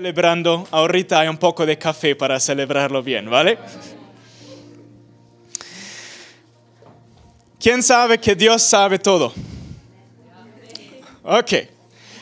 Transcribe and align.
celebrando, 0.00 0.66
ahorita 0.70 1.20
hay 1.20 1.28
un 1.28 1.36
poco 1.36 1.66
de 1.66 1.76
café 1.76 2.16
para 2.16 2.40
celebrarlo 2.40 3.02
bien, 3.02 3.28
¿vale? 3.28 3.58
¿Quién 7.60 7.82
sabe 7.82 8.16
que 8.16 8.34
Dios 8.34 8.62
sabe 8.62 8.98
todo? 8.98 9.34
Ok. 11.22 11.52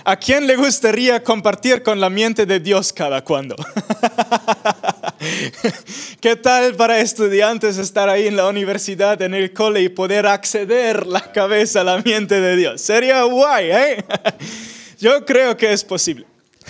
¿A 0.03 0.17
quién 0.17 0.49
le 0.49 0.57
gustaría 0.57 1.23
compartir 1.23 1.85
con 1.85 2.01
la 2.01 2.11
mente 2.11 2.47
de 2.47 2.59
Dios 2.59 2.93
cada 2.93 3.23
cuando? 3.23 3.55
¿Qué 6.21 6.35
tal 6.35 6.75
para 6.75 6.99
estudiantes 6.99 7.79
estar 7.79 8.09
ahí 8.09 8.27
en 8.27 8.37
la 8.37 8.49
universidad, 8.49 9.23
en 9.23 9.35
el 9.35 9.53
cole 9.53 9.83
y 9.83 9.89
poder 9.89 10.27
acceder 10.27 11.07
la 11.07 11.31
cabeza 11.31 11.83
a 11.83 11.85
la 11.85 11.99
mente 11.99 12.41
de 12.41 12.57
Dios? 12.57 12.81
Sería 12.81 13.23
guay, 13.23 13.71
¿eh? 13.71 14.05
Yo 14.99 15.25
creo 15.25 15.57
que 15.57 15.73
es 15.73 15.85
posible. 15.85 16.27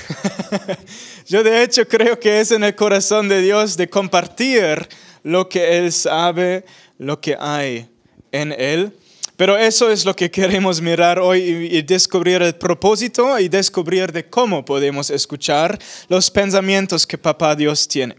Yo 1.26 1.42
de 1.42 1.62
hecho 1.62 1.86
creo 1.86 2.18
que 2.18 2.40
es 2.40 2.50
en 2.50 2.64
el 2.64 2.74
corazón 2.74 3.28
de 3.28 3.40
Dios 3.40 3.76
de 3.76 3.88
compartir 3.88 4.88
lo 5.22 5.48
que 5.48 5.78
Él 5.78 5.92
sabe, 5.92 6.64
lo 6.98 7.20
que 7.20 7.36
hay 7.38 7.88
en 8.32 8.52
Él. 8.52 8.92
Pero 9.36 9.56
eso 9.56 9.88
es 9.88 10.04
lo 10.04 10.16
que 10.16 10.30
queremos 10.32 10.80
mirar 10.80 11.20
hoy 11.20 11.68
y, 11.70 11.82
descubrir 11.82 12.42
el 12.42 12.56
propósito 12.56 13.38
y 13.38 13.48
descubrir 13.48 14.10
de 14.10 14.28
cómo 14.28 14.64
podemos 14.64 15.10
escuchar 15.10 15.78
los 16.08 16.28
pensamientos 16.28 17.06
que 17.06 17.16
Papá 17.16 17.54
Dios 17.54 17.86
tiene. 17.86 18.16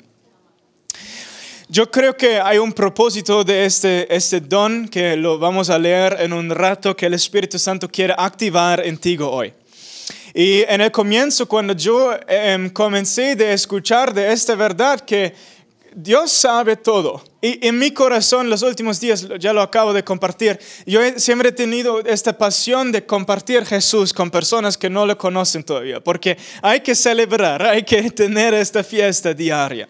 Yo 1.68 1.92
creo 1.92 2.16
que 2.16 2.40
hay 2.40 2.58
un 2.58 2.72
propósito 2.72 3.44
de 3.44 3.66
este, 3.66 4.16
este 4.16 4.40
don 4.40 4.88
que 4.88 5.18
lo 5.18 5.38
vamos 5.38 5.70
a 5.70 5.78
leer 5.78 6.16
en 6.22 6.32
un 6.32 6.50
rato 6.50 6.96
que 6.96 7.08
el 7.08 7.14
Espíritu 7.14 7.60
Santo 7.60 7.90
quiere 7.90 8.16
activar 8.18 8.84
en 8.86 8.98
ti 8.98 9.18
hoy. 9.20 9.54
Y 10.34 10.62
en 10.68 10.82
el 10.82 10.92
comienzo, 10.92 11.48
cuando 11.48 11.74
yo 11.74 12.12
em, 12.28 12.70
comencé 12.70 13.36
de 13.36 13.54
escuchar 13.54 14.14
de 14.14 14.32
esta 14.32 14.56
verdad 14.56 15.00
que 15.00 15.34
Dios 15.96 16.32
sabe 16.32 16.76
todo. 16.76 17.24
Y 17.42 17.66
en 17.66 17.80
mi 17.80 17.92
corazón, 17.92 18.50
los 18.50 18.62
últimos 18.62 19.00
días, 19.00 19.28
ya 19.40 19.54
lo 19.54 19.62
acabo 19.62 19.94
de 19.94 20.04
compartir, 20.04 20.60
yo 20.86 21.02
siempre 21.18 21.50
he 21.50 21.52
tenido 21.52 22.00
esta 22.02 22.38
pasión 22.38 22.92
de 22.92 23.06
compartir 23.06 23.66
Jesús 23.66 24.14
con 24.14 24.30
personas 24.30 24.78
que 24.78 24.90
no 24.90 25.06
lo 25.06 25.18
conocen 25.18 25.64
todavía, 25.64 26.00
porque 26.00 26.38
hay 26.62 26.82
que 26.82 26.96
celebrar, 26.96 27.66
hay 27.66 27.84
que 27.84 28.12
tener 28.12 28.54
esta 28.54 28.84
fiesta 28.84 29.34
diaria. 29.34 29.90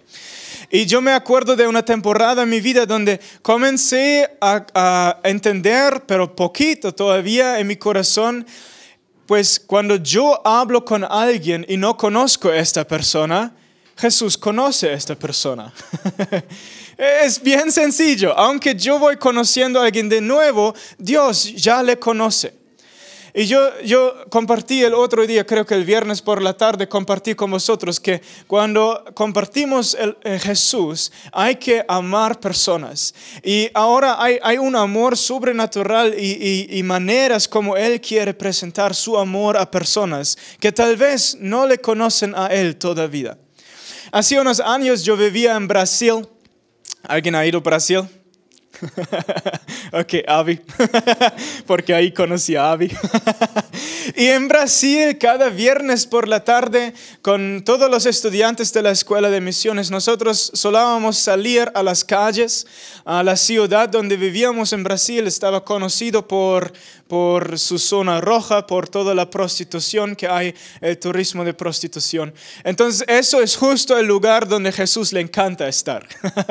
Y 0.72 0.86
yo 0.86 1.02
me 1.02 1.12
acuerdo 1.12 1.56
de 1.56 1.67
una 1.67 1.84
temporada 1.84 2.44
en 2.44 2.50
mi 2.50 2.62
vida 2.62 2.86
donde 2.86 3.20
comencé 3.42 4.30
a, 4.40 4.66
a 4.76 5.20
entender, 5.28 6.04
pero 6.06 6.36
poquito 6.36 6.94
todavía 6.94 7.60
en 7.60 7.66
mi 7.66 7.76
corazón, 7.76 8.45
pues 9.30 9.62
cuando 9.64 9.98
yo 9.98 10.42
hablo 10.44 10.84
con 10.84 11.04
alguien 11.04 11.64
y 11.70 11.78
no 11.78 11.96
conozco 11.96 12.50
a 12.50 12.58
esta 12.58 12.84
persona, 12.84 13.54
Jesús 13.96 14.36
conoce 14.36 14.90
a 14.90 14.94
esta 14.94 15.14
persona. 15.14 15.72
es 16.98 17.40
bien 17.40 17.72
sencillo. 17.72 18.36
Aunque 18.36 18.74
yo 18.74 18.98
voy 18.98 19.18
conociendo 19.18 19.80
a 19.80 19.86
alguien 19.86 20.10
de 20.10 20.20
nuevo, 20.20 20.74
Dios 20.98 21.44
ya 21.54 21.84
le 21.84 22.00
conoce. 22.00 22.56
Y 23.40 23.45
yo, 23.45 23.72
yo 23.86 24.26
compartí 24.28 24.84
el 24.84 24.94
otro 24.94 25.26
día, 25.26 25.45
creo 25.45 25.66
que 25.66 25.73
el 25.73 25.86
viernes 25.86 26.22
por 26.22 26.42
la 26.42 26.58
tarde, 26.58 26.90
compartí 26.90 27.36
con 27.36 27.50
vosotros 27.50 27.98
que 27.98 28.22
cuando 28.48 29.06
compartimos 29.14 29.95
el, 29.95 30.18
Jesús 30.42 31.09
hay 31.32 31.56
que 31.56 31.86
amar 31.88 32.42
personas. 32.42 33.16
Y 33.42 33.70
ahora 33.73 34.22
hay, 34.22 34.40
hay 34.44 34.58
un 34.58 34.76
amor 34.76 35.16
sobrenatural 35.16 36.16
y, 36.20 36.67
y, 36.70 36.80
y 36.80 36.84
maneras 36.84 37.48
como 37.48 37.78
Él 37.78 38.02
quiere 38.02 38.34
presentar 38.34 38.94
su 38.94 39.17
amor 39.17 39.56
a 39.56 39.72
personas 39.72 40.38
que 40.60 40.73
tal 40.73 40.98
vez 40.98 41.38
no 41.40 41.66
le 41.66 41.78
conocen 41.78 42.36
a 42.36 42.48
Él 42.48 42.76
todavía. 42.76 43.38
Hace 44.12 44.38
unos 44.38 44.60
años 44.60 45.06
yo 45.06 45.16
vivía 45.16 45.56
en 45.56 45.66
Brasil. 45.66 46.28
¿Alguien 47.04 47.36
ha 47.36 47.45
ido 47.45 47.60
a 47.60 47.62
Brasil? 47.62 48.02
ok, 49.94 50.14
Avi, 50.28 50.60
porque 51.67 51.94
ahí 51.94 52.12
conocí 52.12 52.56
a 52.56 52.72
Avi. 52.72 52.92
y 54.16 54.28
en 54.28 54.48
Brasil, 54.48 55.17
cada 55.17 55.50
viernes 55.50 56.06
por 56.06 56.28
la 56.28 56.44
tarde, 56.44 56.94
con 57.22 57.64
todos 57.66 57.89
los 57.89 58.06
estudiantes 58.06 58.72
de 58.73 58.82
la 58.82 58.92
escuela 58.92 59.30
de 59.30 59.42
misiones, 59.42 59.92
nosotros 59.92 60.52
solábamos 60.54 61.18
salir 61.18 61.72
a 61.73 61.84
las 61.84 62.04
calles, 62.04 62.68
a 63.06 63.23
la 63.23 63.36
ciudad 63.36 63.89
donde 63.89 64.18
vivíamos 64.18 64.73
en 64.73 64.84
Brasil, 64.84 65.28
estaba 65.28 65.64
conocido 65.64 66.28
por, 66.28 66.73
por 67.09 67.58
su 67.58 67.80
zona 67.80 68.21
roja, 68.21 68.67
por 68.67 68.87
toda 68.87 69.15
la 69.15 69.31
prostitución 69.31 70.15
que 70.15 70.27
hay, 70.27 70.53
el 70.80 70.99
turismo 70.99 71.43
de 71.43 71.55
prostitución. 71.55 72.31
Entonces, 72.64 73.03
eso 73.08 73.42
es 73.42 73.58
justo 73.58 73.97
el 73.97 74.05
lugar 74.05 74.47
donde 74.47 74.71
Jesús 74.71 75.11
le 75.11 75.20
encanta 75.20 75.67
estar, 75.67 76.08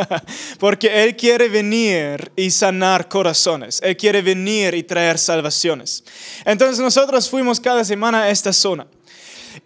porque 0.59 1.05
Él 1.05 1.15
quiere 1.15 1.49
venir 1.49 2.33
y 2.35 2.51
sanar 2.51 3.09
corazones. 3.09 3.81
Él 3.85 3.97
quiere 3.97 4.21
venir 4.21 4.75
y 4.75 4.83
traer 4.83 5.17
salvaciones. 5.19 6.03
Entonces 6.45 6.81
nosotros 6.81 7.31
fuimos 7.31 7.61
cada 7.61 7.85
semana 7.85 8.23
a 8.23 8.31
esta 8.31 8.53
zona. 8.53 8.85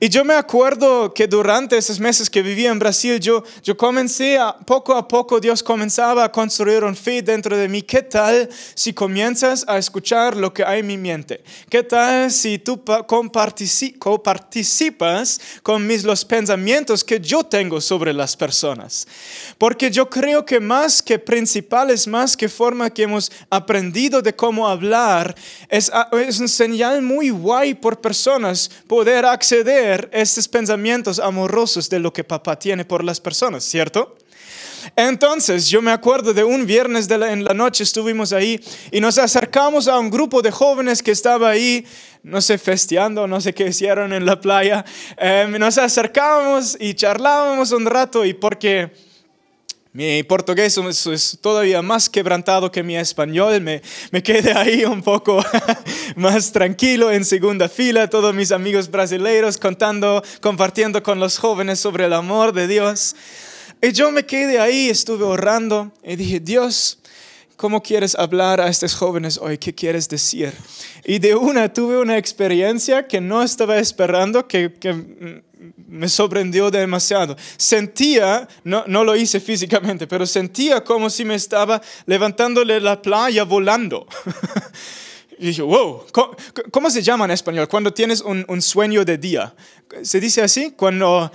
Y 0.05 0.09
yo 0.09 0.25
me 0.25 0.35
acuerdo 0.35 1.15
que 1.15 1.29
durante 1.29 1.79
esos 1.79 2.01
meses 2.01 2.29
que 2.29 2.43
vivía 2.43 2.73
en 2.73 2.79
Brasil, 2.81 3.21
yo, 3.21 3.45
yo 3.63 3.77
comencé 3.77 4.37
a, 4.37 4.53
poco 4.53 4.97
a 4.97 5.07
poco, 5.07 5.39
Dios 5.39 5.63
comenzaba 5.63 6.25
a 6.25 6.33
construir 6.33 6.83
un 6.83 6.97
fe 6.97 7.23
dentro 7.23 7.57
de 7.57 7.69
mí. 7.69 7.83
¿Qué 7.83 8.03
tal 8.03 8.49
si 8.75 8.93
comienzas 8.93 9.65
a 9.69 9.79
escuchar 9.79 10.37
lo 10.37 10.53
que 10.53 10.65
hay 10.65 10.81
en 10.81 10.89
mi 10.89 10.99
mente? 10.99 11.45
¿Qué 11.71 11.85
tal 11.85 12.33
si 12.33 12.59
tú 12.59 12.83
participas 14.25 15.41
con 15.63 15.87
mis, 15.87 16.03
los 16.03 16.25
pensamientos 16.25 17.05
que 17.05 17.21
yo 17.21 17.45
tengo 17.45 17.81
sobre 17.81 18.13
las 18.13 18.37
personas? 18.37 19.07
Porque 19.57 19.89
yo 19.89 20.11
creo 20.11 20.45
que 20.45 20.59
más 20.59 21.01
que 21.01 21.21
principales, 21.21 22.09
más 22.09 22.37
que 22.37 22.49
forma 22.49 22.91
que 22.91 23.05
hemos 23.05 23.31
aprendido 23.49 24.21
de 24.21 24.35
cómo 24.35 24.67
hablar, 24.67 25.37
es, 25.69 25.93
es 26.27 26.41
un 26.41 26.49
señal 26.49 27.03
muy 27.03 27.31
guay 27.31 27.75
por 27.75 28.01
personas 28.01 28.69
poder 28.89 29.25
acceder 29.25 29.92
estos 30.13 30.49
pensamientos 30.49 31.19
amorosos 31.19 31.89
de 31.89 31.99
lo 31.99 32.13
que 32.13 32.25
papá 32.25 32.59
tiene 32.59 32.85
por 32.85 33.05
las 33.05 33.21
personas, 33.21 33.65
¿cierto? 33.65 34.17
Entonces 34.97 35.69
yo 35.69 35.81
me 35.81 35.93
acuerdo 35.93 36.35
de 36.35 36.45
un 36.45 36.67
viernes 36.67 37.09
en 37.11 37.45
la 37.45 37.55
noche 37.55 37.85
estuvimos 37.85 38.33
ahí 38.33 38.61
y 38.91 39.01
nos 39.01 39.19
acercamos 39.19 39.89
a 39.89 39.99
un 39.99 40.11
grupo 40.11 40.43
de 40.43 40.51
jóvenes 40.51 41.03
que 41.03 41.13
estaba 41.13 41.51
ahí, 41.51 41.87
no 42.23 42.41
sé, 42.41 42.59
festeando, 42.59 43.27
no 43.27 43.41
sé 43.41 43.55
qué 43.55 43.69
hicieron 43.69 44.13
en 44.13 44.27
la 44.27 44.41
playa. 44.41 44.85
Em, 45.17 45.53
nos 45.59 45.79
acercábamos 45.79 46.77
y 46.81 46.95
charlábamos 46.95 47.73
un 47.73 47.87
rato 47.87 48.25
y 48.25 48.35
porque 48.35 48.91
mi 49.95 50.23
portugués 50.23 50.79
es 50.79 51.39
todavía 51.43 51.83
más 51.83 52.09
quebrantado 52.09 52.73
que 52.73 52.83
mi 52.83 52.97
español. 52.97 53.61
Me, 53.61 53.83
me 54.11 54.23
quedé 54.23 54.53
ahí 54.53 54.87
un 54.87 55.03
poco 55.03 55.45
más 56.17 56.51
tranquilo 56.51 57.11
en 57.11 57.27
segunda 57.27 57.69
fila, 57.69 58.09
todos 58.09 58.35
mis 58.35 58.53
amigos 58.53 58.91
brasileiros 58.91 59.59
contando, 59.59 60.23
compartiendo 60.41 61.03
con 61.03 61.21
los 61.21 61.37
jóvenes 61.37 61.79
sobre 61.79 62.07
el 62.07 62.15
amor 62.15 62.55
de 62.55 62.67
Dios. 62.69 63.15
Y 63.83 63.93
yo 63.93 64.11
me 64.11 64.25
quedé 64.25 64.59
ahí, 64.59 64.89
estuve 64.89 65.25
orando 65.25 65.93
y 66.03 66.17
dije, 66.17 66.41
Dios, 66.41 66.99
¿cómo 67.57 67.83
quieres 67.83 68.15
hablar 68.15 68.63
a 68.63 68.69
estos 68.69 68.95
jóvenes 68.95 69.37
hoy? 69.37 69.59
¿Qué 69.59 69.75
quieres 69.75 70.09
decir? 70.09 70.55
Y 71.05 71.19
de 71.19 71.35
una 71.35 71.71
tuve 71.71 71.99
una 71.99 72.17
experiencia 72.17 73.07
que 73.07 73.21
no 73.21 73.43
estaba 73.43 73.77
esperando, 73.77 74.49
que, 74.49 74.73
que 74.73 75.43
me 75.89 76.09
sorprendió 76.09 76.71
demasiado. 76.71 77.37
Sentía, 77.57 78.49
no, 78.65 78.85
no 78.87 79.05
lo 79.05 79.17
hice 79.17 79.41
físicamente, 79.41 80.07
pero 80.07 80.27
sentía 80.27 80.83
como 80.83 81.11
si 81.11 81.25
me 81.25 81.35
estaba 81.35 81.81
levantándole 82.07 82.81
la 82.81 83.01
playa 83.01 83.45
volando. 83.45 84.07
Y 85.39 85.47
dije, 85.47 85.63
wow, 85.63 86.05
¿cómo, 86.71 86.89
se 86.89 87.03
llama 87.03 87.25
en 87.25 87.33
español? 87.33 87.67
Cuando 87.67 87.93
tienes 87.93 88.21
un, 88.21 88.45
un, 88.47 88.63
sueño 88.63 89.05
de 89.05 89.19
día. 89.19 89.53
¿Se 90.03 90.21
dice 90.21 90.41
así? 90.41 90.71
Cuando 90.71 91.33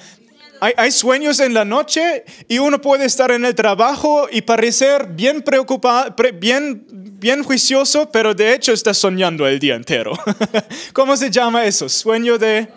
hay, 0.62 0.72
hay, 0.78 0.92
sueños 0.92 1.42
en 1.42 1.54
la 1.54 1.66
noche 1.66 2.24
y 2.48 2.58
uno 2.60 2.80
puede 2.80 3.04
estar 3.04 3.32
en 3.32 3.44
el 3.44 3.54
trabajo 3.54 4.30
y 4.32 4.44
parecer 4.44 5.08
bien 5.10 5.42
preocupado, 5.42 6.16
bien, 6.36 6.86
bien 7.20 7.44
juicioso, 7.44 8.10
pero 8.10 8.34
de 8.34 8.54
hecho 8.54 8.72
está 8.72 8.94
soñando 8.94 9.46
el 9.46 9.60
día 9.60 9.76
entero. 9.76 10.14
¿Cómo 10.94 11.18
se 11.18 11.30
llama 11.30 11.66
eso? 11.66 11.90
Sueño 11.90 12.38
de... 12.38 12.70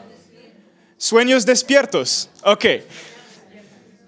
Sueños 1.00 1.46
despiertos. 1.46 2.28
Ok. 2.44 2.66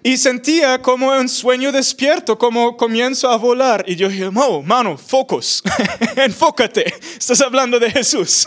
Y 0.03 0.15
sentía 0.17 0.79
como 0.79 1.09
un 1.11 1.27
sueño 1.27 1.71
despierto, 1.71 2.37
como 2.37 2.77
comienzo 2.77 3.31
a 3.31 3.37
volar. 3.37 3.83
Y 3.87 3.95
yo 3.95 4.09
dije, 4.09 4.27
oh, 4.27 4.61
mano, 4.61 4.95
focus, 4.95 5.63
enfócate, 6.15 6.93
estás 7.17 7.41
hablando 7.41 7.79
de 7.79 7.89
Jesús. 7.89 8.45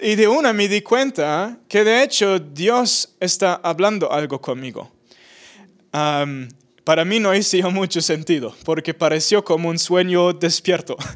y 0.00 0.14
de 0.14 0.26
una 0.26 0.54
me 0.54 0.66
di 0.66 0.80
cuenta 0.80 1.58
que 1.68 1.84
de 1.84 2.02
hecho 2.02 2.38
Dios 2.38 3.10
está 3.20 3.60
hablando 3.62 4.10
algo 4.10 4.40
conmigo. 4.40 4.90
para 5.90 7.04
mí 7.04 7.20
no 7.20 7.34
hizo 7.34 7.70
mucho 7.70 8.00
sentido, 8.00 8.56
porque 8.64 8.94
pareció 8.94 9.44
como 9.44 9.68
un 9.68 9.78
sueño 9.78 10.32
despierto. 10.32 10.96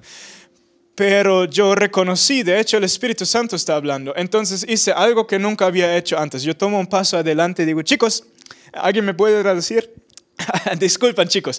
pero 1.00 1.46
yo 1.46 1.74
reconocí, 1.74 2.42
de 2.42 2.60
hecho 2.60 2.76
el 2.76 2.84
Espíritu 2.84 3.24
Santo 3.24 3.56
está 3.56 3.74
hablando. 3.74 4.12
Entonces 4.16 4.66
hice 4.68 4.92
algo 4.92 5.26
que 5.26 5.38
nunca 5.38 5.64
había 5.64 5.96
hecho 5.96 6.18
antes. 6.18 6.42
Yo 6.42 6.54
tomo 6.54 6.78
un 6.78 6.86
paso 6.86 7.16
adelante 7.16 7.62
y 7.62 7.64
digo, 7.64 7.80
chicos, 7.80 8.22
¿alguien 8.70 9.06
me 9.06 9.14
puede 9.14 9.40
traducir? 9.40 9.94
Disculpan 10.78 11.26
chicos. 11.26 11.58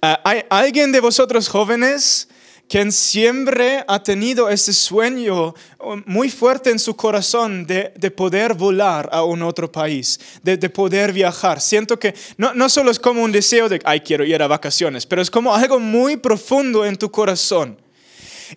Ah, 0.00 0.20
¿Hay 0.22 0.44
alguien 0.48 0.92
de 0.92 1.00
vosotros 1.00 1.48
jóvenes 1.48 2.28
quien 2.68 2.92
siempre 2.92 3.84
ha 3.88 4.00
tenido 4.04 4.48
ese 4.48 4.72
sueño 4.72 5.56
um, 5.80 6.04
muy 6.06 6.30
fuerte 6.30 6.70
en 6.70 6.78
su 6.78 6.94
corazón 6.94 7.66
de, 7.66 7.90
poder 8.12 8.54
volar 8.54 9.08
a 9.10 9.24
un 9.24 9.42
otro 9.42 9.70
país, 9.72 10.20
de, 10.44 10.56
poder 10.70 11.12
viajar. 11.12 11.60
Siento 11.60 11.98
que 11.98 12.14
no, 12.36 12.54
no 12.54 12.68
solo 12.68 12.92
es 12.92 13.00
como 13.00 13.24
un 13.24 13.32
deseo 13.32 13.68
de, 13.68 13.80
ay, 13.84 13.98
quiero 14.02 14.24
ir 14.24 14.40
a 14.40 14.46
vacaciones, 14.46 15.06
pero 15.06 15.22
es 15.22 15.28
como 15.28 15.52
algo 15.52 15.80
muy 15.80 16.16
profundo 16.16 16.86
en 16.86 16.94
tu 16.94 17.10
corazón. 17.10 17.84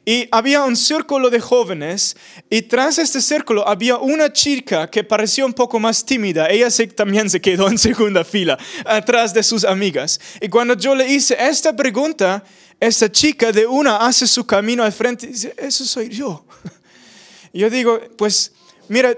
Y 0.06 0.28
había 0.32 0.64
un 0.64 0.76
círculo 0.76 1.30
de 1.30 1.40
jóvenes 1.40 2.16
y 2.50 2.62
tras 2.64 2.98
este 3.00 3.22
círculo 3.22 3.68
había 3.68 3.98
una 3.98 4.32
chica 4.32 4.90
que 4.90 5.04
parecía 5.04 5.46
un 5.46 5.54
poco 5.54 5.80
más 5.80 6.06
tímida. 6.06 6.48
Ella 6.48 6.68
también 6.96 7.30
se 7.30 7.42
quedó 7.42 7.68
en 7.70 7.78
segunda 7.78 8.24
fila, 8.24 8.58
atrás 8.86 9.34
de 9.34 9.44
sus 9.44 9.64
amigas. 9.64 10.20
Y 10.42 10.50
cuando 10.50 10.76
yo 10.76 10.96
le 10.96 11.08
hice 11.08 11.36
esta 11.40 11.76
pregunta, 11.76 12.44
esta 12.80 13.12
chica 13.12 13.52
de 13.52 13.66
una 13.66 13.98
hace 13.98 14.28
su 14.28 14.46
camino 14.46 14.84
al 14.84 14.94
frente 14.94 15.26
y 15.26 15.30
dice, 15.30 15.54
eso 15.58 15.86
soy 15.86 16.10
yo. 16.10 16.46
yo 17.54 17.70
digo, 17.70 18.00
pues 18.18 18.54
mira, 18.88 19.16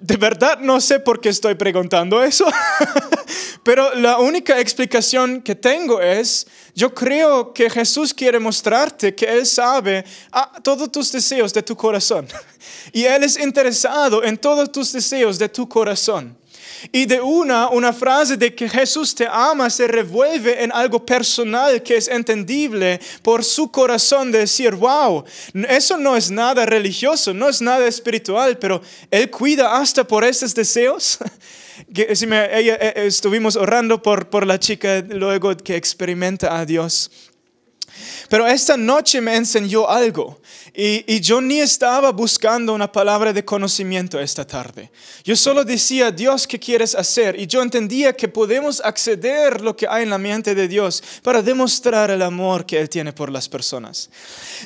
de 0.00 0.16
verdad 0.16 0.58
no 0.60 0.80
sé 0.80 1.00
por 1.00 1.20
qué 1.20 1.28
estoy 1.30 1.54
preguntando 1.54 2.22
eso, 2.22 2.46
pero 3.62 3.94
la 3.94 4.18
única 4.18 4.60
explicación 4.60 5.42
que 5.42 5.54
tengo 5.54 6.00
es, 6.00 6.46
yo 6.74 6.94
creo 6.94 7.52
que 7.52 7.70
Jesús 7.70 8.12
quiere 8.12 8.38
mostrarte 8.38 9.14
que 9.14 9.26
Él 9.26 9.46
sabe 9.46 10.04
todos 10.62 10.90
tus 10.92 11.12
deseos 11.12 11.52
de 11.52 11.62
tu 11.62 11.76
corazón 11.76 12.28
y 12.92 13.04
Él 13.04 13.24
es 13.24 13.38
interesado 13.38 14.22
en 14.22 14.36
todos 14.36 14.70
tus 14.70 14.92
deseos 14.92 15.38
de 15.38 15.48
tu 15.48 15.68
corazón. 15.68 16.36
Y 16.92 17.06
de 17.06 17.20
una, 17.20 17.68
una 17.68 17.92
frase 17.92 18.36
de 18.36 18.54
que 18.54 18.68
Jesús 18.68 19.14
te 19.14 19.26
ama 19.30 19.70
se 19.70 19.86
revuelve 19.86 20.62
en 20.62 20.72
algo 20.72 21.04
personal 21.04 21.82
que 21.82 21.96
es 21.96 22.08
entendible 22.08 23.00
por 23.22 23.44
su 23.44 23.70
corazón 23.70 24.30
de 24.32 24.40
decir, 24.40 24.74
wow, 24.74 25.24
eso 25.68 25.96
no 25.98 26.16
es 26.16 26.30
nada 26.30 26.66
religioso, 26.66 27.32
no 27.32 27.48
es 27.48 27.60
nada 27.60 27.86
espiritual, 27.86 28.58
pero 28.58 28.82
Él 29.10 29.30
cuida 29.30 29.76
hasta 29.76 30.04
por 30.04 30.24
esos 30.24 30.54
deseos. 30.54 31.18
Que, 31.92 32.14
si 32.14 32.28
me, 32.28 32.38
eh, 32.38 32.92
estuvimos 33.04 33.56
orando 33.56 34.00
por, 34.00 34.30
por 34.30 34.46
la 34.46 34.60
chica 34.60 35.04
luego 35.08 35.56
que 35.56 35.74
experimenta 35.74 36.56
a 36.56 36.64
Dios. 36.64 37.10
Pero 38.28 38.46
esta 38.46 38.76
noche 38.76 39.20
me 39.20 39.36
enseñó 39.36 39.88
algo 39.88 40.40
y, 40.76 41.20
yo 41.20 41.40
ni 41.40 41.60
estaba 41.60 42.10
buscando 42.10 42.74
una 42.74 42.90
palabra 42.90 43.32
de 43.32 43.44
conocimiento 43.44 44.18
esta 44.18 44.44
tarde. 44.44 44.90
Yo 45.22 45.36
solo 45.36 45.64
decía, 45.64 46.10
Dios, 46.10 46.46
¿qué 46.46 46.58
quieres 46.58 46.94
hacer? 46.94 47.38
Y 47.38 47.46
yo 47.46 47.62
entendía 47.62 48.12
que 48.12 48.26
podemos 48.26 48.80
acceder 48.84 49.60
lo 49.60 49.76
que 49.76 49.86
hay 49.88 50.02
en 50.02 50.10
la 50.10 50.18
mente 50.18 50.54
de 50.54 50.66
Dios 50.66 51.02
para 51.22 51.42
demostrar 51.42 52.10
el 52.10 52.22
amor 52.22 52.66
que 52.66 52.80
Él 52.80 52.88
tiene 52.88 53.12
por 53.12 53.30
las 53.30 53.48
personas. 53.48 54.10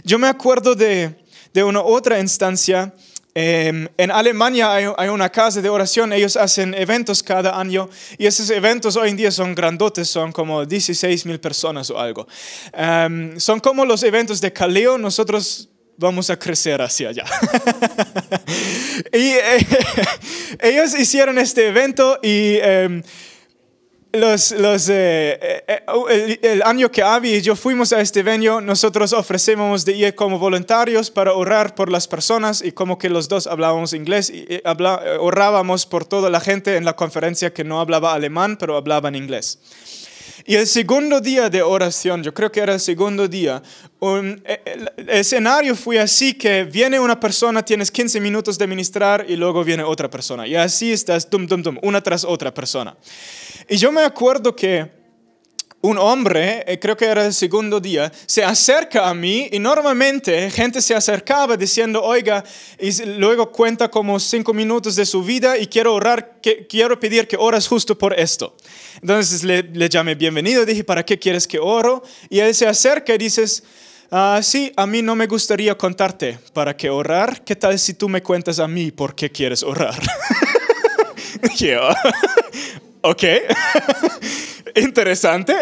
Yo 0.02 0.18
me 0.18 0.28
acuerdo 0.28 0.74
de, 0.74 1.14
de 1.52 1.62
una 1.62 1.82
otra 1.82 2.18
instancia 2.20 2.94
em, 3.40 3.86
en 3.96 4.10
Alemania 4.10 4.74
hay, 4.74 5.08
una 5.08 5.28
casa 5.28 5.60
de 5.60 5.68
oración, 5.68 6.12
ellos 6.12 6.36
hacen 6.36 6.74
eventos 6.74 7.22
cada 7.22 7.58
año 7.60 7.88
y 8.18 8.26
esos 8.26 8.50
eventos 8.50 8.96
hoy 8.96 9.10
en 9.10 9.16
día 9.16 9.30
son 9.30 9.54
grandotes, 9.54 10.08
son 10.08 10.32
como 10.32 10.66
16 10.66 11.24
mil 11.26 11.38
personas 11.38 11.88
o 11.90 12.00
algo. 12.00 12.26
Em, 12.72 13.38
son 13.38 13.60
como 13.60 13.84
los 13.84 14.02
eventos 14.02 14.40
de 14.40 14.52
Caleo, 14.52 14.98
nosotros 14.98 15.68
vamos 15.96 16.30
a 16.30 16.36
crecer 16.36 16.82
hacia 16.82 17.10
allá. 17.10 17.24
y 19.12 19.30
eh, 19.30 19.66
ellos 20.60 20.98
hicieron 20.98 21.38
este 21.38 21.68
evento 21.68 22.18
y 22.22 22.56
em, 22.56 23.02
los, 24.12 24.52
los, 24.52 24.88
eh, 24.88 25.64
eh, 25.66 26.38
el, 26.42 26.62
año 26.62 26.90
que 26.90 27.02
Avi 27.02 27.34
y 27.34 27.42
yo 27.42 27.54
fuimos 27.54 27.92
a 27.92 28.00
este 28.00 28.20
evento, 28.20 28.60
nosotros 28.60 29.12
ofrecemos 29.12 29.84
de 29.84 29.92
ir 29.96 30.14
como 30.14 30.38
voluntarios 30.38 31.10
para 31.10 31.34
orar 31.34 31.74
por 31.74 31.90
las 31.90 32.08
personas 32.08 32.62
y 32.62 32.72
como 32.72 32.96
que 32.98 33.10
los 33.10 33.28
dos 33.28 33.46
hablábamos 33.46 33.92
inglés 33.92 34.30
y 34.30 34.62
orábamos 35.20 35.86
por 35.86 36.04
toda 36.04 36.30
la 36.30 36.40
gente 36.40 36.76
en 36.76 36.84
la 36.84 36.96
conferencia 36.96 37.52
que 37.52 37.64
no 37.64 37.80
hablaba 37.80 38.14
alemán, 38.14 38.56
pero 38.58 38.76
hablaban 38.76 39.14
inglés. 39.14 39.58
Y 40.48 40.54
el 40.54 40.66
segundo 40.66 41.20
día 41.20 41.50
de 41.50 41.60
oración, 41.60 42.22
yo 42.22 42.32
creo 42.32 42.50
que 42.50 42.60
era 42.60 42.72
el 42.72 42.80
segundo 42.80 43.28
día, 43.28 43.62
un, 44.00 44.40
e, 44.46 44.62
el, 44.64 45.10
escenario 45.10 45.76
fue 45.76 45.98
así 45.98 46.32
que 46.32 46.64
viene 46.64 46.98
una 46.98 47.20
persona, 47.20 47.62
tienes 47.62 47.90
15 47.90 48.18
minutos 48.18 48.56
de 48.56 48.66
ministrar 48.66 49.26
y 49.28 49.36
luego 49.36 49.62
viene 49.62 49.82
otra 49.82 50.08
persona. 50.08 50.46
Y 50.46 50.56
así 50.56 50.90
estás, 50.90 51.28
dum, 51.28 51.46
dum, 51.46 51.62
dum, 51.62 51.78
una 51.82 52.00
tras 52.00 52.24
otra 52.24 52.54
persona. 52.54 52.96
Y 53.68 53.76
yo 53.76 53.92
me 53.92 54.02
acuerdo 54.02 54.56
que 54.56 54.98
un 55.80 55.96
hombre, 55.98 56.64
eh, 56.66 56.78
creo 56.78 56.96
que 56.96 57.04
era 57.04 57.24
el 57.24 57.32
segundo 57.32 57.78
día, 57.78 58.10
se 58.26 58.42
acerca 58.42 59.08
a 59.08 59.14
mí 59.14 59.48
y 59.52 59.58
normalmente 59.58 60.50
gente 60.50 60.82
se 60.82 60.94
acercaba 60.94 61.56
diciendo, 61.56 62.02
oiga, 62.02 62.42
y 62.80 62.90
luego 63.04 63.52
cuenta 63.52 63.88
como 63.88 64.18
cinco 64.18 64.52
minutos 64.52 64.96
de 64.96 65.06
su 65.06 65.22
vida 65.22 65.56
y 65.56 65.66
quiero 65.66 65.94
orar, 65.94 66.40
que, 66.40 66.66
quiero 66.66 66.98
pedir 66.98 67.28
que 67.28 67.36
oras 67.36 67.68
justo 67.68 67.96
por 67.96 68.18
esto. 68.18 68.56
Entonces 69.00 69.44
le, 69.44 69.62
le 69.62 69.88
llamé 69.88 70.14
bienvenido, 70.14 70.64
dije, 70.64 70.82
¿para 70.82 71.04
qué 71.04 71.18
quieres 71.18 71.46
que 71.46 71.58
oro? 71.58 72.02
Y 72.28 72.40
él 72.40 72.54
se 72.54 72.66
acerca 72.66 73.14
y 73.14 73.18
dices, 73.18 73.62
ah, 74.10 74.40
sí, 74.42 74.72
a 74.76 74.86
mí 74.86 75.02
no 75.02 75.14
me 75.14 75.26
gustaría 75.26 75.76
contarte 75.76 76.38
para 76.52 76.76
qué 76.76 76.90
orar. 76.90 77.44
¿Qué 77.44 77.54
tal 77.54 77.78
si 77.78 77.94
tú 77.94 78.08
me 78.08 78.22
cuentas 78.22 78.58
a 78.58 78.66
mí 78.66 78.90
por 78.90 79.14
qué 79.14 79.30
quieres 79.30 79.62
orar? 79.62 80.00
Yo, 81.56 81.88
ok, 83.10 83.24
interesante. 84.76 85.54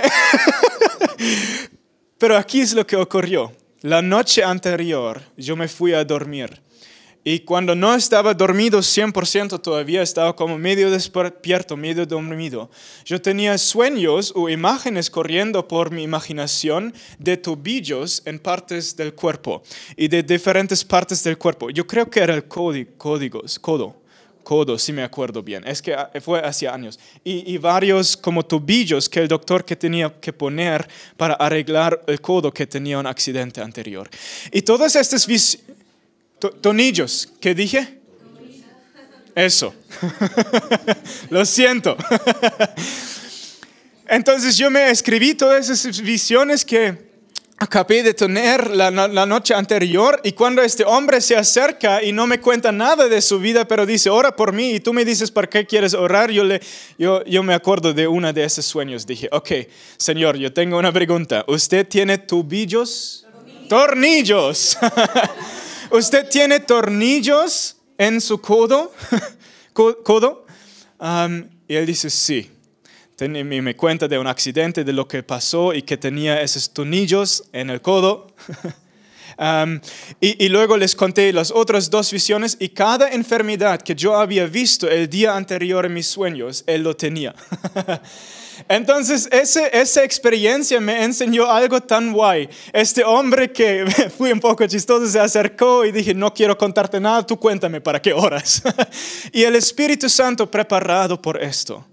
Pero 2.18 2.36
aquí 2.36 2.60
es 2.60 2.74
lo 2.74 2.86
que 2.86 2.96
ocurrió. 2.96 3.52
La 3.82 4.02
noche 4.02 4.42
anterior 4.42 5.22
yo 5.36 5.54
me 5.54 5.68
fui 5.68 5.92
a 5.92 6.04
dormir 6.04 6.60
y 7.28 7.40
cuando 7.40 7.74
no 7.74 7.94
estaba 7.94 8.34
dormido 8.34 8.78
100% 8.78 9.60
todavía, 9.60 10.00
estaba 10.00 10.36
como 10.36 10.56
medio 10.58 10.92
despierto, 10.92 11.76
medio 11.76 12.06
dormido. 12.06 12.70
Yo 13.04 13.20
tenía 13.20 13.58
sueños 13.58 14.32
o 14.36 14.48
imágenes 14.48 15.10
corriendo 15.10 15.66
por 15.66 15.90
mi 15.90 16.04
imaginación 16.04 16.94
de 17.18 17.36
tobillos 17.36 18.22
en 18.26 18.38
partes 18.38 18.96
del 18.96 19.12
cuerpo 19.12 19.64
y 19.96 20.06
de 20.06 20.22
diferentes 20.22 20.84
partes 20.84 21.24
del 21.24 21.36
cuerpo. 21.36 21.70
Yo 21.70 21.84
creo 21.84 22.08
que 22.08 22.20
era 22.20 22.32
el 22.32 22.44
código, 22.44 23.42
codo, 23.60 23.96
codo, 24.46 24.78
si 24.78 24.92
me 24.92 25.02
acuerdo 25.02 25.42
bien. 25.42 25.66
Es 25.66 25.82
que 25.82 25.92
ah, 25.92 26.08
fue 26.20 26.38
hace 26.38 26.68
años. 26.68 27.00
Y, 27.24 27.52
y, 27.52 27.58
varios 27.58 28.16
como 28.16 28.44
tobillos 28.44 29.08
que 29.08 29.18
el 29.18 29.26
doctor 29.26 29.64
que 29.64 29.74
tenía 29.74 30.14
que 30.20 30.32
poner 30.32 30.86
para 31.16 31.34
arreglar 31.34 32.00
el 32.06 32.20
codo 32.20 32.52
que 32.52 32.64
tenía 32.64 32.96
un 33.00 33.08
accidente 33.08 33.60
anterior. 33.60 34.08
Y 34.52 34.62
todas 34.62 34.94
estas 34.94 35.26
Tonillos, 36.60 37.28
¿qué 37.40 37.56
dije? 37.56 37.98
Eso. 39.34 39.74
Lo 41.30 41.44
siento. 41.44 41.96
Entonces 44.08 44.56
yo 44.56 44.70
me 44.70 44.90
escribí 44.90 45.34
todas 45.34 45.68
esas 45.68 46.00
visiones 46.00 46.64
que 46.64 47.05
acabé 47.58 48.02
de 48.02 48.12
tener 48.12 48.70
la, 48.70 48.90
noche 48.90 49.54
anterior 49.54 50.20
y 50.22 50.32
cuando 50.32 50.62
este 50.62 50.84
hombre 50.84 51.20
se 51.20 51.36
acerca 51.36 52.02
y 52.02 52.12
no 52.12 52.26
me 52.26 52.40
cuenta 52.40 52.70
nada 52.70 53.08
de 53.08 53.22
su 53.22 53.38
vida, 53.38 53.66
pero 53.66 53.86
dice, 53.86 54.10
ora 54.10 54.36
por 54.36 54.52
mí 54.52 54.72
y 54.72 54.80
tú 54.80 54.92
me 54.92 55.04
dices, 55.04 55.30
¿para 55.30 55.48
qué 55.48 55.66
quieres 55.66 55.94
orar? 55.94 56.30
Yo, 56.30 56.44
le, 56.44 56.60
yo, 56.98 57.24
yo 57.24 57.42
me 57.42 57.54
acuerdo 57.54 57.94
de 57.94 58.06
uno 58.06 58.32
de 58.32 58.44
esos 58.44 58.66
sueños. 58.66 59.06
Dije, 59.06 59.28
ok, 59.32 59.50
Señor, 59.96 60.36
yo 60.36 60.52
tengo 60.52 60.78
una 60.78 60.92
pregunta. 60.92 61.44
¿Usted 61.48 61.86
tiene 61.88 62.18
tubillos? 62.18 63.26
Tornillos. 63.68 64.76
¿Usted 65.90 66.28
tiene 66.28 66.60
tornillos 66.60 67.76
en 67.96 68.20
su 68.20 68.40
codo? 68.40 68.92
¿Codo? 69.72 70.46
y 71.68 71.74
él 71.74 71.86
dice, 71.86 72.10
sí. 72.10 72.50
Me 73.18 73.76
cuenta 73.76 74.08
de 74.08 74.18
un 74.18 74.26
accidente, 74.26 74.84
de 74.84 74.92
lo 74.92 75.08
que 75.08 75.22
pasó 75.22 75.72
y 75.72 75.82
que 75.82 75.96
tenía 75.96 76.40
esos 76.42 76.70
tornillos 76.70 77.44
en 77.52 77.70
el 77.70 77.80
codo. 77.80 78.34
y, 80.20 80.44
y, 80.44 80.48
luego 80.48 80.76
les 80.76 80.94
conté 80.94 81.32
las 81.32 81.50
otras 81.50 81.90
dos 81.90 82.10
visiones 82.12 82.56
y 82.60 82.70
cada 82.70 83.10
enfermedad 83.10 83.80
que 83.80 83.94
yo 83.94 84.16
había 84.16 84.46
visto 84.46 84.88
el 84.88 85.08
día 85.08 85.36
anterior 85.36 85.86
en 85.86 85.94
mis 85.94 86.06
sueños, 86.06 86.62
él 86.66 86.82
lo 86.82 86.94
tenía. 86.94 87.34
Entonces, 88.68 89.28
ese, 89.30 89.70
esa 89.72 90.02
experiencia 90.02 90.80
me 90.80 91.04
enseñó 91.04 91.50
algo 91.50 91.80
tan 91.80 92.12
guay. 92.12 92.48
Este 92.72 93.04
hombre 93.04 93.52
que 93.52 93.84
fui 94.16 94.32
un 94.32 94.40
poco 94.40 94.66
chistoso 94.66 95.06
se 95.06 95.20
acercó 95.20 95.84
y 95.84 95.92
dije, 95.92 96.14
no 96.14 96.32
quiero 96.32 96.56
contarte 96.56 97.00
nada, 97.00 97.26
tú 97.26 97.38
cuéntame 97.38 97.80
para 97.80 98.00
qué 98.00 98.12
horas. 98.12 98.62
y 99.32 99.42
el 99.42 99.56
Espíritu 99.56 100.08
Santo 100.08 100.50
preparado 100.50 101.20
por 101.20 101.42
esto. 101.42 101.84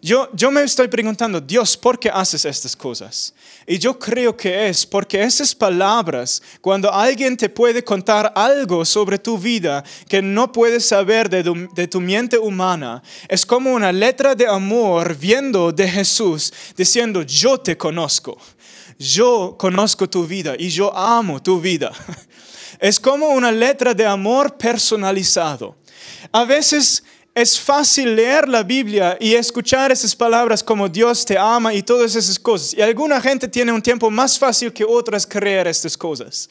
Yo, 0.00 0.28
yo 0.32 0.50
me 0.50 0.62
estoy 0.62 0.88
preguntando, 0.88 1.40
Dios, 1.40 1.76
¿por 1.76 1.98
qué 1.98 2.08
haces 2.08 2.44
estas 2.44 2.76
cosas? 2.76 3.34
Y 3.66 3.78
yo 3.78 3.98
creo 3.98 4.36
que 4.36 4.68
es 4.68 4.86
porque 4.86 5.22
esas 5.22 5.54
palabras, 5.54 6.42
cuando 6.60 6.92
alguien 6.92 7.36
te 7.36 7.48
puede 7.48 7.82
contar 7.82 8.32
algo 8.34 8.84
sobre 8.84 9.18
tu 9.18 9.38
vida 9.38 9.84
que 10.08 10.22
no 10.22 10.52
puedes 10.52 10.86
saber 10.86 11.28
de 11.28 11.42
tu, 11.42 11.68
de 11.74 11.88
tu 11.88 12.00
mente 12.00 12.38
humana, 12.38 13.02
es 13.28 13.44
como 13.44 13.72
una 13.72 13.92
letra 13.92 14.34
de 14.34 14.46
amor 14.46 15.16
viendo 15.16 15.72
de 15.72 15.88
Jesús 15.88 16.52
diciendo, 16.76 17.22
yo 17.22 17.58
te 17.58 17.76
conozco, 17.76 18.38
yo 18.98 19.56
conozco 19.58 20.08
tu 20.08 20.26
vida 20.26 20.54
y 20.58 20.68
yo 20.68 20.96
amo 20.96 21.42
tu 21.42 21.60
vida. 21.60 21.92
Es 22.80 23.00
como 23.00 23.30
una 23.30 23.50
letra 23.50 23.92
de 23.92 24.06
amor 24.06 24.56
personalizado. 24.56 25.74
A 26.30 26.44
veces 26.44 27.02
es 27.40 27.58
fácil 27.60 28.16
leer 28.16 28.48
la 28.48 28.64
Biblia 28.64 29.16
y 29.20 29.34
escuchar 29.34 29.92
esas 29.92 30.14
palabras 30.16 30.62
como 30.62 30.88
Dios 30.88 31.24
te 31.24 31.38
ama 31.38 31.72
y 31.72 31.82
todas 31.82 32.16
esas 32.16 32.38
cosas. 32.38 32.74
Y 32.74 32.82
alguna 32.82 33.20
gente 33.20 33.46
tiene 33.46 33.70
un 33.70 33.80
tiempo 33.80 34.10
más 34.10 34.38
fácil 34.38 34.72
que 34.72 34.84
otras 34.84 35.24
creer 35.24 35.68
estas 35.68 35.96
cosas. 35.96 36.48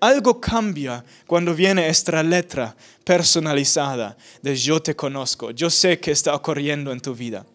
Algo 0.00 0.40
cambia 0.40 1.04
cuando 1.26 1.54
viene 1.54 1.88
esta 1.88 2.22
letra 2.22 2.74
personalizada 3.04 4.16
de 4.42 4.56
yo 4.56 4.82
te 4.82 4.96
conozco, 4.96 5.52
yo 5.52 5.70
sé 5.70 6.00
que 6.00 6.10
está 6.10 6.34
ocurriendo 6.34 6.90
en 6.90 7.00
tu 7.00 7.14
vida. 7.14 7.46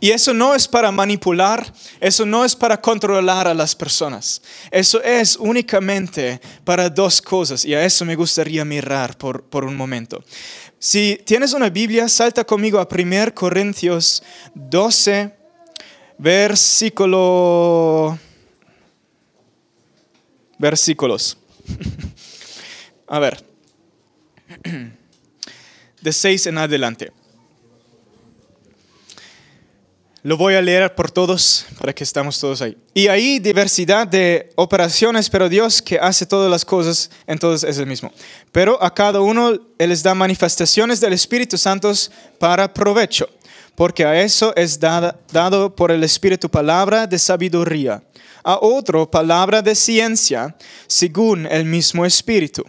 Y 0.00 0.10
eso 0.10 0.32
no 0.34 0.54
es 0.54 0.66
para 0.66 0.90
manipular, 0.90 1.72
eso 2.00 2.24
no 2.26 2.44
es 2.44 2.56
para 2.56 2.80
controlar 2.80 3.46
a 3.46 3.54
las 3.54 3.74
personas. 3.74 4.42
Eso 4.70 5.02
es 5.02 5.36
únicamente 5.36 6.40
para 6.64 6.88
dos 6.88 7.22
cosas 7.22 7.64
y 7.64 7.74
a 7.74 7.84
eso 7.84 8.04
me 8.04 8.16
gustaría 8.16 8.64
mirar 8.64 9.16
por, 9.16 9.44
por 9.44 9.64
un 9.64 9.76
momento. 9.76 10.24
Si 10.84 11.16
tienes 11.24 11.52
una 11.52 11.70
Biblia, 11.70 12.08
salta 12.08 12.42
conmigo 12.42 12.80
a 12.80 12.88
1 12.90 13.34
Corintios 13.34 14.20
12, 14.52 15.32
versículo... 16.18 18.18
Versículos. 20.58 21.38
a 23.06 23.18
ver. 23.20 23.46
De 26.00 26.12
6 26.12 26.48
en 26.48 26.58
adelante. 26.58 27.12
Lo 30.24 30.36
voy 30.36 30.54
a 30.54 30.62
leer 30.62 30.94
por 30.94 31.10
todos 31.10 31.66
para 31.80 31.92
que 31.92 32.04
estamos 32.04 32.38
todos 32.38 32.62
ahí. 32.62 32.76
Y 32.94 33.08
hay 33.08 33.40
diversidad 33.40 34.06
de 34.06 34.52
operaciones, 34.54 35.28
pero 35.28 35.48
Dios 35.48 35.82
que 35.82 35.98
hace 35.98 36.26
todas 36.26 36.48
las 36.48 36.64
cosas, 36.64 37.10
entonces 37.26 37.68
es 37.68 37.78
el 37.78 37.86
mismo. 37.86 38.12
Pero 38.52 38.80
a 38.80 38.94
cada 38.94 39.20
uno 39.20 39.58
Él 39.78 39.88
les 39.88 40.00
da 40.00 40.14
manifestaciones 40.14 41.00
del 41.00 41.12
Espíritu 41.12 41.58
Santo 41.58 41.92
para 42.38 42.72
provecho, 42.72 43.28
porque 43.74 44.04
a 44.04 44.20
eso 44.22 44.54
es 44.54 44.78
dado 44.78 45.74
por 45.74 45.90
el 45.90 46.04
Espíritu 46.04 46.48
palabra 46.48 47.08
de 47.08 47.18
sabiduría, 47.18 48.00
a 48.44 48.58
otro 48.60 49.10
palabra 49.10 49.60
de 49.60 49.74
ciencia, 49.74 50.54
según 50.86 51.46
el 51.46 51.64
mismo 51.64 52.06
Espíritu 52.06 52.64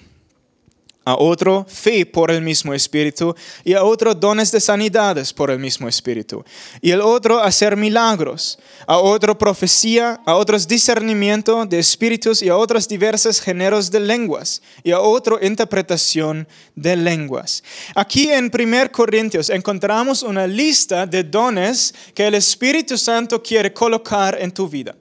a 1.05 1.15
otro 1.15 1.65
fe 1.67 2.05
por 2.05 2.31
el 2.31 2.41
mismo 2.41 2.73
Espíritu, 2.73 3.35
y 3.63 3.73
a 3.73 3.83
otro 3.83 4.15
dones 4.15 4.51
de 4.51 4.59
sanidades 4.59 5.33
por 5.33 5.51
el 5.51 5.59
mismo 5.59 5.87
Espíritu, 5.87 6.43
y 6.81 6.91
el 6.91 7.01
otro 7.01 7.41
hacer 7.41 7.75
milagros, 7.75 8.57
a 8.87 8.97
otro 8.97 9.37
profecía, 9.37 10.21
a 10.25 10.35
otros 10.35 10.67
discernimiento 10.67 11.65
de 11.65 11.79
espíritus 11.79 12.41
y 12.41 12.49
a 12.49 12.57
otros 12.57 12.87
diversos 12.87 13.39
géneros 13.39 13.91
de 13.91 13.99
lenguas, 13.99 14.61
y 14.83 14.91
a 14.91 14.99
otro 14.99 15.39
interpretación 15.41 16.47
de 16.75 16.95
lenguas. 16.95 17.63
Aquí 17.95 18.31
en 18.31 18.51
1 18.53 18.91
Corintios 18.91 19.49
encontramos 19.49 20.23
una 20.23 20.47
lista 20.47 21.05
de 21.05 21.23
dones 21.23 21.93
que 22.13 22.27
el 22.27 22.35
Espíritu 22.35 22.97
Santo 22.97 23.41
quiere 23.41 23.73
colocar 23.73 24.37
en 24.39 24.51
tu 24.51 24.67
vida. 24.67 24.95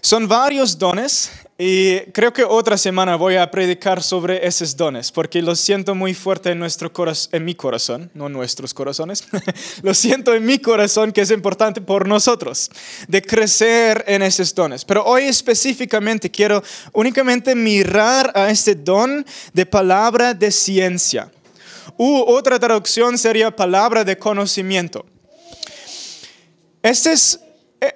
Son 0.00 0.28
varios 0.28 0.78
dones 0.78 1.30
y 1.58 2.00
creo 2.12 2.34
que 2.34 2.44
otra 2.44 2.76
semana 2.76 3.16
voy 3.16 3.36
a 3.36 3.50
predicar 3.50 4.02
sobre 4.02 4.46
esos 4.46 4.76
dones, 4.76 5.10
porque 5.10 5.40
lo 5.40 5.56
siento 5.56 5.94
muy 5.94 6.12
fuerte 6.12 6.50
en, 6.50 6.58
nuestro 6.58 6.92
en 7.32 7.44
mi 7.46 7.54
corazón, 7.54 8.10
no 8.12 8.28
nuestros 8.28 8.74
corazones, 8.74 9.24
lo 9.82 9.94
siento 9.94 10.34
en 10.34 10.44
mi 10.44 10.58
corazón 10.58 11.12
que 11.12 11.22
es 11.22 11.30
importante 11.30 11.80
por 11.80 12.06
nosotros, 12.06 12.70
de 13.08 13.22
crecer 13.22 14.04
en 14.06 14.20
esos 14.20 14.54
dones. 14.54 14.84
Pero 14.84 15.02
hoy 15.06 15.22
específicamente 15.22 16.30
quiero 16.30 16.62
únicamente 16.92 17.54
mirar 17.54 18.30
a 18.34 18.50
este 18.50 18.74
don 18.74 19.24
de 19.54 19.64
palabra 19.64 20.34
de 20.34 20.50
ciencia. 20.50 21.32
U 21.96 22.22
otra 22.26 22.58
traducción 22.58 23.16
sería 23.16 23.54
palabra 23.54 24.04
de 24.04 24.18
conocimiento. 24.18 25.06
Estos, 26.82 27.40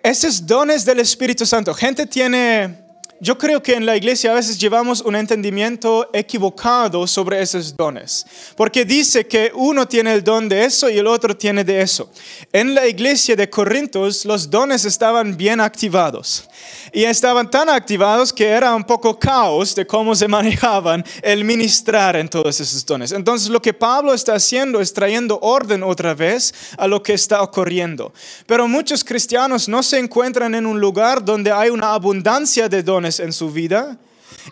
estos 0.02 0.46
dones 0.46 0.86
del 0.86 1.00
Espíritu 1.00 1.44
Santo, 1.44 1.74
gente 1.74 2.06
tiene 2.06 2.79
yo 3.20 3.36
creo 3.36 3.62
que 3.62 3.74
en 3.74 3.84
la 3.84 3.96
iglesia 3.96 4.32
a 4.32 4.34
veces 4.34 4.58
llevamos 4.58 5.02
un 5.02 5.14
entendimiento 5.14 6.08
equivocado 6.12 7.06
sobre 7.06 7.42
esos 7.42 7.76
dones, 7.76 8.24
porque 8.56 8.86
dice 8.86 9.26
que 9.26 9.52
uno 9.54 9.86
tiene 9.86 10.14
el 10.14 10.24
don 10.24 10.48
de 10.48 10.64
eso 10.64 10.88
y 10.88 10.96
el 10.96 11.06
otro 11.06 11.36
tiene 11.36 11.62
de 11.62 11.82
eso. 11.82 12.10
En 12.50 12.74
la 12.74 12.86
iglesia 12.86 13.36
de 13.36 13.50
Corintios 13.50 14.24
los 14.24 14.48
dones 14.48 14.86
estaban 14.86 15.36
bien 15.36 15.60
activados 15.60 16.48
y 16.92 17.04
estaban 17.04 17.50
tan 17.50 17.68
activados 17.68 18.32
que 18.32 18.46
era 18.46 18.74
un 18.74 18.84
poco 18.84 19.18
caos 19.18 19.74
de 19.74 19.86
cómo 19.86 20.14
se 20.14 20.26
manejaban 20.40 21.04
el 21.22 21.44
ministrar 21.44 22.16
en 22.16 22.28
todos 22.28 22.58
esos 22.58 22.86
dones. 22.86 23.12
Entonces 23.12 23.50
lo 23.50 23.60
que 23.60 23.74
Pablo 23.74 24.14
está 24.14 24.34
haciendo 24.34 24.80
es 24.80 24.94
trayendo 24.94 25.38
orden 25.42 25.82
otra 25.82 26.14
vez 26.14 26.54
a 26.78 26.86
lo 26.86 27.02
que 27.02 27.12
está 27.12 27.42
ocurriendo. 27.42 28.14
Pero 28.46 28.66
muchos 28.66 29.04
cristianos 29.04 29.68
no 29.68 29.82
se 29.82 29.98
encuentran 29.98 30.54
en 30.54 30.64
un 30.64 30.80
lugar 30.80 31.22
donde 31.22 31.52
hay 31.52 31.68
una 31.68 31.92
abundancia 31.92 32.68
de 32.68 32.82
dones 32.82 33.09
en 33.18 33.32
su 33.32 33.50
vida 33.50 33.98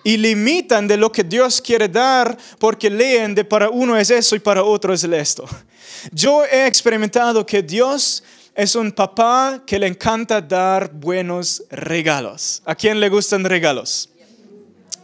y 0.03 0.17
limitan 0.17 0.89
de 0.89 0.97
lo 0.97 1.13
que 1.13 1.23
Dios 1.23 1.61
quiere 1.61 1.89
dar 1.89 2.37
porque 2.59 2.91
leen 2.91 3.35
de 3.35 3.45
para 3.45 3.71
uno 3.71 3.97
es 3.97 4.11
eso 4.11 4.35
y 4.35 4.41
para 4.41 4.65
otro 4.65 4.93
es 4.93 5.05
esto. 5.05 5.47
Yo 6.13 6.45
he 6.45 6.67
experimentado 6.67 7.45
que 7.45 7.63
Dios 7.63 8.23
es 8.55 8.75
un 8.75 8.91
papá 8.91 9.63
que 9.65 9.79
le 9.79 9.87
encanta 9.87 10.41
dar 10.41 10.91
buenos 10.93 11.63
regalos. 11.71 12.63
¿A 12.65 12.75
quién 12.75 12.99
le 12.99 13.09
gustan 13.09 13.45
regalos? 13.45 14.09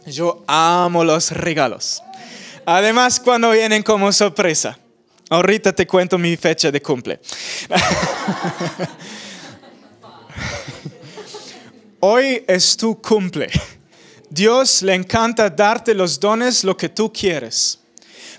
Yo 0.05 0.43
amo 0.45 1.03
los 1.03 1.31
regalos. 1.31 2.03
Además, 2.65 3.19
cuando 3.19 3.51
vienen 3.51 3.83
como 3.83 4.11
sorpresa. 4.11 4.77
Ahorita 5.29 5.73
te 5.73 5.87
cuento 5.87 6.17
mi 6.17 6.37
fecha 6.37 6.71
de 6.71 6.81
cumple. 6.81 7.19
Hoy 12.07 12.43
es 12.47 12.77
tu 12.77 13.01
cumple. 13.01 13.49
Dios 14.29 14.83
le 14.83 14.93
encanta 14.93 15.49
darte 15.49 15.95
los 15.95 16.19
dones, 16.19 16.63
lo 16.63 16.77
que 16.77 16.87
tú 16.87 17.11
quieres. 17.11 17.79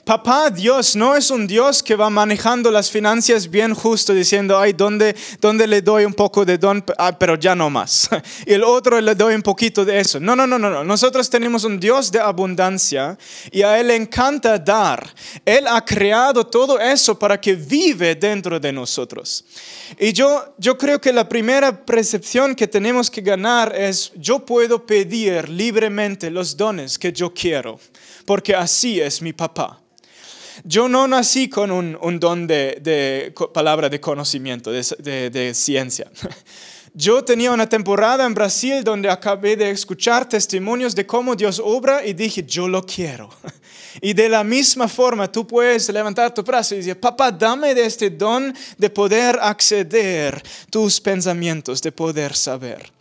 Papá 0.07 0.51
Dios 0.51 0.95
no 0.95 1.17
es 1.17 1.33
un 1.33 1.49
Dios 1.49 1.83
que 1.83 1.97
va 1.97 2.09
manejando 2.09 2.71
las 2.71 2.89
finanzas 2.89 3.51
bien 3.51 3.75
justo 3.75 4.15
diciendo, 4.15 4.57
ay, 4.57 4.73
¿dónde, 4.73 5.17
dónde 5.41 5.67
le 5.67 5.83
doy 5.83 6.05
un 6.05 6.15
poco 6.15 6.45
de 6.45 6.59
don? 6.59 6.85
Ah, 6.97 7.19
pero 7.19 7.35
ya 7.35 7.57
no 7.57 7.69
más. 7.71 8.09
Y 8.47 8.53
el 8.53 8.63
otro 8.63 9.01
le 9.01 9.17
doy 9.17 9.35
un 9.35 9.43
poquito 9.43 9.85
de 9.85 9.99
eso. 9.99 10.21
No, 10.21 10.37
no, 10.37 10.47
no, 10.47 10.61
no. 10.61 10.85
Nosotros 10.85 11.29
tenemos 11.29 11.65
un 11.65 11.81
Dios 11.81 12.13
de 12.13 12.21
abundancia 12.21 13.19
y 13.51 13.63
a 13.63 13.81
Él 13.81 13.89
le 13.89 13.97
encanta 13.97 14.57
dar. 14.61 15.13
Él 15.45 15.67
ha 15.67 15.85
creado 15.85 16.47
todo 16.47 16.79
eso 16.79 17.19
para 17.19 17.41
que 17.41 17.57
vive 17.57 18.15
dentro 18.15 18.61
de 18.61 18.73
nosotros. 18.73 19.45
Y 19.99 20.13
yo, 20.13 20.55
yo 20.57 20.79
creo 20.79 21.01
que 21.01 21.13
la 21.13 21.29
primera 21.29 21.85
percepción 21.85 22.55
que 22.55 22.69
tenemos 22.69 23.11
que 23.11 23.23
ganar 23.23 23.75
es, 23.75 24.13
yo 24.15 24.39
puedo 24.39 24.87
pedir 24.87 25.49
libremente 25.49 26.31
los 26.31 26.57
dones 26.57 26.97
que 26.97 27.13
yo 27.13 27.35
quiero, 27.35 27.81
porque 28.25 28.55
así 28.55 29.01
es 29.01 29.21
mi 29.21 29.33
papá. 29.33 29.81
Yo 30.69 30.89
no 30.89 31.07
nací 31.07 31.49
con 31.49 31.71
un, 31.71 31.97
un 32.03 32.19
don 32.19 32.49
de, 32.49 32.79
de, 32.81 33.33
palabra 33.55 33.89
de 33.89 34.01
conocimiento, 34.01 34.73
de, 34.73 35.31
de, 35.31 35.55
ciencia. 35.55 36.11
Yo 36.93 37.23
tenía 37.23 37.53
una 37.53 37.69
temporada 37.69 38.27
en 38.27 38.35
Brasil 38.35 38.83
donde 38.83 39.09
acabé 39.09 39.57
de 39.57 39.71
escuchar 39.71 40.29
testimonios 40.29 40.97
de 40.97 41.07
cómo 41.07 41.37
Dios 41.37 41.63
obra 41.63 42.05
y 42.05 42.15
dije, 42.15 42.45
yo 42.45 42.69
lo 42.69 42.85
quiero. 42.85 43.31
Y 44.03 44.13
de 44.13 44.29
la 44.29 44.45
misma 44.45 44.89
forma 44.89 45.33
tú 45.33 45.47
puedes 45.47 45.89
levantar 45.89 46.35
tu 46.35 46.43
brazo 46.43 46.75
y 46.75 46.79
decir, 46.79 47.01
papá, 47.01 47.33
dame 47.33 47.75
de 47.75 47.87
este 47.87 48.11
don 48.11 48.55
de 48.77 48.91
poder 48.91 49.39
acceder 49.41 50.43
tus 50.69 51.01
pensamientos, 51.01 51.81
de 51.81 51.93
poder 51.93 52.37
saber. 52.37 52.93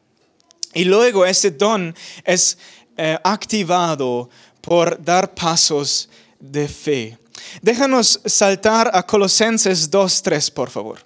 Y 0.73 0.85
luego 0.85 1.25
este 1.25 1.51
don 1.51 1.93
es 2.23 2.57
eh, 2.95 3.17
activado 3.25 4.29
por 4.61 5.03
dar 5.03 5.33
pasos 5.33 6.07
de 6.39 6.69
fe. 6.69 7.17
Déjanos 7.61 8.21
saltar 8.25 8.91
a 8.93 9.03
Colosenses 9.03 9.89
2.3, 9.89 10.51
por 10.51 10.69
favor. 10.69 10.99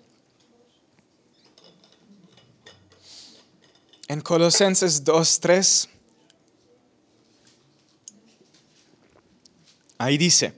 En 4.07 4.21
Colosenses 4.21 5.03
2.3, 5.03 5.87
ahí 9.99 10.17
dice, 10.17 10.53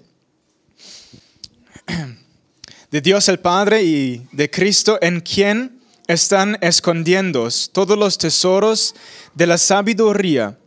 de 2.91 3.01
Dios 3.01 3.27
el 3.29 3.39
Padre 3.39 3.83
y 3.83 4.27
de 4.31 4.49
Cristo, 4.49 4.97
en 5.01 5.21
quien 5.21 5.81
están 6.07 6.57
escondidos 6.61 7.69
todos 7.73 7.97
los 7.97 8.17
tesoros 8.17 8.95
de 9.33 9.47
la 9.47 9.57
sabiduría 9.57 10.57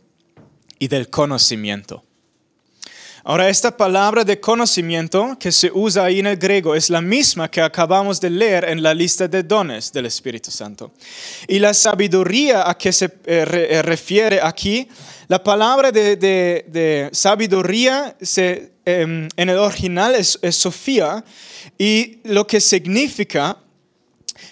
y 0.79 0.87
del 0.87 1.09
conocimiento. 1.09 2.03
Ahora, 3.27 3.49
esta 3.49 3.75
palabra 3.75 4.23
de 4.23 4.39
conocimiento 4.39 5.35
que 5.39 5.51
se 5.51 5.71
usa 5.73 6.05
ahí 6.05 6.19
en 6.19 6.27
el 6.27 6.37
griego 6.37 6.75
es 6.75 6.91
la 6.91 7.01
misma 7.01 7.49
que 7.49 7.59
acabamos 7.59 8.21
de 8.21 8.29
leer 8.29 8.65
en 8.65 8.83
la 8.83 8.93
lista 8.93 9.27
de 9.27 9.41
dones 9.41 9.91
del 9.91 10.05
Espíritu 10.05 10.51
Santo. 10.51 10.91
Y 11.47 11.57
la 11.57 11.73
sabiduría 11.73 12.69
a 12.69 12.77
que 12.77 12.93
se 12.93 13.05
eh, 13.05 13.11
eh, 13.25 13.81
refiere 13.81 14.39
aquí, 14.39 14.87
la 15.27 15.43
palabra 15.43 15.91
de, 15.91 17.09
sabiduría 17.13 18.15
em, 18.85 19.27
en 19.35 19.49
el 19.49 19.57
original 19.57 20.13
es, 20.13 20.37
es 20.43 20.55
Sofía 20.55 21.25
y 21.79 22.19
lo 22.25 22.45
que 22.45 22.61
significa 22.61 23.57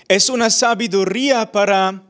es 0.07 0.29
una 0.29 0.49
sabiduría 0.49 1.51
para... 1.51 2.01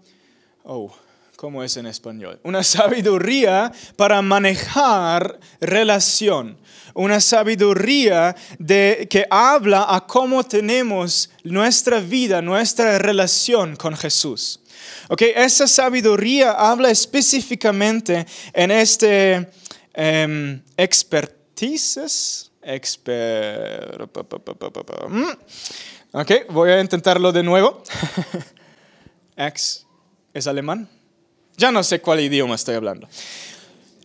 Oh, 0.64 0.96
¿Cómo 1.44 1.62
es 1.62 1.76
en 1.76 1.88
español? 1.88 2.40
Una 2.44 2.64
sabiduría 2.64 3.70
para 3.98 4.22
manejar 4.22 5.42
relación. 5.60 6.58
Una 6.94 7.20
sabiduría 7.20 8.34
de, 8.60 9.10
que 9.10 9.26
habla 9.30 9.86
a 9.90 10.08
cómo 10.08 10.46
tenemos 10.46 11.30
nuestra 11.44 12.00
vida, 12.00 12.42
nuestra 12.42 12.98
relación 12.98 13.76
con 13.76 13.98
Jesús. 13.98 14.62
Okay, 15.10 15.34
esa 15.36 15.68
sabiduría 15.68 16.52
habla 16.52 16.90
específicamente 16.90 18.26
en 18.54 18.72
este 18.72 19.52
um, 19.98 20.62
expertises. 20.78 22.52
Exper... 22.62 24.08
Ok, 26.14 26.32
voy 26.52 26.72
a 26.72 26.80
intentarlo 26.80 27.34
de 27.34 27.44
nuevo. 27.44 27.84
Ex 29.36 29.86
es 30.34 30.48
alemán. 30.48 31.03
Ya 31.58 31.72
no 31.72 31.84
sé 31.84 32.02
cuál 32.02 32.20
idioma 32.20 32.56
estoy 32.56 32.76
hablando. 32.76 33.08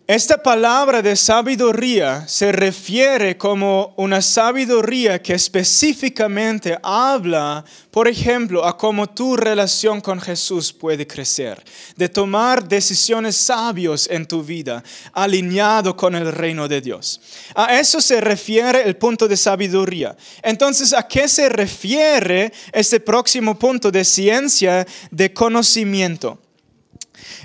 Esta 0.08 0.42
palabra 0.42 1.02
de 1.02 1.14
sabiduría 1.14 2.26
se 2.26 2.50
refiere 2.50 3.36
como 3.36 3.92
una 3.98 4.22
sabiduría 4.22 5.20
que 5.20 5.34
específicamente 5.34 6.78
habla, 6.82 7.62
por 7.90 8.08
ejemplo, 8.08 8.64
a 8.64 8.74
cómo 8.74 9.06
tu 9.10 9.36
relación 9.36 10.00
con 10.00 10.18
Jesús 10.18 10.72
puede 10.72 11.06
crecer, 11.06 11.62
de 11.94 12.08
tomar 12.08 12.66
decisiones 12.66 13.36
sabios 13.36 14.08
en 14.10 14.24
tu 14.24 14.42
vida, 14.42 14.82
alineado 15.12 15.94
con 15.94 16.14
el 16.14 16.32
reino 16.32 16.68
de 16.68 16.80
Dios. 16.80 17.20
A 17.54 17.78
eso 17.78 18.00
se 18.00 18.18
refiere 18.22 18.84
el 18.84 18.96
punto 18.96 19.28
de 19.28 19.36
sabiduría. 19.36 20.16
Entonces, 20.42 20.94
¿a 20.94 21.06
qué 21.06 21.28
se 21.28 21.50
refiere 21.50 22.50
este 22.72 22.98
próximo 22.98 23.58
punto 23.58 23.90
de 23.90 24.06
ciencia 24.06 24.86
de 25.10 25.34
conocimiento? 25.34 26.38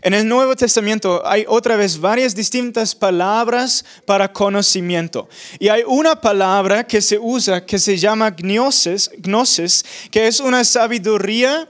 En 0.01 0.13
el 0.13 0.27
Nuevo 0.27 0.55
Testamento 0.55 1.21
hay 1.25 1.45
otra 1.47 1.75
vez 1.75 1.99
varias 1.99 2.35
distintas 2.35 2.93
palabras 2.93 3.85
para 4.05 4.31
conocimiento. 4.31 5.29
Y 5.59 5.67
hay 5.69 5.83
una 5.85 6.19
palabra 6.19 6.85
que 6.85 7.01
se 7.01 7.17
usa 7.17 7.65
que 7.65 7.79
se 7.79 7.97
llama 7.97 8.31
gnosis, 8.31 9.11
gnosis 9.17 9.85
que 10.11 10.27
es 10.27 10.39
una 10.39 10.63
sabiduría. 10.63 11.67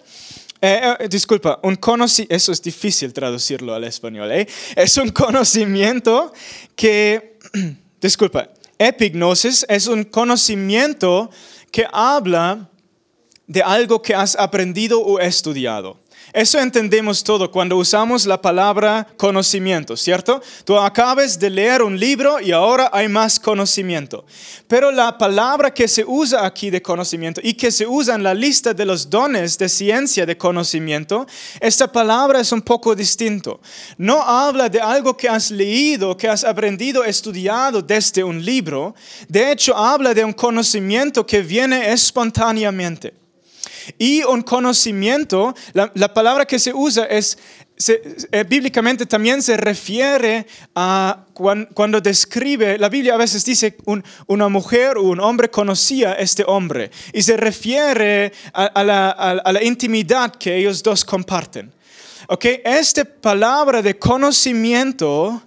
Eh, 0.62 0.96
eh, 1.00 1.08
disculpa, 1.10 1.60
un 1.64 1.76
conocimiento, 1.76 2.36
eso 2.36 2.52
es 2.52 2.62
difícil 2.62 3.12
traducirlo 3.12 3.74
al 3.74 3.84
español, 3.84 4.32
¿eh? 4.32 4.48
es 4.76 4.96
un 4.96 5.10
conocimiento 5.10 6.32
que, 6.76 7.38
disculpa, 8.02 8.50
epignosis 8.78 9.66
es 9.68 9.88
un 9.88 10.06
conocimiento 10.06 11.30
que 11.70 11.86
habla 11.92 12.70
de 13.48 13.62
algo 13.62 14.02
que 14.02 14.16
has 14.16 14.36
aprendido 14.36 15.02
o 15.02 15.20
estudiado. 15.20 16.00
Eso 16.34 16.60
entendemos 16.60 17.24
todo 17.24 17.52
cuando 17.52 17.78
usamos 17.78 18.26
la 18.26 18.42
palabra 18.42 19.08
conocimiento, 19.18 19.96
¿cierto? 19.96 20.42
Tú 20.66 20.76
acabas 20.76 21.38
de 21.38 21.48
leer 21.52 21.84
un 21.84 22.00
libro 22.00 22.40
y 22.40 22.52
ahora 22.52 22.90
hay 22.92 23.08
más 23.08 23.40
conocimiento. 23.40 24.26
Pero 24.68 24.92
la 24.92 25.16
palabra 25.16 25.72
que 25.72 25.88
se 25.88 26.04
usa 26.04 26.44
aquí 26.44 26.72
de 26.72 26.82
conocimiento 26.82 27.40
y 27.44 27.54
que 27.54 27.72
se 27.72 27.86
usa 27.86 28.16
en 28.16 28.24
la 28.24 28.34
lista 28.34 28.74
de 28.74 28.84
los 28.84 29.12
dones 29.12 29.60
de 29.60 29.70
ciencia 29.70 30.26
de 30.26 30.36
conocimiento, 30.36 31.28
esta 31.60 31.92
palabra 31.92 32.40
es 32.40 32.52
un 32.52 32.64
poco 32.64 32.96
distinto. 32.96 33.62
No 34.00 34.20
habla 34.24 34.70
de 34.70 34.82
algo 34.82 35.16
que 35.16 35.30
has 35.30 35.52
leído, 35.52 36.18
que 36.18 36.28
has 36.28 36.44
aprendido, 36.44 37.04
estudiado 37.04 37.84
desde 37.84 38.24
un 38.24 38.44
libro. 38.44 38.96
De 39.28 39.52
hecho, 39.52 39.78
habla 39.78 40.16
de 40.16 40.26
un 40.26 40.34
conocimiento 40.34 41.28
que 41.28 41.44
viene 41.44 41.92
espontáneamente. 41.92 43.23
Y 43.98 44.24
un 44.24 44.42
conocimiento, 44.42 45.56
la, 45.74 46.14
palabra 46.14 46.46
que 46.46 46.60
se 46.60 46.74
usa 46.74 47.06
es, 47.06 47.38
eh, 47.88 48.46
bíblicamente 48.48 49.06
también 49.06 49.42
se 49.42 49.58
refiere 49.58 50.46
a 50.76 51.26
cuando, 51.34 52.00
describe, 52.02 52.78
la 52.78 52.90
Biblia 52.90 53.16
a 53.16 53.18
veces 53.18 53.44
dice 53.44 53.76
una 54.28 54.48
mujer 54.48 54.98
o 54.98 55.04
un 55.04 55.20
hombre 55.20 55.50
conocía 55.50 56.12
a 56.12 56.16
este 56.16 56.44
hombre 56.46 56.92
y 57.12 57.22
se 57.24 57.36
refiere 57.36 58.32
a, 58.54 58.84
la, 58.84 59.10
a 59.10 59.52
la, 59.52 59.64
intimidad 59.64 60.36
que 60.36 60.56
ellos 60.56 60.84
dos 60.84 61.04
comparten. 61.04 61.72
Okay, 62.28 62.62
esta 62.64 63.04
palabra 63.04 63.82
de 63.82 64.00
conocimiento 64.00 65.44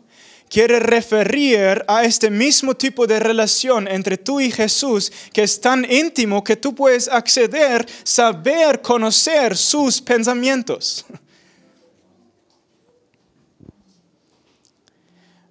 quiere 0.48 0.78
referir 0.78 1.84
a 1.88 2.04
este 2.04 2.30
mismo 2.30 2.74
tipo 2.74 3.06
de 3.06 3.18
relación 3.18 3.88
entre 3.88 4.16
tú 4.16 4.40
y 4.40 4.50
Jesús 4.50 5.12
que 5.32 5.42
es 5.42 5.60
tan 5.60 5.90
íntimo 5.90 6.42
que 6.42 6.56
tú 6.56 6.74
puedes 6.74 7.08
acceder, 7.08 7.86
saber, 8.04 8.80
conocer 8.80 9.56
sus 9.56 10.00
pensamientos. 10.00 11.04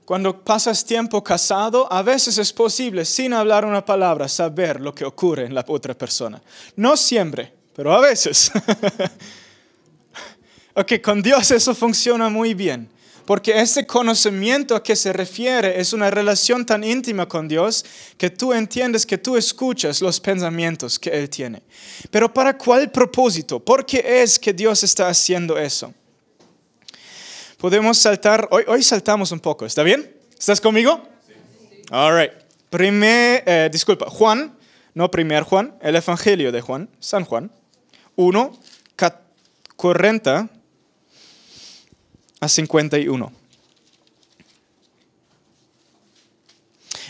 Cuando 0.06 0.44
pasas 0.44 0.86
tiempo 0.86 1.24
casado, 1.24 1.92
a 1.92 2.04
veces 2.04 2.38
es 2.38 2.54
posible, 2.54 3.06
sin 3.06 3.34
hablar 3.34 3.66
una 3.66 3.84
palabra, 3.84 4.28
saber 4.28 4.80
lo 4.80 4.94
que 4.94 5.04
ocurre 5.04 5.46
en 5.46 5.56
la 5.56 5.66
otra 5.68 5.96
persona. 5.96 6.40
No 6.76 6.96
siempre, 6.96 7.52
pero 7.76 7.92
a 7.92 8.00
veces. 8.00 8.52
ok, 10.76 11.02
con 11.04 11.24
Dios 11.24 11.50
eso 11.50 11.74
funciona 11.74 12.30
muy 12.30 12.54
bien. 12.54 12.88
Porque 13.26 13.60
ese 13.60 13.88
conocimiento 13.88 14.76
a 14.76 14.84
que 14.84 14.96
se 14.96 15.12
refiere 15.12 15.80
es 15.80 15.94
una 15.94 16.12
relación 16.12 16.66
tan 16.66 16.84
íntima 16.84 17.28
con 17.28 17.48
Dios 17.48 17.84
que 18.18 18.30
tú 18.30 18.54
entiendes 18.54 19.06
que 19.06 19.18
tú 19.18 19.36
escuchas 19.36 20.02
los 20.02 20.20
pensamientos 20.20 21.00
que 21.00 21.10
Él 21.10 21.30
tiene. 21.30 21.64
Pero 22.12 22.32
¿para 22.32 22.58
cuál 22.58 22.92
propósito? 22.92 23.60
¿Por 23.60 23.86
qué 23.86 24.22
es 24.22 24.38
que 24.38 24.54
Dios 24.54 24.84
está 24.84 25.08
haciendo 25.08 25.58
eso? 25.58 25.94
Podemos 27.58 27.98
saltar, 27.98 28.48
hoy, 28.52 28.64
hoy 28.68 28.84
saltamos 28.84 29.32
un 29.32 29.40
poco, 29.40 29.66
¿está 29.66 29.82
bien? 29.82 30.16
¿Estás 30.38 30.62
conmigo? 30.62 31.02
Sí. 31.26 31.34
All 31.90 32.16
right. 32.16 32.32
Primer, 32.70 33.44
eh, 33.46 33.70
disculpa, 33.72 34.08
Juan, 34.10 34.56
no 34.94 35.10
primer 35.10 35.44
Juan, 35.44 35.76
el 35.82 35.96
Evangelio 35.96 36.52
de 36.52 36.62
Juan, 36.62 36.90
San 37.00 37.26
Juan, 37.26 37.52
1, 38.18 38.60
40 39.76 40.50
a 42.40 42.50
51. 42.50 43.32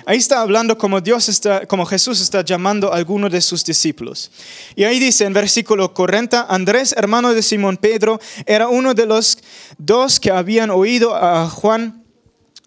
Ahí 0.08 0.18
está 0.18 0.42
hablando 0.42 0.78
como 0.78 1.02
Dios 1.02 1.30
está, 1.30 1.66
como 1.66 1.86
Jesús 1.86 2.22
está 2.22 2.44
llamando 2.44 2.94
a 2.94 2.98
algunos 2.98 3.32
de 3.32 3.42
sus 3.42 3.66
discípulos. 3.66 4.30
Y 4.76 4.84
ahí 4.84 5.00
dice 5.00 5.26
en 5.26 5.34
versículo 5.34 5.96
40, 5.96 6.46
Andrés, 6.48 6.94
hermano 6.96 7.34
de 7.34 7.42
Simón 7.42 7.78
Pedro, 7.78 8.20
era 8.46 8.68
uno 8.68 8.94
de 8.94 9.08
los 9.08 9.40
dos 9.80 10.20
que 10.20 10.30
habían 10.30 10.70
oído 10.70 11.16
a 11.16 11.50
Juan 11.50 12.05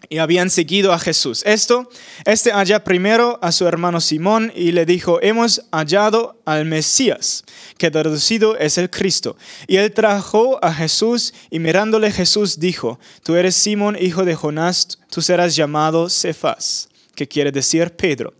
y 0.07 0.19
habían 0.19 0.49
seguido 0.49 0.93
a 0.93 0.99
Jesús. 0.99 1.43
Esto, 1.45 1.89
este 2.25 2.51
halló 2.51 2.83
primero 2.83 3.37
a 3.41 3.51
su 3.51 3.67
hermano 3.67 3.99
Simón 3.99 4.51
y 4.55 4.71
le 4.71 4.85
dijo, 4.85 5.19
hemos 5.21 5.63
hallado 5.71 6.39
al 6.45 6.65
Mesías, 6.65 7.43
que 7.77 7.91
traducido 7.91 8.57
es 8.57 8.77
el 8.77 8.89
Cristo. 8.89 9.35
Y 9.67 9.75
él 9.77 9.91
trajo 9.91 10.63
a 10.63 10.73
Jesús 10.73 11.33
y 11.49 11.59
mirándole 11.59 12.11
Jesús 12.11 12.59
dijo, 12.59 12.99
tú 13.23 13.35
eres 13.35 13.55
Simón, 13.55 13.97
hijo 13.99 14.23
de 14.23 14.35
Jonás, 14.35 14.99
tú 15.09 15.21
serás 15.21 15.55
llamado 15.55 16.09
Cefas, 16.09 16.89
que 17.15 17.27
quiere 17.27 17.51
decir 17.51 17.91
Pedro. 17.91 18.33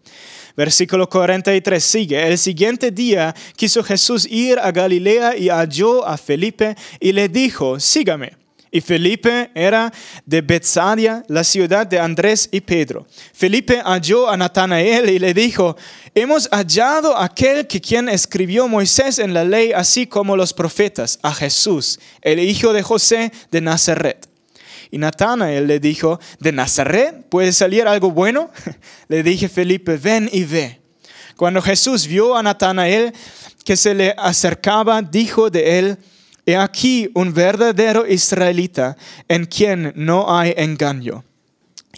Versículo 0.56 1.08
43 1.08 1.82
sigue. 1.82 2.28
El 2.28 2.38
siguiente 2.38 2.92
día 2.92 3.34
quiso 3.56 3.82
Jesús 3.82 4.26
ir 4.30 4.60
a 4.60 4.72
Galilea 4.72 5.38
y 5.38 5.48
halló 5.48 6.06
a 6.06 6.18
Felipe 6.18 6.76
y 7.00 7.14
le 7.14 7.30
dijo, 7.30 7.80
sígame. 7.80 8.39
Y 8.72 8.82
Felipe 8.82 9.50
era 9.56 9.92
de 10.26 10.42
Betsadia, 10.42 11.24
la 11.28 11.44
ciudad 11.44 11.88
de 11.88 12.00
Andrés 12.00 12.50
y 12.52 12.62
Pedro. 12.62 13.08
Felipe 13.34 13.82
halló 13.84 14.30
a 14.30 14.38
Natanael 14.38 15.10
y 15.10 15.18
le 15.18 15.34
dijo, 15.34 15.76
hemos 16.14 16.48
hallado 16.52 17.18
aquel 17.18 17.66
que 17.66 17.82
quien 17.82 18.10
escribió 18.10 18.68
Moisés 18.68 19.18
en 19.18 19.34
la 19.34 19.44
ley, 19.44 19.72
así 19.72 20.06
como 20.06 20.36
los 20.36 20.54
profetas, 20.54 21.18
a 21.24 21.34
Jesús, 21.34 22.00
el 22.22 22.40
hijo 22.40 22.72
de 22.72 22.84
José 22.84 23.32
de 23.50 23.62
Nazaret. 23.62 24.30
Y 24.92 24.98
Natanael 24.98 25.68
le 25.68 25.80
dijo, 25.80 26.20
¿de 26.40 26.52
Nazaret 26.52 27.28
puede 27.30 27.54
salir 27.54 27.88
algo 27.88 28.12
bueno? 28.12 28.50
Le 29.08 29.22
dije 29.22 29.48
Felipe, 29.48 29.98
ven 29.98 30.30
y 30.32 30.44
ve. 30.46 30.80
Cuando 31.36 31.62
Jesús 31.62 32.08
vio 32.08 32.36
a 32.36 32.42
Natanael 32.44 33.14
que 33.64 33.78
se 33.78 33.94
le 33.94 34.16
acercaba, 34.18 35.02
dijo 35.02 35.50
de 35.50 35.78
él, 35.80 35.98
He 36.50 36.58
aquí 36.58 37.12
un 37.14 37.32
verdadero 37.32 38.08
israelita 38.08 38.98
en 39.28 39.46
quien 39.46 39.94
no 39.96 40.36
hay 40.36 40.56
engaño. 40.58 41.24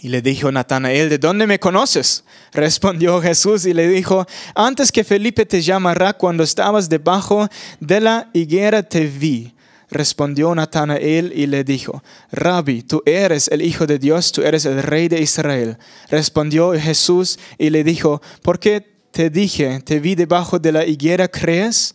Y 0.02 0.08
le 0.08 0.20
dijo 0.20 0.52
Natanael, 0.52 1.08
¿de 1.08 1.16
dónde 1.16 1.46
me 1.46 1.58
conoces? 1.58 2.22
Respondió 2.52 3.22
Jesús 3.22 3.64
y 3.64 3.72
le 3.72 3.88
dijo, 3.88 4.26
antes 4.54 4.92
que 4.92 5.04
Felipe 5.04 5.46
te 5.46 5.62
llamara, 5.62 6.12
cuando 6.12 6.42
estabas 6.44 6.90
debajo 6.90 7.48
de 7.80 8.00
la 8.02 8.28
higuera 8.34 8.82
te 8.82 9.06
vi. 9.06 9.54
Respondió 9.88 10.54
Natanael 10.54 11.32
y 11.34 11.46
le 11.46 11.64
dijo, 11.64 12.02
Rabbi, 12.30 12.82
tú 12.82 13.02
eres 13.06 13.48
el 13.48 13.62
Hijo 13.62 13.86
de 13.86 13.98
Dios, 13.98 14.32
tú 14.32 14.42
eres 14.42 14.66
el 14.66 14.82
Rey 14.82 15.08
de 15.08 15.22
Israel. 15.22 15.78
Respondió 16.10 16.72
Jesús 16.78 17.38
y 17.56 17.70
le 17.70 17.84
dijo, 17.84 18.20
¿por 18.42 18.60
qué 18.60 18.86
te 19.12 19.30
dije, 19.30 19.80
te 19.80 19.98
vi 19.98 20.14
debajo 20.14 20.58
de 20.58 20.72
la 20.72 20.84
higuera, 20.84 21.26
crees? 21.26 21.94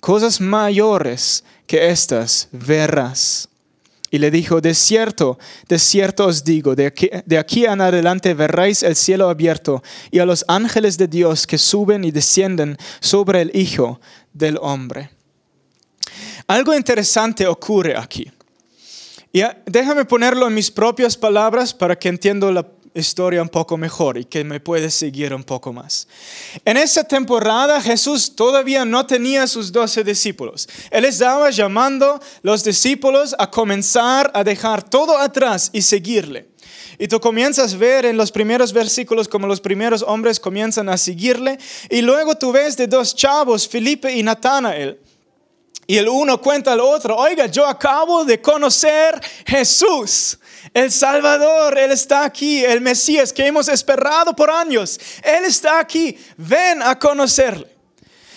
Cosas 0.00 0.40
mayores 0.40 1.44
que 1.66 1.90
estas 1.90 2.48
verás. 2.52 3.48
Y 4.10 4.18
le 4.18 4.30
dijo, 4.32 4.60
de 4.60 4.74
cierto, 4.74 5.38
de 5.68 5.78
cierto 5.78 6.26
os 6.26 6.42
digo, 6.42 6.74
de 6.74 7.38
aquí, 7.38 7.64
en 7.64 7.80
adelante 7.80 8.34
veréis 8.34 8.82
el 8.82 8.96
cielo 8.96 9.28
abierto 9.28 9.84
y 10.10 10.18
a 10.18 10.26
los 10.26 10.44
ángeles 10.48 10.98
de 10.98 11.06
Dios 11.06 11.46
que 11.46 11.58
suben 11.58 12.02
y 12.02 12.10
descienden 12.10 12.76
sobre 12.98 13.42
el 13.42 13.52
Hijo 13.54 14.00
del 14.32 14.58
Hombre. 14.60 15.10
Algo 16.48 16.74
interesante 16.74 17.46
ocurre 17.46 17.96
aquí. 17.96 18.32
Y 19.32 19.42
déjame 19.64 20.04
ponerlo 20.04 20.48
en 20.48 20.54
mis 20.54 20.72
propias 20.72 21.16
palabras 21.16 21.72
para 21.72 21.96
que 21.96 22.08
entiendo 22.08 22.50
la 22.50 22.66
historia 22.94 23.42
un 23.42 23.48
poco 23.48 23.76
mejor 23.76 24.18
y 24.18 24.24
que 24.24 24.44
me 24.44 24.60
puedes 24.60 24.94
seguir 24.94 25.32
un 25.34 25.44
poco 25.44 25.72
más. 25.72 26.08
En 26.64 26.76
esa 26.76 27.04
temporada 27.04 27.80
Jesús 27.80 28.34
todavía 28.34 28.84
no 28.84 29.06
tenía 29.06 29.46
sus 29.46 29.72
doce 29.72 30.04
discípulos. 30.04 30.68
Él 30.90 31.04
estaba 31.04 31.50
llamando 31.50 32.20
los 32.42 32.64
discípulos 32.64 33.34
a 33.38 33.50
comenzar 33.50 34.30
a 34.34 34.44
dejar 34.44 34.82
todo 34.82 35.18
atrás 35.18 35.70
y 35.72 35.82
seguirle. 35.82 36.48
Y 36.98 37.08
tú 37.08 37.18
comienzas 37.18 37.74
a 37.74 37.76
ver 37.78 38.04
en 38.04 38.16
los 38.16 38.30
primeros 38.30 38.72
versículos 38.72 39.26
como 39.26 39.46
los 39.46 39.60
primeros 39.60 40.02
hombres 40.02 40.38
comienzan 40.38 40.88
a 40.88 40.98
seguirle. 40.98 41.58
Y 41.88 42.02
luego 42.02 42.34
tú 42.34 42.52
ves 42.52 42.76
de 42.76 42.86
dos 42.86 43.14
chavos, 43.14 43.66
Felipe 43.66 44.14
y 44.14 44.22
Natanael. 44.22 44.98
Y 45.90 45.98
el 45.98 46.08
uno 46.08 46.40
cuenta 46.40 46.74
al 46.74 46.78
otro, 46.78 47.16
oiga, 47.16 47.46
yo 47.46 47.66
acabo 47.66 48.24
de 48.24 48.40
conocer 48.40 49.20
Jesús. 49.44 50.38
El 50.72 50.92
Salvador, 50.92 51.76
Él 51.76 51.90
está 51.90 52.24
aquí, 52.24 52.64
el 52.64 52.80
Mesías 52.80 53.32
que 53.32 53.44
hemos 53.44 53.66
esperado 53.66 54.36
por 54.36 54.52
años. 54.52 55.00
Él 55.20 55.46
está 55.46 55.80
aquí, 55.80 56.16
ven 56.36 56.80
a 56.80 56.96
conocerle. 56.96 57.66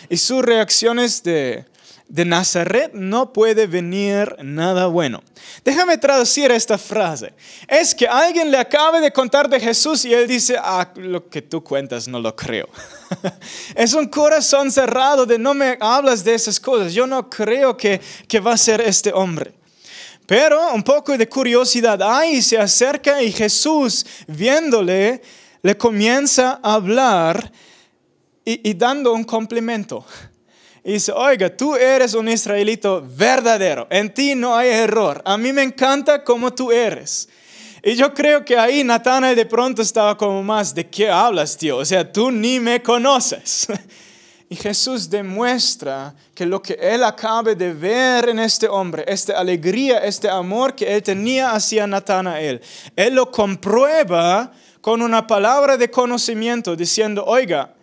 Y 0.10 0.18
sus 0.18 0.42
reacciones 0.42 1.22
de, 1.22 1.64
de 2.08 2.26
Nazaret 2.26 2.92
no 2.94 3.34
puede 3.34 3.68
venir 3.68 4.36
nada 4.44 4.88
bueno. 4.88 5.24
Déjame 5.64 5.98
traducir 5.98 6.52
esta 6.52 6.78
frase. 6.78 7.34
Es 7.68 7.96
que 7.96 8.08
alguien 8.08 8.52
le 8.52 8.58
acabe 8.58 9.02
de 9.02 9.12
contar 9.12 9.50
de 9.50 9.60
Jesús 9.60 10.06
y 10.06 10.14
él 10.14 10.28
dice, 10.28 10.58
ah, 10.60 10.92
lo 10.96 11.28
que 11.28 11.42
tú 11.42 11.64
cuentas 11.64 12.08
no 12.08 12.20
lo 12.20 12.36
creo. 12.36 12.68
es 13.76 13.94
un 13.94 14.08
corazón 14.08 14.72
cerrado 14.72 15.26
de 15.26 15.40
no 15.40 15.54
me 15.54 15.78
hablas 15.80 16.24
de 16.24 16.34
esas 16.34 16.60
cosas. 16.60 16.94
Yo 16.94 17.08
no 17.08 17.30
creo 17.30 17.76
que, 17.76 18.00
que 18.28 18.40
va 18.40 18.54
a 18.54 18.58
ser 18.58 18.82
este 18.82 19.12
hombre. 19.14 19.54
Pero 20.26 20.74
un 20.74 20.84
poco 20.84 21.18
de 21.18 21.28
curiosidad 21.28 22.02
hay, 22.02 22.42
se 22.42 22.58
acerca 22.58 23.22
y 23.22 23.32
Jesús, 23.32 24.06
viéndole, 24.28 25.22
le 25.62 25.78
comienza 25.78 26.60
a 26.64 26.76
hablar 26.76 27.52
y, 28.46 28.74
dando 28.74 29.14
un 29.14 29.24
complemento. 29.24 30.06
Y 30.84 30.94
dice, 30.94 31.14
oiga, 31.14 31.56
tú 31.56 31.76
eres 31.76 32.14
un 32.14 32.28
israelito 32.28 33.04
verdadero, 33.06 33.88
en 33.90 34.14
ti 34.14 34.36
no 34.36 34.56
hay 34.56 34.70
error, 34.70 35.22
a 35.24 35.38
mí 35.38 35.54
me 35.54 35.64
encanta 35.64 36.24
como 36.24 36.54
tú 36.54 36.72
eres. 36.72 37.30
Y 37.82 37.96
yo 37.96 38.14
creo 38.14 38.44
que 38.46 38.58
ahí 38.58 38.84
Natanael 38.84 39.36
de 39.36 39.46
pronto 39.46 39.82
estaba 39.82 40.18
como 40.18 40.42
más, 40.44 40.74
¿de 40.74 40.88
qué 40.88 41.10
hablas, 41.10 41.58
tío? 41.58 41.78
O 41.78 41.86
sea, 41.86 42.10
tú 42.10 42.32
ni 42.32 42.60
me 42.60 42.82
conoces. 42.82 43.68
Y 44.50 44.56
Jesús 44.56 45.10
demuestra 45.10 46.14
que 46.36 46.46
lo 46.46 46.62
que 46.62 46.74
él 46.74 47.04
acaba 47.04 47.56
de 47.56 47.74
ver 47.74 48.30
en 48.30 48.38
este 48.38 48.68
hombre, 48.68 49.04
esta 49.08 49.40
alegría, 49.40 49.98
este 49.98 50.30
amor 50.30 50.76
que 50.76 50.94
él 50.94 51.02
tenía 51.02 51.54
hacia 51.54 51.88
Natanael, 51.88 52.62
él 52.96 53.16
lo 53.16 53.32
comprueba 53.32 54.52
con 54.80 55.02
una 55.02 55.26
palabra 55.26 55.76
de 55.76 55.90
conocimiento 55.90 56.76
diciendo, 56.76 57.24
oiga, 57.26 57.74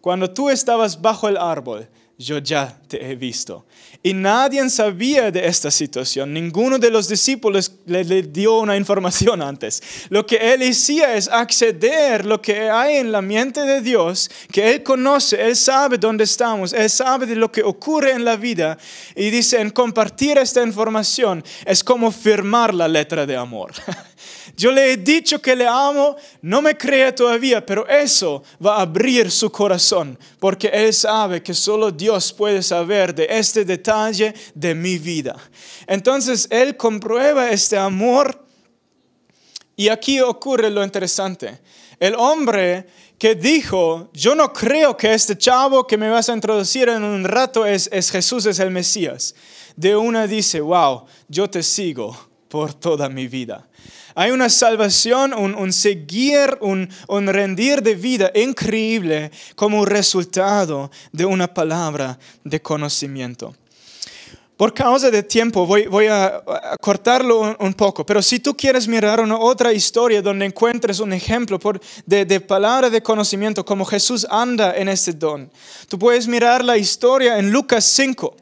cuando 0.00 0.28
tú 0.28 0.50
estabas 0.50 1.00
bajo 1.00 1.28
el 1.28 1.36
árbol, 1.36 1.88
yo 2.18 2.38
ya 2.38 2.78
te 2.88 3.10
he 3.10 3.14
visto. 3.14 3.66
Y 4.02 4.14
nadie 4.14 4.68
sabía 4.70 5.30
de 5.30 5.46
esta 5.46 5.70
situación. 5.70 6.32
Ninguno 6.32 6.78
de 6.78 6.90
los 6.90 7.08
discípulos 7.08 7.72
le, 7.86 8.04
dio 8.22 8.60
una 8.60 8.76
información 8.76 9.42
antes. 9.42 9.82
Lo 10.08 10.24
que 10.24 10.36
él 10.36 10.62
hacía 10.62 11.14
es 11.14 11.28
acceder 11.28 12.24
lo 12.24 12.40
que 12.40 12.70
hay 12.70 12.96
en 12.96 13.12
la 13.12 13.20
mente 13.20 13.62
de 13.62 13.80
Dios, 13.80 14.30
que 14.50 14.70
él 14.70 14.82
conoce, 14.82 15.42
él 15.42 15.56
sabe 15.56 15.98
dónde 15.98 16.24
estamos, 16.24 16.72
él 16.72 16.88
sabe 16.88 17.26
de 17.26 17.36
lo 17.36 17.50
que 17.50 17.62
ocurre 17.62 18.12
en 18.12 18.24
la 18.24 18.36
vida. 18.36 18.78
Y 19.14 19.30
dice, 19.30 19.60
en 19.60 19.70
compartir 19.70 20.38
esta 20.38 20.62
información 20.62 21.44
es 21.64 21.82
como 21.82 22.10
firmar 22.12 22.72
la 22.74 22.88
letra 22.88 23.26
de 23.26 23.36
amor. 23.36 23.72
Yo 24.56 24.72
le 24.72 24.92
he 24.92 24.96
dicho 24.96 25.40
que 25.40 25.54
le 25.54 25.66
amo, 25.66 26.16
no 26.40 26.62
me 26.62 26.76
cree 26.76 27.12
todavía, 27.12 27.64
pero 27.64 27.86
eso 27.86 28.42
va 28.64 28.76
a 28.76 28.82
abrir 28.82 29.30
su 29.30 29.52
corazón, 29.52 30.18
porque 30.40 30.68
él 30.68 30.94
sabe 30.94 31.42
que 31.42 31.52
solo 31.52 31.90
Dios 31.90 32.32
puede 32.32 32.62
saber 32.62 33.14
de 33.14 33.26
este 33.28 33.66
detalle 33.66 34.32
de 34.54 34.74
mi 34.74 34.96
vida. 34.96 35.36
Entonces 35.86 36.48
él 36.50 36.76
comprueba 36.76 37.50
este 37.50 37.76
amor 37.76 38.46
y 39.76 39.88
aquí 39.88 40.20
ocurre 40.20 40.70
lo 40.70 40.82
interesante. 40.82 41.60
El 42.00 42.14
hombre 42.14 42.86
que 43.18 43.34
dijo, 43.34 44.08
yo 44.14 44.34
no 44.34 44.52
creo 44.52 44.96
que 44.96 45.12
este 45.12 45.36
chavo 45.36 45.86
que 45.86 45.98
me 45.98 46.08
vas 46.08 46.30
a 46.30 46.34
introducir 46.34 46.88
en 46.88 47.02
un 47.02 47.24
rato 47.24 47.66
es, 47.66 47.88
es 47.92 48.10
Jesús, 48.10 48.46
es 48.46 48.58
el 48.58 48.70
Mesías. 48.70 49.34
De 49.76 49.96
una 49.96 50.26
dice, 50.26 50.60
wow, 50.60 51.04
yo 51.28 51.48
te 51.48 51.62
sigo 51.62 52.16
por 52.48 52.72
toda 52.72 53.08
mi 53.08 53.28
vida. 53.28 53.68
Hay 54.14 54.30
una 54.30 54.48
salvación, 54.48 55.34
un, 55.34 55.72
seguir, 55.72 56.56
un, 56.60 56.88
rendir 57.26 57.82
de 57.82 57.94
vida 57.94 58.30
increíble 58.34 59.30
como 59.54 59.84
resultado 59.84 60.90
de 61.12 61.26
una 61.26 61.52
palabra 61.52 62.18
de 62.42 62.60
conocimiento. 62.62 63.54
Por 64.56 64.72
causa 64.72 65.10
de 65.10 65.22
tiempo 65.22 65.66
voy, 65.66 66.06
a, 66.06 66.42
cortarlo 66.80 67.56
un, 67.58 67.74
poco, 67.74 68.06
pero 68.06 68.22
si 68.22 68.40
tú 68.40 68.56
quieres 68.56 68.88
mirar 68.88 69.20
una 69.20 69.38
otra 69.38 69.70
historia 69.70 70.22
donde 70.22 70.46
encuentres 70.46 70.98
un 70.98 71.12
ejemplo 71.12 71.60
de, 72.06 72.24
de, 72.24 72.40
palabra 72.40 72.88
de 72.88 73.02
conocimiento 73.02 73.66
como 73.66 73.84
Jesús 73.84 74.26
anda 74.30 74.74
en 74.74 74.88
este 74.88 75.12
don, 75.12 75.50
tú 75.88 75.98
puedes 75.98 76.26
mirar 76.26 76.64
la 76.64 76.78
historia 76.78 77.38
en 77.38 77.50
Lucas 77.50 77.84
5. 77.84 78.34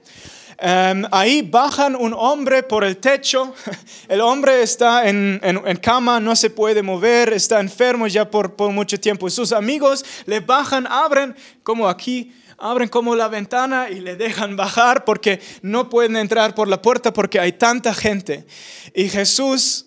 Em, 0.59 1.05
ahí 1.11 1.43
bajan 1.43 1.97
un 1.97 2.14
hombre 2.14 2.62
por 2.62 2.85
el 2.85 2.99
techo. 2.99 3.55
El 4.09 4.21
hombre 4.21 4.62
está 4.62 5.09
en, 5.09 5.40
cama, 5.83 6.21
no 6.21 6.37
se 6.37 6.51
puede 6.51 6.83
mover, 6.83 7.33
está 7.33 7.61
enfermo 7.61 8.07
ya 8.07 8.31
por, 8.31 8.55
por 8.55 8.71
mucho 8.71 8.99
tiempo. 8.99 9.29
Sus 9.31 9.53
amigos 9.53 10.05
le 10.27 10.40
bajan, 10.40 10.87
abren 10.87 11.35
como 11.62 11.88
aquí, 11.88 12.33
abren 12.59 12.88
como 12.88 13.17
la 13.17 13.29
ventana 13.29 13.88
y 13.90 14.01
le 14.01 14.17
dejan 14.17 14.57
bajar 14.64 15.05
porque 15.05 15.40
no 15.62 15.88
pueden 15.88 16.17
entrar 16.17 16.55
por 16.55 16.69
la 16.69 16.81
puerta 16.81 17.12
porque 17.12 17.40
hay 17.40 17.53
tanta 17.53 17.95
gente. 17.95 18.47
Y 18.95 19.09
Jesús, 19.09 19.87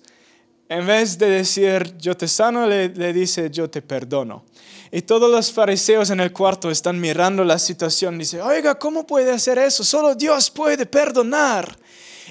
en 0.69 0.85
vez 0.85 1.17
de 1.17 1.29
decir 1.29 1.95
yo 1.97 2.17
te 2.17 2.27
sano, 2.27 2.67
le, 2.67 2.89
le 2.89 3.13
dice 3.13 3.49
yo 3.51 3.69
te 3.69 3.81
perdono. 3.81 4.43
Y 4.91 5.01
todos 5.01 5.29
los 5.29 5.51
fariseos 5.51 6.09
en 6.09 6.19
el 6.19 6.31
cuarto 6.31 6.71
están 6.71 6.99
mirando 6.99 7.43
la 7.43 7.59
situación. 7.59 8.17
Dice, 8.17 8.41
oiga, 8.41 8.75
¿cómo 8.75 9.05
puede 9.05 9.31
hacer 9.31 9.57
eso? 9.57 9.83
Solo 9.83 10.15
Dios 10.15 10.49
puede 10.49 10.85
perdonar. 10.85 11.77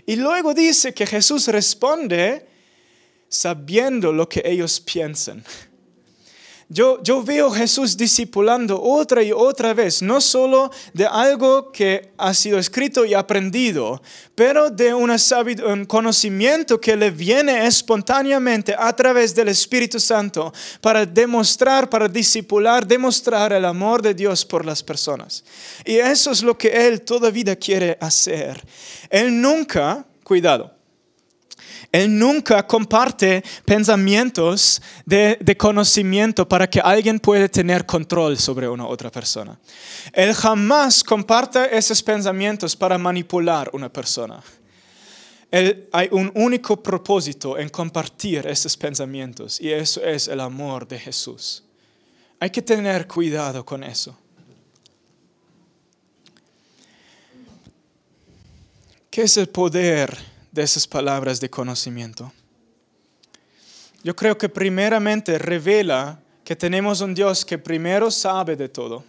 Y 0.06 0.16
luego 0.16 0.54
dice 0.54 0.94
que 0.94 1.06
Jesús 1.06 1.48
responde 1.48 2.46
sabiendo 3.28 4.12
lo 4.12 4.28
que 4.28 4.42
ellos 4.44 4.80
piensan. 4.80 5.44
Yo, 6.68 7.00
yo 7.00 7.22
veo 7.22 7.48
Jesús 7.52 7.96
discipulando 7.96 8.82
otra 8.82 9.22
y 9.22 9.30
otra 9.30 9.72
vez, 9.72 10.02
no 10.02 10.20
solo 10.20 10.72
de 10.92 11.06
algo 11.06 11.70
que 11.70 12.10
ha 12.18 12.34
sido 12.34 12.58
escrito 12.58 13.04
y 13.04 13.14
aprendido, 13.14 14.02
pero 14.34 14.68
de 14.68 14.92
un 14.92 15.84
conocimiento 15.86 16.80
que 16.80 16.96
le 16.96 17.12
viene 17.12 17.68
espontáneamente 17.68 18.74
a 18.76 18.92
través 18.96 19.32
del 19.32 19.46
Espíritu 19.46 20.00
Santo 20.00 20.52
para 20.80 21.06
demostrar, 21.06 21.88
para 21.88 22.08
discipular, 22.08 22.84
demostrar 22.84 23.52
el 23.52 23.64
amor 23.64 24.02
de 24.02 24.14
Dios 24.14 24.44
por 24.44 24.66
las 24.66 24.82
personas. 24.82 25.44
Y 25.84 25.98
eso 25.98 26.32
es 26.32 26.42
lo 26.42 26.58
que 26.58 26.88
Él 26.88 27.02
toda 27.02 27.30
vida 27.30 27.54
quiere 27.54 27.96
hacer. 28.00 28.60
Él 29.08 29.40
nunca, 29.40 30.04
cuidado, 30.24 30.75
Él 31.96 32.18
nunca 32.18 32.66
comparte 32.66 33.42
pensamientos 33.64 34.82
de, 35.06 35.56
conocimiento 35.56 36.46
para 36.46 36.68
que 36.68 36.78
alguien 36.78 37.18
pueda 37.18 37.48
tener 37.48 37.86
control 37.86 38.36
sobre 38.36 38.68
una 38.68 38.86
otra 38.86 39.10
persona. 39.10 39.58
Él 40.12 40.34
jamás 40.34 41.02
comparte 41.02 41.74
esos 41.74 42.02
pensamientos 42.02 42.76
para 42.76 42.98
manipular 42.98 43.70
una 43.72 43.90
persona. 43.90 44.42
Él, 45.50 45.88
hay 45.90 46.08
un 46.12 46.30
único 46.34 46.82
propósito 46.82 47.56
en 47.56 47.70
compartir 47.70 48.46
esos 48.46 48.76
pensamientos 48.76 49.58
y 49.58 49.72
eso 49.72 50.04
es 50.04 50.28
el 50.28 50.40
amor 50.40 50.86
de 50.86 50.98
Jesús. 50.98 51.64
Hay 52.38 52.50
que 52.50 52.60
tener 52.60 53.08
cuidado 53.08 53.64
con 53.64 53.82
eso. 53.82 54.14
¿Qué 59.08 59.22
es 59.22 59.38
el 59.38 59.48
poder 59.48 60.35
de 60.56 60.62
esas 60.62 60.86
palabras 60.86 61.38
de 61.38 61.50
conocimiento? 61.50 62.32
Yo 64.02 64.16
creo 64.16 64.38
que 64.38 64.48
primeramente 64.48 65.38
revela 65.38 66.18
que 66.44 66.56
tenemos 66.56 67.02
un 67.02 67.14
Dios 67.14 67.44
que 67.44 67.58
primero 67.58 68.10
sabe 68.10 68.56
de 68.56 68.70
todo 68.70 69.04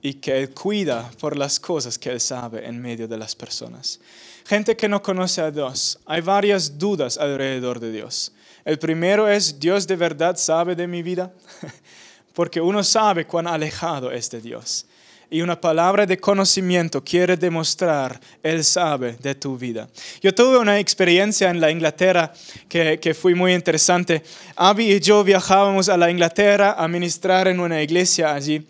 y 0.00 0.14
que 0.14 0.38
Él 0.38 0.54
cuida 0.54 1.10
por 1.18 1.36
las 1.36 1.58
cosas 1.58 1.98
que 1.98 2.10
Él 2.10 2.20
sabe 2.20 2.64
en 2.66 2.80
medio 2.80 3.08
de 3.08 3.18
las 3.18 3.34
personas. 3.34 3.98
Gente 4.46 4.76
que 4.76 4.88
no 4.88 5.02
conoce 5.02 5.40
a 5.40 5.50
Dios, 5.50 5.98
hay 6.06 6.20
varias 6.20 6.78
dudas 6.78 7.18
alrededor 7.18 7.80
de 7.80 7.90
Dios. 7.90 8.32
El 8.64 8.78
primero 8.78 9.28
es, 9.28 9.58
¿Dios 9.58 9.88
de 9.88 9.96
verdad 9.96 10.36
sabe 10.36 10.76
de 10.76 10.86
mi 10.86 11.02
vida? 11.02 11.32
Porque 12.34 12.60
uno 12.60 12.84
sabe 12.84 13.26
cuán 13.26 13.48
alejado 13.48 14.12
es 14.12 14.30
de 14.30 14.40
Dios 14.40 14.86
y 15.32 15.40
una 15.40 15.58
palabra 15.58 16.04
de 16.04 16.18
conocimiento 16.18 17.02
quiere 17.02 17.38
demostrar, 17.38 18.20
Él 18.42 18.62
sabe 18.62 19.16
de 19.20 19.34
tu 19.34 19.56
vida. 19.56 19.88
Yo 20.20 20.34
tuve 20.34 20.58
una 20.58 20.78
experiencia 20.78 21.48
en 21.48 21.58
la 21.58 21.70
Inglaterra 21.70 22.32
que, 22.68 23.00
que 23.00 23.14
fue 23.14 23.34
muy 23.34 23.54
interesante. 23.54 24.22
Abby 24.54 24.92
y 24.92 25.00
yo 25.00 25.24
viajábamos 25.24 25.88
a 25.88 25.96
la 25.96 26.10
Inglaterra 26.10 26.76
a 26.78 26.86
ministrar 26.86 27.48
en 27.48 27.60
una 27.60 27.82
iglesia 27.82 28.34
allí 28.34 28.66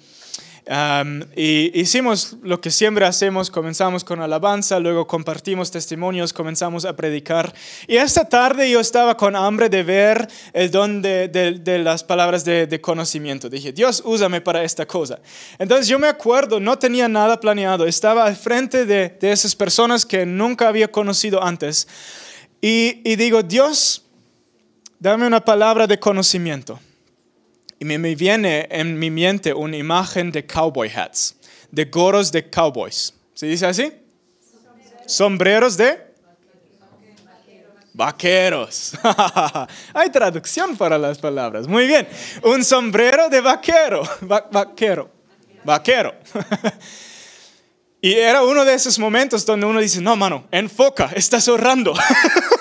y 1.35 1.81
hicimos 1.81 2.37
lo 2.43 2.61
que 2.61 2.71
siempre 2.71 3.05
hacemos, 3.05 3.51
comenzamos 3.51 4.05
con 4.05 4.21
alabanza, 4.21 4.79
luego 4.79 5.09
compartimos 5.09 5.73
testimonios, 5.73 6.33
comenzamos 6.33 6.85
a 6.85 6.95
predicar. 6.95 7.53
Y 7.89 7.97
esta 7.97 8.29
tarde 8.29 8.71
yo 8.71 8.79
estaba 8.79 9.17
con 9.17 9.35
hambre 9.35 9.69
de 9.69 9.83
ver 9.83 10.29
el 10.53 10.71
don 10.71 11.03
de, 11.03 11.29
de, 11.29 11.79
las 11.79 12.05
palabras 12.05 12.45
de, 12.45 12.69
de, 12.69 12.81
conocimiento. 12.81 13.49
Dije, 13.49 13.73
Dios, 13.73 14.03
úsame 14.05 14.41
para 14.41 14.63
esta 14.63 14.87
cosa. 14.87 15.19
Entonces 15.59 15.89
yo 15.89 15.99
me 15.99 16.07
acuerdo, 16.07 16.61
no 16.61 16.79
tenía 16.79 17.09
nada 17.09 17.41
planeado, 17.41 17.85
estaba 17.85 18.25
al 18.25 18.37
frente 18.37 18.87
de, 18.87 19.19
esas 19.21 19.57
personas 19.57 20.07
que 20.07 20.25
nunca 20.25 20.69
había 20.69 20.93
conocido 20.93 21.43
antes. 21.43 21.89
Y, 22.61 23.01
y 23.05 23.17
digo, 23.17 23.43
Dios, 23.43 24.05
dame 25.01 25.27
una 25.27 25.45
palabra 25.45 25.89
de 25.89 25.99
conocimiento. 25.99 26.79
Y 27.83 27.85
me 27.85 28.15
viene 28.15 28.69
en 28.71 28.97
mi 28.97 29.11
mente 29.11 29.53
una 29.53 29.77
imagen 29.77 30.31
de 30.31 30.47
cowboy 30.47 30.89
hats, 30.89 31.35
de 31.69 31.87
gorros 31.87 32.31
de 32.31 32.49
cowboys. 32.49 33.13
¿Se 33.35 33.47
dice 33.47 33.67
así? 33.67 33.93
Sombreros 35.05 35.77
de 35.77 35.99
vaqueros. 37.93 38.93
Hay 39.95 40.11
traducción 40.11 40.77
para 40.77 40.97
las 40.97 41.19
palabras. 41.19 41.67
Muy 41.67 41.89
bien. 41.89 42.07
Un 42.45 42.65
sombrero 42.65 43.29
de 43.29 43.41
vaquero. 43.41 44.05
vaquero. 44.21 45.11
Vaquero. 45.65 46.15
y 48.01 48.13
era 48.13 48.45
uno 48.45 48.65
de 48.65 48.75
esos 48.75 48.97
momentos 48.97 49.45
donde 49.45 49.67
uno 49.67 49.81
dice, 49.81 50.01
no, 50.01 50.15
mano, 50.15 50.47
enfoca, 50.53 51.11
estás 51.17 51.49
ahorrando. 51.49 51.95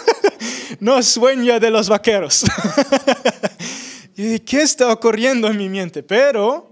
no 0.80 1.04
sueña 1.04 1.60
de 1.60 1.70
los 1.70 1.90
vaqueros. 1.90 2.44
¿Qué 4.46 4.62
está 4.62 4.92
ocurriendo 4.92 5.48
en 5.48 5.58
mi 5.58 5.70
mente? 5.70 6.04
Pero 6.04 6.71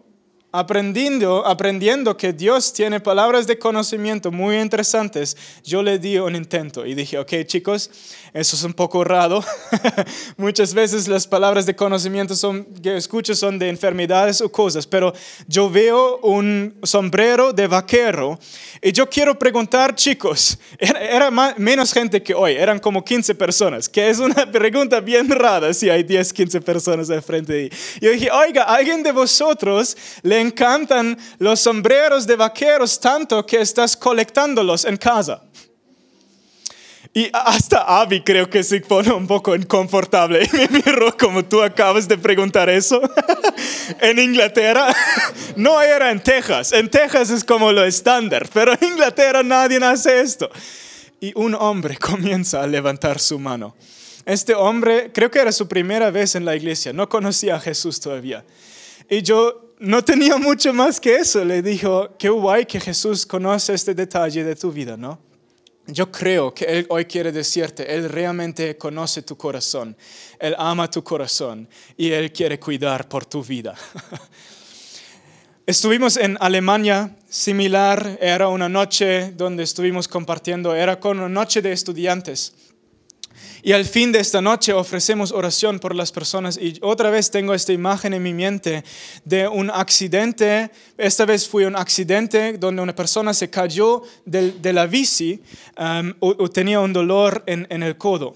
aprendiendo, 0.51 1.45
aprendiendo 1.45 2.17
que 2.17 2.33
Dios 2.33 2.73
tiene 2.73 2.99
palabras 2.99 3.45
de 3.45 3.59
conocimiento 3.59 4.31
muy 4.31 4.57
interesantes, 4.57 5.38
yo 5.63 5.83
le 5.83 5.99
di 5.99 6.17
un 6.17 6.35
intento 6.35 6.85
y 6.85 6.95
dije, 6.95 7.19
ok 7.19 7.45
chicos, 7.45 7.91
eso 8.33 8.55
es 8.55 8.63
un 8.63 8.73
poco 8.73 9.03
raro. 9.03 9.43
Muchas 10.38 10.73
veces 10.73 11.07
las 11.07 11.27
palabras 11.27 11.65
de 11.65 11.75
conocimiento 11.75 12.35
son, 12.35 12.65
que 12.81 12.97
escucho 12.97 13.35
son 13.35 13.59
de 13.59 13.69
enfermedades 13.69 14.41
o 14.41 14.51
cosas, 14.51 14.88
pero 14.88 15.13
yo 15.47 15.69
veo 15.69 16.17
un 16.17 16.75
sombrero 16.83 17.53
de 17.53 17.67
vaquero 17.67 18.39
y 18.81 18.91
yo 18.91 19.07
quiero 19.07 19.38
preguntar, 19.38 19.93
chicos, 19.93 20.57
era, 20.79 21.29
menos 21.57 21.93
gente 21.93 22.23
que 22.23 22.33
hoy, 22.33 22.53
eran 22.53 22.79
como 22.79 23.05
15 23.05 23.35
personas, 23.35 23.88
que 23.88 24.09
es 24.09 24.17
una 24.17 24.51
pregunta 24.51 24.99
bien 24.99 25.29
rara 25.29 25.73
si 25.75 25.89
hay 25.89 26.01
10, 26.01 26.33
15 26.33 26.62
personas 26.62 27.09
al 27.12 27.21
frente 27.21 27.53
de 27.53 27.59
ahí. 27.59 27.69
Yo 28.01 28.12
dije, 28.12 28.31
oiga, 28.31 28.63
¿alguien 28.63 29.03
de 29.03 29.12
vosotros 29.12 29.95
le 30.23 30.38
encantan 30.39 31.17
los 31.38 31.60
sombreros 31.60 32.25
de 32.28 32.36
vaqueros 32.36 32.99
tanto 32.99 33.45
que 33.45 33.62
estás 33.62 33.95
colectándolos 33.95 34.86
en 34.86 34.97
casa. 34.97 35.43
Y 37.13 37.30
hasta 37.34 37.82
Abby 38.02 38.21
creo 38.21 38.49
que 38.49 38.63
se 38.63 38.82
pone 38.82 39.12
un 39.12 39.25
poco 39.25 39.56
inconfortable 39.56 40.43
y 40.43 40.56
me 40.56 40.67
miró 40.67 41.17
como 41.17 41.43
tú 41.43 41.62
acabas 41.62 42.08
de 42.08 42.17
preguntar 42.17 42.69
eso. 42.69 43.02
en 44.02 44.19
Inglaterra 44.19 44.93
no 45.56 45.82
era 45.82 46.12
en 46.12 46.21
Texas. 46.21 46.71
En 46.71 46.89
Texas 46.89 47.32
es 47.32 47.43
como 47.43 47.71
lo 47.71 47.84
estándar, 47.84 48.47
pero 48.54 48.73
en 48.73 48.89
Inglaterra 48.89 49.41
nadie 49.41 49.78
hace 49.84 50.21
esto. 50.21 50.49
Y 51.19 51.34
un 51.36 51.56
hombre 51.56 51.97
comienza 51.99 52.62
a 52.62 52.67
levantar 52.67 53.19
su 53.19 53.39
mano. 53.39 53.75
Este 54.25 54.54
hombre 54.54 55.12
creo 55.12 55.32
que 55.32 55.39
era 55.39 55.52
su 55.52 55.67
primera 55.67 56.12
vez 56.12 56.36
en 56.36 56.45
la 56.45 56.56
iglesia, 56.56 56.93
no 56.93 57.10
conocía 57.10 57.56
a 57.56 57.60
Jesús 57.60 57.99
todavía. 57.99 58.45
Y 59.10 59.23
yo 59.23 59.68
no 59.79 60.03
tenía 60.03 60.37
mucho 60.37 60.73
más 60.73 60.99
que 60.99 61.15
eso. 61.15 61.43
Le 61.43 61.61
dijo, 61.61 62.15
qué 62.17 62.29
guay 62.29 62.65
que 62.65 62.79
Jesús 62.79 63.25
conoce 63.25 63.73
este 63.73 63.95
detalle 63.95 64.43
de 64.43 64.55
tu 64.55 64.71
vida, 64.71 64.95
¿no? 64.97 65.19
Yo 65.87 66.11
creo 66.11 66.53
que 66.53 66.65
Él 66.65 66.85
hoy 66.89 67.05
quiere 67.05 67.31
decirte, 67.31 67.95
Él 67.95 68.09
realmente 68.09 68.77
conoce 68.77 69.23
tu 69.23 69.35
corazón, 69.35 69.97
Él 70.39 70.55
ama 70.59 70.89
tu 70.89 71.03
corazón 71.03 71.67
y 71.97 72.11
Él 72.11 72.31
quiere 72.31 72.59
cuidar 72.59 73.09
por 73.09 73.25
tu 73.25 73.43
vida. 73.43 73.73
Estuvimos 75.65 76.17
en 76.17 76.37
Alemania, 76.39 77.15
similar, 77.27 78.17
era 78.21 78.49
una 78.49 78.69
noche 78.69 79.31
donde 79.31 79.63
estuvimos 79.63 80.07
compartiendo, 80.07 80.75
era 80.75 80.99
con 80.99 81.19
una 81.19 81.29
noche 81.29 81.61
de 81.61 81.71
estudiantes. 81.71 82.53
Y 83.62 83.73
al 83.73 83.86
fin 83.86 84.12
de 84.12 84.19
esta 84.19 84.41
noche 84.41 84.71
ofrecemos 84.71 85.32
oración 85.32 85.80
por 85.80 85.93
las 85.93 86.12
personas 86.12 86.58
y 86.58 86.80
otra 86.82 87.10
vez 87.10 87.30
tengo 87.30 87.54
esta 87.54 87.73
imagen 87.73 88.13
en 88.13 88.23
mi 88.23 88.34
mente 88.34 88.84
de 89.25 89.47
un 89.47 89.69
accidente. 89.69 90.71
Esta 90.97 91.25
vez 91.25 91.47
fue 91.47 91.65
un 91.65 91.75
accidente 91.75 92.54
donde 92.58 92.82
una 92.82 92.95
persona 92.95 93.34
se 93.34 93.49
cayó 93.49 94.04
de, 94.25 94.73
la 94.73 94.86
bici 94.86 95.41
um, 95.78 96.13
o, 96.19 96.49
tenía 96.49 96.80
un 96.80 96.93
dolor 96.93 97.43
en, 97.47 97.84
el 97.84 97.97
codo. 97.97 98.34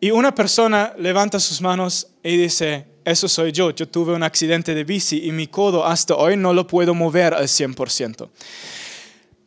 Y 0.00 0.10
una 0.10 0.34
persona 0.34 0.92
levanta 0.98 1.40
sus 1.40 1.60
manos 1.60 2.08
y 2.22 2.36
dice, 2.36 2.84
eso 3.04 3.28
soy 3.28 3.52
yo, 3.52 3.70
yo 3.70 3.88
tuve 3.88 4.12
un 4.12 4.22
accidente 4.22 4.74
de 4.74 4.84
bici 4.84 5.26
y 5.26 5.32
mi 5.32 5.46
codo 5.46 5.84
hasta 5.84 6.14
hoy 6.14 6.36
no 6.36 6.52
lo 6.52 6.66
puedo 6.66 6.94
mover 6.94 7.34
al 7.34 7.44
100%. 7.44 8.28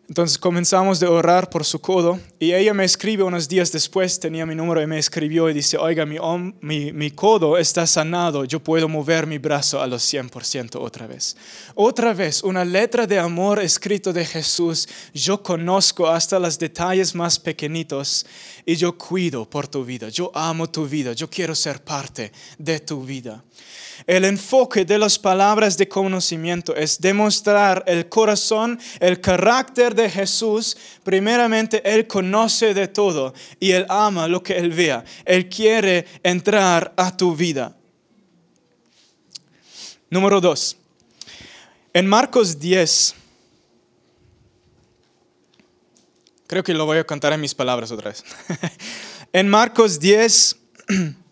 Entonces 0.09 0.37
comenzamos 0.37 1.01
de 1.01 1.07
orar 1.07 1.49
por 1.49 1.65
su 1.65 1.81
codo 1.81 2.17
y 2.39 2.53
ella 2.53 2.73
me 2.73 2.85
escribe 2.85 3.23
unos 3.23 3.49
días 3.49 3.73
después, 3.73 4.21
tenía 4.21 4.45
mi 4.45 4.55
número 4.55 4.81
y 4.81 4.87
me 4.87 4.97
escribió 4.97 5.49
y 5.49 5.53
dice, 5.53 5.77
oiga, 5.77 6.05
mi, 6.05 6.17
mi, 6.61 6.93
mi 6.93 7.11
codo 7.11 7.57
está 7.57 7.85
sanado, 7.85 8.45
yo 8.45 8.63
puedo 8.63 8.87
mover 8.87 9.27
mi 9.27 9.37
brazo 9.37 9.81
a 9.81 9.87
los 9.87 10.01
100% 10.03 10.79
otra 10.79 11.07
vez. 11.07 11.35
Otra 11.75 12.13
vez, 12.13 12.41
una 12.41 12.63
letra 12.63 13.05
de 13.05 13.19
amor 13.19 13.59
escrito 13.59 14.13
de 14.13 14.23
Jesús, 14.23 14.87
yo 15.13 15.43
conozco 15.43 16.07
hasta 16.07 16.39
los 16.39 16.57
detalles 16.57 17.13
más 17.13 17.37
pequeñitos 17.37 18.25
y 18.65 18.77
yo 18.77 18.97
cuido 18.97 19.49
por 19.49 19.67
tu 19.67 19.83
vida, 19.83 20.07
yo 20.07 20.31
amo 20.33 20.69
tu 20.69 20.87
vida, 20.87 21.11
yo 21.11 21.29
quiero 21.29 21.53
ser 21.53 21.83
parte 21.83 22.31
de 22.57 22.79
tu 22.79 23.03
vida. 23.03 23.43
El 24.05 24.25
enfoque 24.25 24.85
de 24.85 24.99
las 24.99 25.17
palabras 25.17 25.77
de 25.77 25.87
conocimiento 25.87 26.75
es 26.75 27.01
demostrar 27.01 27.83
el 27.87 28.07
corazón, 28.07 28.79
el 28.99 29.19
carácter 29.19 29.95
de 29.95 30.09
Jesús. 30.09 30.77
Primeramente, 31.03 31.81
Él 31.83 32.05
conoce 32.05 32.73
de 32.73 32.87
todo 32.87 33.33
y 33.59 33.71
Él 33.71 33.85
ama 33.89 34.27
lo 34.27 34.43
que 34.43 34.57
Él 34.57 34.71
vea. 34.71 35.03
Él 35.25 35.49
quiere 35.49 36.05
entrar 36.23 36.93
a 36.95 37.15
tu 37.17 37.35
vida. 37.35 37.75
Número 40.09 40.39
dos. 40.39 40.77
En 41.93 42.05
Marcos 42.07 42.59
10, 42.59 43.15
creo 46.45 46.63
que 46.63 46.73
lo 46.73 46.85
voy 46.85 46.99
a 46.99 47.03
contar 47.03 47.33
en 47.33 47.41
mis 47.41 47.55
palabras 47.55 47.91
otra 47.91 48.11
vez. 48.11 48.23
en 49.33 49.49
Marcos 49.49 49.99
10, 49.99 50.55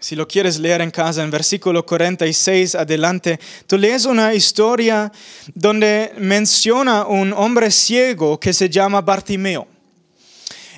Si 0.00 0.16
lo 0.16 0.26
quieres 0.26 0.58
leer 0.58 0.80
en 0.80 0.90
casa, 0.90 1.22
en 1.22 1.30
versículo 1.30 1.84
46 1.84 2.74
adelante, 2.74 3.38
tú 3.66 3.76
lees 3.76 4.06
una 4.06 4.32
historia 4.32 5.12
donde 5.54 6.14
menciona 6.16 7.06
un 7.06 7.34
hombre 7.34 7.70
ciego 7.70 8.40
que 8.40 8.54
se 8.54 8.70
llama 8.70 9.02
Bartimeo. 9.02 9.68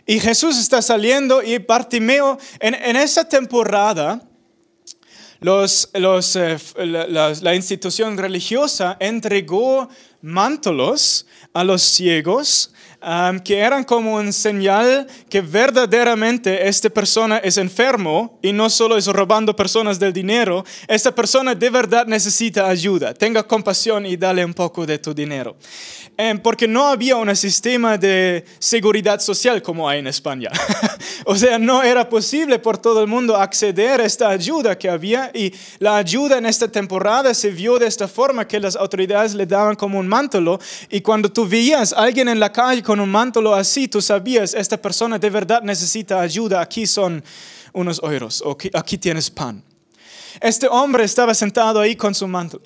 Y 0.07 0.19
Jesús 0.19 0.59
está 0.59 0.83
saliendo 0.83 1.41
y 1.41 1.59
Bartimeo, 1.59 2.37
en, 2.59 2.75
en 2.75 2.97
esa 2.97 3.29
temporada, 3.29 4.21
los, 5.39 5.89
los, 5.95 6.35
eh, 6.35 6.59
la, 6.77 7.33
la, 7.41 7.55
institución 7.55 8.19
religiosa 8.19 8.97
entregó 8.99 9.89
mántolos 10.21 11.27
a 11.53 11.63
los 11.63 11.83
ciegos 11.83 12.73
um, 13.05 13.39
que 13.39 13.59
eran 13.59 13.85
como 13.85 14.17
un 14.17 14.33
señal 14.33 15.07
que 15.29 15.41
verdaderamente 15.41 16.67
esta 16.67 16.91
persona 16.91 17.39
es 17.39 17.57
enfermo 17.59 18.39
y 18.43 18.53
no 18.53 18.69
solo 18.69 18.97
es 18.97 19.07
robando 19.07 19.55
personas 19.55 19.99
del 20.01 20.13
dinero, 20.13 20.65
esta 20.89 21.15
persona 21.15 21.55
de 21.55 21.71
verdad 21.71 22.07
necesita 22.07 22.69
ayuda. 22.69 23.15
Tenga 23.15 23.43
compasión 23.43 24.05
y 24.07 24.17
dale 24.17 24.45
un 24.45 24.55
poco 24.55 24.85
de 24.85 24.99
tu 24.99 25.15
dinero. 25.15 25.57
Um, 26.19 26.39
porque 26.39 26.67
no 26.67 26.89
había 26.89 27.17
un 27.17 27.35
sistema 27.37 27.97
de 27.97 28.45
seguridad 28.59 29.21
social 29.21 29.63
como 29.63 29.89
hay 29.89 30.01
en 30.01 30.07
España. 30.09 30.51
o 31.25 31.37
sea, 31.37 31.59
no 31.59 31.83
era 31.83 32.09
posible 32.09 32.59
por 32.59 32.79
todo 32.79 33.01
el 33.01 33.07
mundo 33.07 33.37
acceder 33.37 34.01
a 34.01 34.05
esta 34.05 34.29
ayuda 34.29 34.77
que 34.77 34.89
había 34.89 35.31
y 35.33 35.55
la 35.79 35.97
ayuda 35.97 36.39
en 36.39 36.47
esta 36.47 36.69
temporada 36.69 37.33
se 37.33 37.51
vio 37.51 37.79
de 37.79 37.87
esta 37.87 38.09
forma 38.09 38.47
que 38.49 38.59
las 38.59 38.77
autoridades 38.77 39.35
le 39.35 39.47
daban 39.47 39.77
como 39.77 39.99
un 39.99 40.09
manto 40.09 40.33
y 40.89 41.01
cuando 41.01 41.31
tú 41.31 41.47
veías 41.47 41.93
a 41.93 42.03
alguien 42.03 42.29
en 42.29 42.41
la 42.41 42.53
calle 42.53 42.83
con 42.93 43.01
un 43.01 43.11
manto 43.11 43.55
así, 43.55 43.89
tú 43.89 44.03
sabías, 44.03 44.53
esta 44.53 44.77
persona 44.77 45.19
de 45.19 45.31
verdad 45.31 45.63
necesita 45.63 46.21
ayuda, 46.21 46.61
aquí 46.61 46.87
son 46.87 47.25
unos 47.73 47.99
euros, 48.03 48.43
o 48.45 48.55
aquí 48.75 48.99
tienes 48.99 49.31
pan. 49.31 49.65
Este 50.39 50.69
hombre 50.69 51.05
estaba 51.05 51.33
sentado 51.33 51.81
ahí 51.81 51.97
con 51.97 52.15
su 52.15 52.29
manto. 52.29 52.61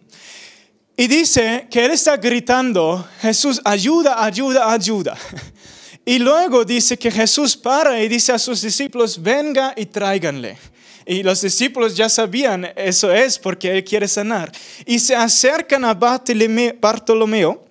Y 0.97 1.07
dice 1.07 1.69
que 1.71 1.85
él 1.85 1.93
está 1.93 2.17
gritando, 2.17 3.07
Jesús, 3.21 3.61
ayuda, 3.65 4.25
ayuda, 4.25 4.73
ayuda. 4.73 5.17
Y 6.05 6.19
luego 6.19 6.65
dice 6.65 6.97
que 6.97 7.13
Jesús 7.13 7.57
para 7.57 8.03
y 8.03 8.09
dice 8.09 8.33
a 8.33 8.39
sus 8.39 8.63
discípulos, 8.63 9.23
venga 9.23 9.75
y 9.77 9.87
tráiganle. 9.87 10.59
Y 11.05 11.23
los 11.23 11.41
discípulos 11.41 11.97
ya 11.97 12.09
sabían, 12.09 12.69
eso 12.75 13.13
es 13.13 13.39
porque 13.39 13.71
él 13.71 13.85
quiere 13.85 14.09
sanar. 14.09 14.51
Y 14.87 14.99
se 14.99 15.15
acercan 15.15 15.85
a 15.85 15.95
Bartolomeo 15.95 17.66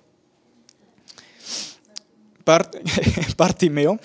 Bartimeo. 3.36 3.98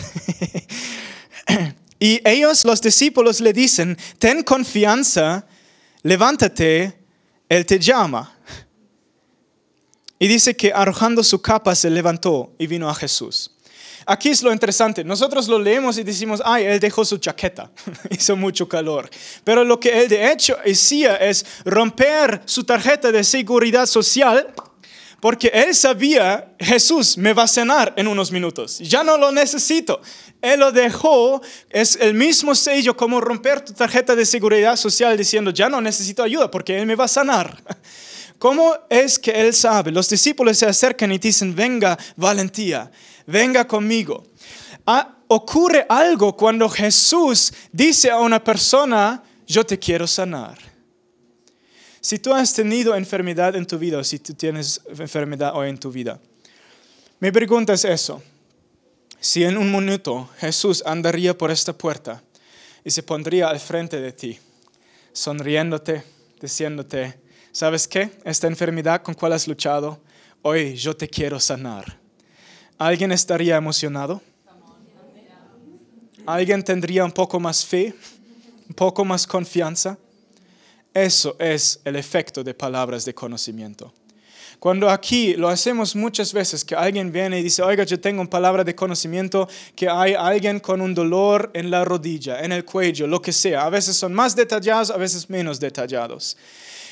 y 2.00 2.20
ellos, 2.28 2.66
los 2.66 2.82
discípulos, 2.82 3.40
le 3.40 3.54
dicen, 3.54 3.98
ten 4.18 4.44
confianza, 4.44 5.46
levántate, 6.02 6.98
Él 7.48 7.66
te 7.66 7.80
llama. 7.80 8.36
Y 10.18 10.28
dice 10.28 10.56
que 10.56 10.72
arrojando 10.74 11.24
su 11.24 11.42
capa 11.42 11.76
se 11.76 11.90
levantó 11.90 12.54
y 12.58 12.68
vino 12.68 12.90
a 12.90 12.96
Jesús. 12.96 13.52
Aquí 14.06 14.30
es 14.30 14.42
lo 14.42 14.52
interesante. 14.52 15.04
Nosotros 15.04 15.48
lo 15.48 15.60
leemos 15.60 15.98
y 15.98 16.04
decimos, 16.04 16.42
ay, 16.44 16.66
él 16.66 16.80
dejó 16.80 17.06
su 17.06 17.18
chaqueta. 17.18 17.72
Hizo 18.10 18.36
mucho 18.36 18.68
calor. 18.68 19.10
Pero 19.44 19.64
lo 19.64 19.80
que 19.80 20.02
él 20.02 20.10
de 20.10 20.32
hecho 20.32 20.58
hacía 20.66 21.16
es 21.18 21.46
romper 21.64 22.42
su 22.46 22.64
tarjeta 22.64 23.12
de 23.12 23.24
seguridad 23.24 23.86
social 23.86 24.54
porque 25.22 25.52
él 25.54 25.76
sabía, 25.76 26.52
Jesús 26.60 27.16
me 27.16 27.34
va 27.34 27.44
a 27.44 27.48
cenar 27.48 27.94
en 27.96 28.08
unos 28.08 28.32
minutos, 28.32 28.80
ya 28.80 29.04
no 29.04 29.18
lo 29.18 29.32
necesito. 29.32 30.02
Él 30.42 30.60
lo 30.60 30.72
dejó, 30.72 31.40
es 31.70 31.96
el 31.96 32.16
mismo 32.16 32.56
sello 32.56 32.98
como 32.98 33.22
romper 33.22 33.62
tu 33.62 33.72
tarjeta 33.74 34.16
de 34.16 34.26
seguridad 34.26 34.76
social 34.76 35.16
diciendo, 35.16 35.52
ya 35.52 35.70
no 35.70 35.80
necesito 35.80 36.24
ayuda 36.24 36.50
porque 36.50 36.80
Él 36.80 36.88
me 36.88 36.96
va 36.96 37.06
a 37.06 37.08
sanar. 37.08 37.62
¿Cómo 38.40 38.76
es 38.90 39.20
que 39.20 39.30
Él 39.30 39.54
sabe? 39.54 39.92
Los 39.92 40.10
discípulos 40.10 40.58
se 40.58 40.66
acercan 40.66 41.12
y 41.12 41.20
dicen, 41.20 41.56
venga, 41.56 41.96
valentía, 42.16 42.92
venga 43.28 43.68
conmigo. 43.68 44.26
Ah, 44.88 45.18
ocurre 45.28 45.86
algo 45.88 46.36
cuando 46.36 46.68
Jesús 46.68 47.54
dice 47.72 48.10
a 48.10 48.18
una 48.18 48.44
persona, 48.44 49.22
yo 49.46 49.64
te 49.64 49.78
quiero 49.78 50.08
sanar. 50.08 50.71
Si 52.02 52.18
tú 52.18 52.34
has 52.34 52.52
tenido 52.52 52.96
enfermedad 52.96 53.56
en 53.56 53.68
tu 53.68 53.78
vida 53.78 54.04
si 54.04 54.18
tú 54.18 54.34
tienes 54.34 54.82
enfermedad 54.88 55.56
hoy 55.56 55.70
en 55.70 55.78
tu 55.78 55.92
vida, 55.92 56.20
mi 57.20 57.32
pregunta 57.32 57.74
es 57.74 57.86
eso. 57.86 58.24
Si 59.20 59.44
en 59.44 59.56
un 59.56 59.72
minuto 59.72 60.28
Jesús 60.40 60.82
andaría 60.84 61.38
por 61.38 61.52
esta 61.52 61.74
puerta 61.74 62.24
y 62.84 62.90
se 62.90 63.04
pondría 63.04 63.50
al 63.50 63.60
frente 63.60 64.02
de 64.02 64.12
ti, 64.12 64.40
sonriéndote, 65.14 66.04
diciéndote, 66.42 67.20
¿sabes 67.52 67.88
qué? 67.88 68.10
Esta 68.24 68.48
enfermedad 68.48 69.04
con 69.04 69.14
cual 69.14 69.34
has 69.34 69.48
luchado, 69.48 70.02
hoy 70.42 70.76
yo 70.76 70.98
te 70.98 71.08
quiero 71.08 71.40
sanar. 71.40 72.00
¿Alguien 72.80 73.12
estaría 73.12 73.58
emocionado? 73.58 74.24
¿Alguien 76.26 76.64
tendría 76.64 77.06
un 77.06 77.12
poco 77.12 77.40
más 77.40 77.64
fe? 77.64 77.94
¿Un 78.68 78.74
poco 78.74 79.06
más 79.06 79.28
confianza? 79.28 80.00
Eso 80.94 81.38
es 81.40 81.80
el 81.86 81.96
efecto 81.96 82.44
de 82.44 82.54
palabras 82.54 83.06
de 83.06 83.14
conocimiento. 83.14 83.94
Cuando 84.60 84.90
aquí 84.90 85.34
lo 85.34 85.50
hacemos 85.50 85.96
muchas 85.96 86.34
veces, 86.34 86.64
que 86.64 86.76
alguien 86.76 87.12
viene 87.12 87.40
y 87.40 87.44
dice, 87.44 87.64
oiga, 87.64 87.84
yo 87.84 88.00
tengo 88.00 88.22
una 88.22 88.30
palabra 88.30 88.64
de 88.64 88.76
conocimiento, 88.76 89.50
que 89.76 89.90
hay 89.90 90.14
alguien 90.14 90.60
con 90.60 90.82
un 90.82 90.94
dolor 90.94 91.50
en 91.56 91.72
la 91.72 91.84
rodilla, 91.84 92.42
en 92.42 92.52
el 92.52 92.64
cuello, 92.64 93.08
lo 93.08 93.20
que 93.22 93.32
sea. 93.32 93.64
A 93.64 93.72
veces 93.72 93.96
son 93.96 94.14
más 94.14 94.36
detallados, 94.36 94.92
a 94.92 94.98
veces 94.98 95.32
menos 95.32 95.60
detallados. 95.60 96.38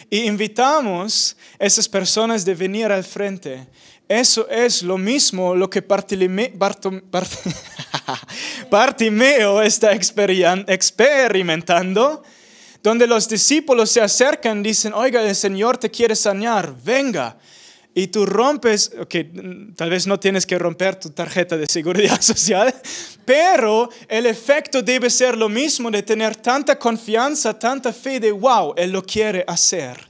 Y 0.09 0.21
invitamos 0.21 1.37
a 1.59 1.65
esas 1.65 1.87
personas 1.87 2.43
de 2.43 2.55
venir 2.55 2.91
al 2.91 3.03
frente. 3.03 3.67
Eso 4.07 4.49
es 4.49 4.81
lo 4.81 4.97
mismo 4.97 5.53
lo 5.53 5.69
que 5.69 5.81
Bartimeo 8.71 9.61
está 9.61 9.93
experimentando 9.93 12.23
donde 12.81 13.07
los 13.07 13.27
discípulos 13.27 13.89
se 13.91 14.01
acercan 14.01 14.63
dicen, 14.63 14.93
oiga, 14.93 15.21
el 15.21 15.35
Señor 15.35 15.77
te 15.77 15.89
quiere 15.89 16.15
sanar, 16.15 16.73
venga. 16.83 17.37
Y 17.93 18.07
tú 18.07 18.25
rompes, 18.25 18.91
que 19.09 19.25
tal 19.75 19.89
vez 19.89 20.07
no 20.07 20.19
tienes 20.19 20.45
que 20.45 20.57
romper 20.57 20.95
tu 20.97 21.09
tarjeta 21.09 21.57
de 21.57 21.65
seguridad 21.65 22.21
social, 22.21 22.73
pero 23.25 23.89
el 24.07 24.25
efecto 24.25 24.81
debe 24.81 25.09
ser 25.09 25.35
lo 25.35 25.49
mismo 25.49 25.91
de 25.91 26.03
tener 26.03 26.35
tanta 26.35 26.77
confianza, 26.77 27.57
tanta 27.57 27.91
fe 27.91 28.19
de, 28.19 28.31
wow, 28.31 28.73
Él 28.77 28.91
lo 28.91 29.03
quiere 29.03 29.43
hacer. 29.47 30.07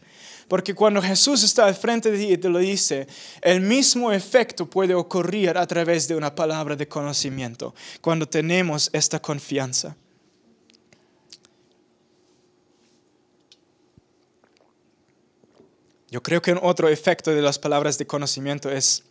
Porque 0.48 0.74
cuando 0.74 1.02
Jesús 1.02 1.44
está 1.44 1.66
al 1.66 1.76
frente 1.76 2.12
de 2.12 2.18
ti 2.18 2.34
y 2.34 2.38
te 2.38 2.50
lo 2.50 2.58
dice, 2.58 3.08
el 3.42 3.62
mismo 3.62 4.12
efecto 4.12 4.68
puede 4.68 4.96
ocurrir 4.96 5.58
a 5.58 5.66
través 5.66 6.08
de 6.08 6.16
una 6.16 6.34
palabra 6.34 6.76
de 6.76 6.88
conocimiento, 6.88 7.74
cuando 8.02 8.28
tenemos 8.28 8.90
esta 8.92 9.20
confianza. 9.20 9.96
Yo 16.12 16.24
creo 16.24 16.41
que 16.41 16.58
otro 16.62 16.89
efecto 16.89 17.32
de 17.32 17.41
las 17.41 17.60
palabras 17.60 17.98
de 17.98 18.08
conocimiento 18.08 18.69
es 18.72 19.04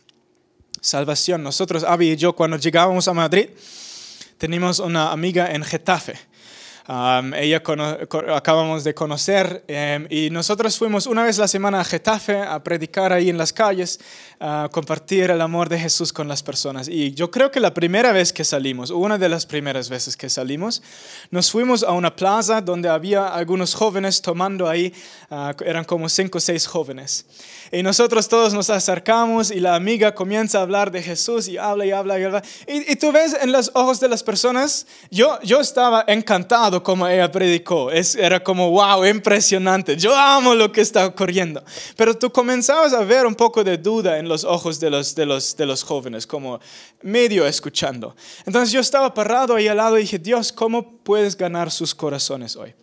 salvación. 0.81 1.43
Nosotros, 1.43 1.83
Abby 1.83 2.11
y 2.11 2.15
yo, 2.15 2.35
cuando 2.35 2.57
llegábamos 2.57 3.07
a 3.07 3.13
Madrid, 3.13 3.49
teníamos 4.37 4.79
una 4.79 5.11
amiga 5.11 5.51
en 5.53 5.63
Getafe 5.63 6.15
ella 7.37 7.61
acabamos 8.33 8.83
de 8.83 8.95
conocer 8.95 9.63
em, 9.67 10.07
y 10.09 10.31
nosotros 10.31 10.75
fuimos 10.75 11.05
una 11.05 11.23
vez 11.23 11.37
la 11.37 11.47
semana 11.47 11.81
a 11.81 11.83
Getafe 11.83 12.41
a 12.41 12.63
predicar 12.63 13.13
ahí 13.13 13.29
en 13.29 13.37
las 13.37 13.53
calles, 13.53 13.99
a 14.39 14.67
compartir 14.71 15.29
el 15.29 15.39
amor 15.39 15.69
de 15.69 15.77
Jesús 15.77 16.11
con 16.11 16.27
las 16.27 16.41
personas. 16.41 16.87
Y 16.87 17.13
yo 17.13 17.29
creo 17.29 17.51
que 17.51 17.59
la 17.59 17.75
primera 17.75 18.11
vez 18.11 18.33
que 18.33 18.43
salimos, 18.43 18.89
una 18.89 19.19
de 19.19 19.29
las 19.29 19.45
primeras 19.45 19.87
veces 19.87 20.17
que 20.17 20.31
salimos, 20.31 20.81
nos 21.29 21.51
fuimos 21.51 21.83
a 21.83 21.91
una 21.91 22.15
plaza 22.15 22.59
donde 22.59 22.89
había 22.89 23.27
algunos 23.27 23.75
jóvenes 23.75 24.19
tomando 24.23 24.67
ahí, 24.67 24.91
ah, 25.29 25.53
eran 25.63 25.85
como 25.85 26.09
cinco 26.09 26.39
o 26.39 26.41
seis 26.41 26.65
jóvenes. 26.65 27.23
Y 27.71 27.83
nosotros 27.83 28.27
todos 28.27 28.51
nos 28.55 28.71
acercamos 28.71 29.51
y 29.51 29.59
la 29.59 29.75
amiga 29.75 30.15
comienza 30.15 30.57
a 30.57 30.63
hablar 30.63 30.89
de 30.89 31.03
Jesús 31.03 31.47
y 31.49 31.57
habla 31.59 31.85
y 31.85 31.91
habla 31.91 32.19
y 32.19 32.23
habla. 32.23 32.41
Y, 32.67 32.93
y 32.93 32.95
tú 32.95 33.11
ves 33.11 33.37
en 33.39 33.51
los 33.51 33.69
ojos 33.75 33.99
de 33.99 34.07
las 34.07 34.23
personas, 34.23 34.87
yo, 35.11 35.39
yo 35.43 35.59
estaba 35.59 36.03
encantado 36.07 36.78
como 36.83 37.07
ella 37.07 37.31
predicó. 37.31 37.91
Es, 37.91 38.15
era 38.15 38.43
como, 38.43 38.71
wow, 38.71 39.05
impresionante. 39.05 39.95
Yo 39.97 40.15
amo 40.15 40.55
lo 40.55 40.71
que 40.71 40.81
está 40.81 41.05
ocurriendo. 41.05 41.63
Pero 41.95 42.17
tú 42.17 42.31
comenzabas 42.31 42.93
a 42.93 43.03
ver 43.03 43.25
un 43.25 43.35
poco 43.35 43.63
de 43.63 43.77
duda 43.77 44.17
en 44.17 44.27
los 44.27 44.43
ojos 44.43 44.79
de 44.79 44.89
los, 44.89 45.15
de 45.15 45.25
los, 45.25 45.55
de 45.55 45.65
los 45.65 45.83
jóvenes, 45.83 46.27
como 46.27 46.59
medio 47.01 47.45
escuchando. 47.45 48.15
Entonces 48.45 48.71
yo 48.71 48.79
estaba 48.79 49.13
parado 49.13 49.55
ahí 49.55 49.67
al 49.67 49.77
lado 49.77 49.97
y 49.97 50.01
dije, 50.01 50.19
Dios, 50.19 50.51
¿cómo 50.51 50.99
puedes 51.03 51.35
ganar 51.37 51.71
sus 51.71 51.93
corazones 51.95 52.55
hoy? 52.55 52.73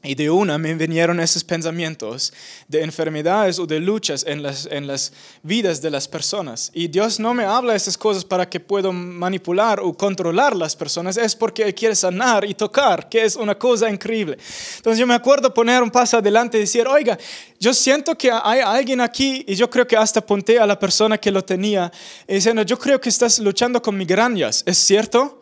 Y 0.00 0.14
de 0.14 0.30
una 0.30 0.58
me 0.58 0.74
vinieron 0.74 1.18
esos 1.18 1.42
pensamientos 1.42 2.32
de 2.68 2.82
enfermedades 2.82 3.58
o 3.58 3.66
de 3.66 3.80
luchas 3.80 4.24
en 4.26 4.44
las, 4.44 4.66
en 4.70 4.86
las 4.86 5.12
vidas 5.42 5.82
de 5.82 5.90
las 5.90 6.06
personas. 6.06 6.70
Y 6.72 6.86
Dios 6.86 7.18
no 7.18 7.34
me 7.34 7.44
habla 7.44 7.74
esas 7.74 7.98
cosas 7.98 8.24
para 8.24 8.48
que 8.48 8.60
pueda 8.60 8.92
manipular 8.92 9.80
o 9.80 9.92
controlar 9.92 10.54
las 10.54 10.76
personas, 10.76 11.16
es 11.16 11.34
porque 11.34 11.64
Él 11.64 11.74
quiere 11.74 11.96
sanar 11.96 12.44
y 12.44 12.54
tocar, 12.54 13.08
que 13.08 13.24
es 13.24 13.34
una 13.34 13.56
cosa 13.56 13.90
increíble. 13.90 14.38
Entonces 14.76 15.00
yo 15.00 15.06
me 15.06 15.14
acuerdo 15.14 15.52
poner 15.52 15.82
un 15.82 15.90
paso 15.90 16.18
adelante 16.18 16.58
y 16.58 16.60
decir, 16.60 16.86
oiga, 16.86 17.18
yo 17.58 17.74
siento 17.74 18.16
que 18.16 18.30
hay 18.30 18.60
alguien 18.60 19.00
aquí, 19.00 19.44
y 19.48 19.56
yo 19.56 19.68
creo 19.68 19.86
que 19.86 19.96
hasta 19.96 20.20
apunté 20.20 20.60
a 20.60 20.66
la 20.66 20.78
persona 20.78 21.18
que 21.18 21.32
lo 21.32 21.44
tenía, 21.44 21.90
diciendo, 22.26 22.62
yo 22.62 22.78
creo 22.78 23.00
que 23.00 23.08
estás 23.08 23.40
luchando 23.40 23.82
con 23.82 23.96
migrañas, 23.96 24.62
¿es 24.64 24.78
cierto? 24.78 25.37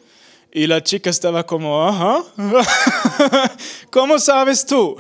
Y 0.57 0.67
la 0.67 0.83
chica 0.83 1.11
estaba 1.11 1.45
como, 1.45 1.87
ajá, 1.87 2.25
¿cómo 3.91 4.19
sabes 4.19 4.65
tú? 4.65 4.97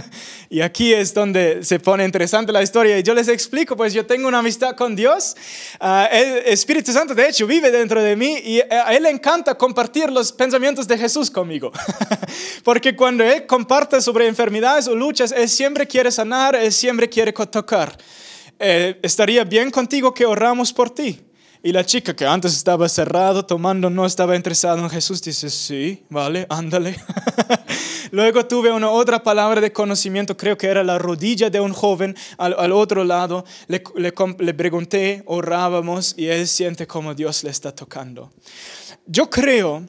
y 0.48 0.60
aquí 0.60 0.92
es 0.94 1.12
donde 1.12 1.64
se 1.64 1.80
pone 1.80 2.04
interesante 2.04 2.52
la 2.52 2.62
historia. 2.62 2.96
Y 2.96 3.02
yo 3.02 3.12
les 3.12 3.26
explico, 3.26 3.76
pues 3.76 3.92
yo 3.92 4.06
tengo 4.06 4.28
una 4.28 4.38
amistad 4.38 4.76
con 4.76 4.94
Dios. 4.94 5.36
Ah, 5.80 6.08
el 6.12 6.46
Espíritu 6.46 6.92
Santo, 6.92 7.12
de 7.12 7.28
hecho, 7.28 7.44
vive 7.48 7.72
dentro 7.72 8.00
de 8.00 8.14
mí 8.14 8.38
y 8.38 8.60
a 8.60 8.94
Él 8.94 9.02
le 9.02 9.10
encanta 9.10 9.56
compartir 9.56 10.12
los 10.12 10.30
pensamientos 10.30 10.86
de 10.86 10.96
Jesús 10.96 11.28
conmigo. 11.28 11.72
Porque 12.62 12.94
cuando 12.94 13.24
Él 13.24 13.46
comparte 13.46 14.00
sobre 14.00 14.28
enfermedades 14.28 14.86
o 14.86 14.94
luchas, 14.94 15.32
Él 15.32 15.48
siempre 15.48 15.88
quiere 15.88 16.12
sanar, 16.12 16.54
Él 16.54 16.72
siempre 16.72 17.08
quiere 17.08 17.32
tocar. 17.32 17.98
Eh, 18.60 18.96
estaría 19.02 19.42
bien 19.42 19.72
contigo 19.72 20.14
que 20.14 20.24
oramos 20.24 20.72
por 20.72 20.88
ti. 20.88 21.20
Y 21.62 21.72
la 21.72 21.84
chica 21.84 22.16
que 22.16 22.24
antes 22.24 22.56
estaba 22.56 22.88
cerrado, 22.88 23.44
tomando, 23.44 23.90
no 23.90 24.06
estaba 24.06 24.34
interesada 24.34 24.80
en 24.80 24.88
Jesús, 24.88 25.20
dice, 25.20 25.50
sí, 25.50 26.02
vale, 26.08 26.46
ándale. 26.48 26.98
Luego 28.12 28.46
tuve 28.46 28.72
una 28.72 28.90
otra 28.90 29.22
palabra 29.22 29.60
de 29.60 29.70
conocimiento, 29.70 30.36
creo 30.36 30.56
que 30.56 30.68
era 30.68 30.82
la 30.82 30.98
rodilla 30.98 31.50
de 31.50 31.60
un 31.60 31.74
joven 31.74 32.16
al, 32.38 32.72
otro 32.72 33.04
lado. 33.04 33.44
Le, 33.68 33.82
le, 33.96 34.12
le 34.38 34.54
pregunté, 34.54 35.22
orábamos 35.26 36.14
y 36.16 36.26
él 36.26 36.48
siente 36.48 36.86
como 36.86 37.14
Dios 37.14 37.44
le 37.44 37.50
está 37.50 37.74
tocando. 37.74 38.32
Yo 39.06 39.28
creo 39.28 39.86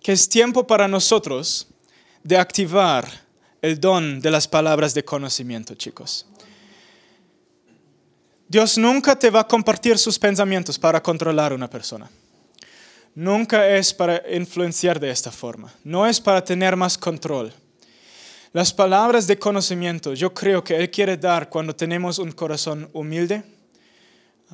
que 0.00 0.12
es 0.12 0.28
tiempo 0.28 0.66
para 0.66 0.86
nosotros 0.86 1.66
de 2.22 2.36
activar 2.36 3.08
el 3.60 3.80
don 3.80 4.20
de 4.20 4.30
las 4.30 4.46
palabras 4.46 4.94
de 4.94 5.04
conocimiento, 5.04 5.74
chicos. 5.74 6.26
Dios 8.48 8.78
nunca 8.78 9.14
te 9.14 9.28
va 9.28 9.40
a 9.40 9.46
compartir 9.46 9.98
sus 9.98 10.18
pensamientos 10.18 10.78
para 10.78 11.02
controlar 11.02 11.52
a 11.52 11.54
una 11.54 11.68
persona. 11.68 12.10
Nunca 13.14 13.68
es 13.68 13.92
para 13.92 14.22
influenciar 14.32 14.98
de 14.98 15.10
esta 15.10 15.30
forma. 15.30 15.72
No 15.84 16.06
es 16.06 16.20
para 16.20 16.42
tener 16.42 16.74
más 16.74 16.96
control. 16.96 17.52
Las 18.52 18.72
palabras 18.72 19.26
de 19.26 19.38
conocimiento 19.38 20.14
yo 20.14 20.32
creo 20.32 20.64
que 20.64 20.76
Él 20.76 20.90
quiere 20.90 21.18
dar 21.18 21.50
cuando 21.50 21.76
tenemos 21.76 22.18
un 22.18 22.32
corazón 22.32 22.88
humilde, 22.94 23.42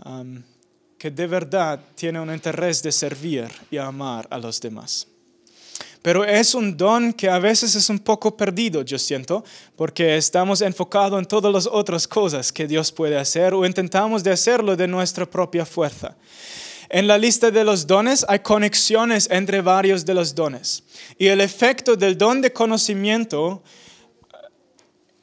um, 0.04 0.42
que 0.98 1.10
de 1.10 1.26
verdad 1.28 1.78
tiene 1.94 2.18
un 2.18 2.32
interés 2.32 2.82
de 2.82 2.90
servir 2.90 3.48
y 3.70 3.76
amar 3.76 4.26
a 4.30 4.38
los 4.38 4.60
demás. 4.60 5.06
Pero 6.04 6.22
es 6.22 6.54
un 6.54 6.76
don 6.76 7.14
que 7.14 7.30
a 7.30 7.38
veces 7.38 7.74
es 7.74 7.88
un 7.88 7.98
poco 7.98 8.36
perdido, 8.36 8.82
yo 8.82 8.98
siento, 8.98 9.42
porque 9.74 10.18
estamos 10.18 10.60
enfocados 10.60 11.18
en 11.18 11.24
todas 11.24 11.50
las 11.50 11.66
otras 11.66 12.06
cosas 12.06 12.52
que 12.52 12.66
Dios 12.66 12.92
puede 12.92 13.16
hacer 13.16 13.54
o 13.54 13.64
intentamos 13.64 14.22
de 14.22 14.30
hacerlo 14.30 14.76
de 14.76 14.86
nuestra 14.86 15.24
propia 15.24 15.64
fuerza. 15.64 16.14
En 16.90 17.06
la 17.06 17.16
lista 17.16 17.50
de 17.50 17.64
los 17.64 17.86
dones 17.86 18.22
hay 18.28 18.40
conexiones 18.40 19.28
entre 19.30 19.62
varios 19.62 20.04
de 20.04 20.12
los 20.12 20.34
dones. 20.34 20.82
Y 21.16 21.28
el 21.28 21.40
efecto 21.40 21.96
del 21.96 22.18
don 22.18 22.42
de 22.42 22.52
conocimiento 22.52 23.62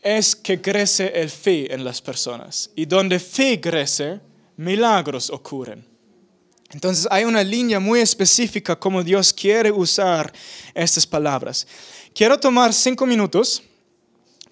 es 0.01 0.35
que 0.35 0.61
crece 0.61 1.11
el 1.13 1.29
fe 1.29 1.71
en 1.71 1.83
las 1.83 2.01
personas. 2.01 2.71
Y 2.75 2.87
donde 2.87 3.19
fe 3.19 3.61
crece, 3.61 4.19
milagros 4.57 5.29
ocurren. 5.29 5.90
Entonces 6.73 7.07
hay 7.11 7.25
una 7.25 7.43
línea 7.43 7.79
muy 7.79 7.99
específica 7.99 8.75
como 8.75 9.03
Dios 9.03 9.33
quiere 9.33 9.71
usar 9.71 10.31
estas 10.73 11.05
palabras. 11.05 11.67
Quiero 12.13 12.39
tomar 12.39 12.73
cinco 12.73 13.05
minutos 13.05 13.63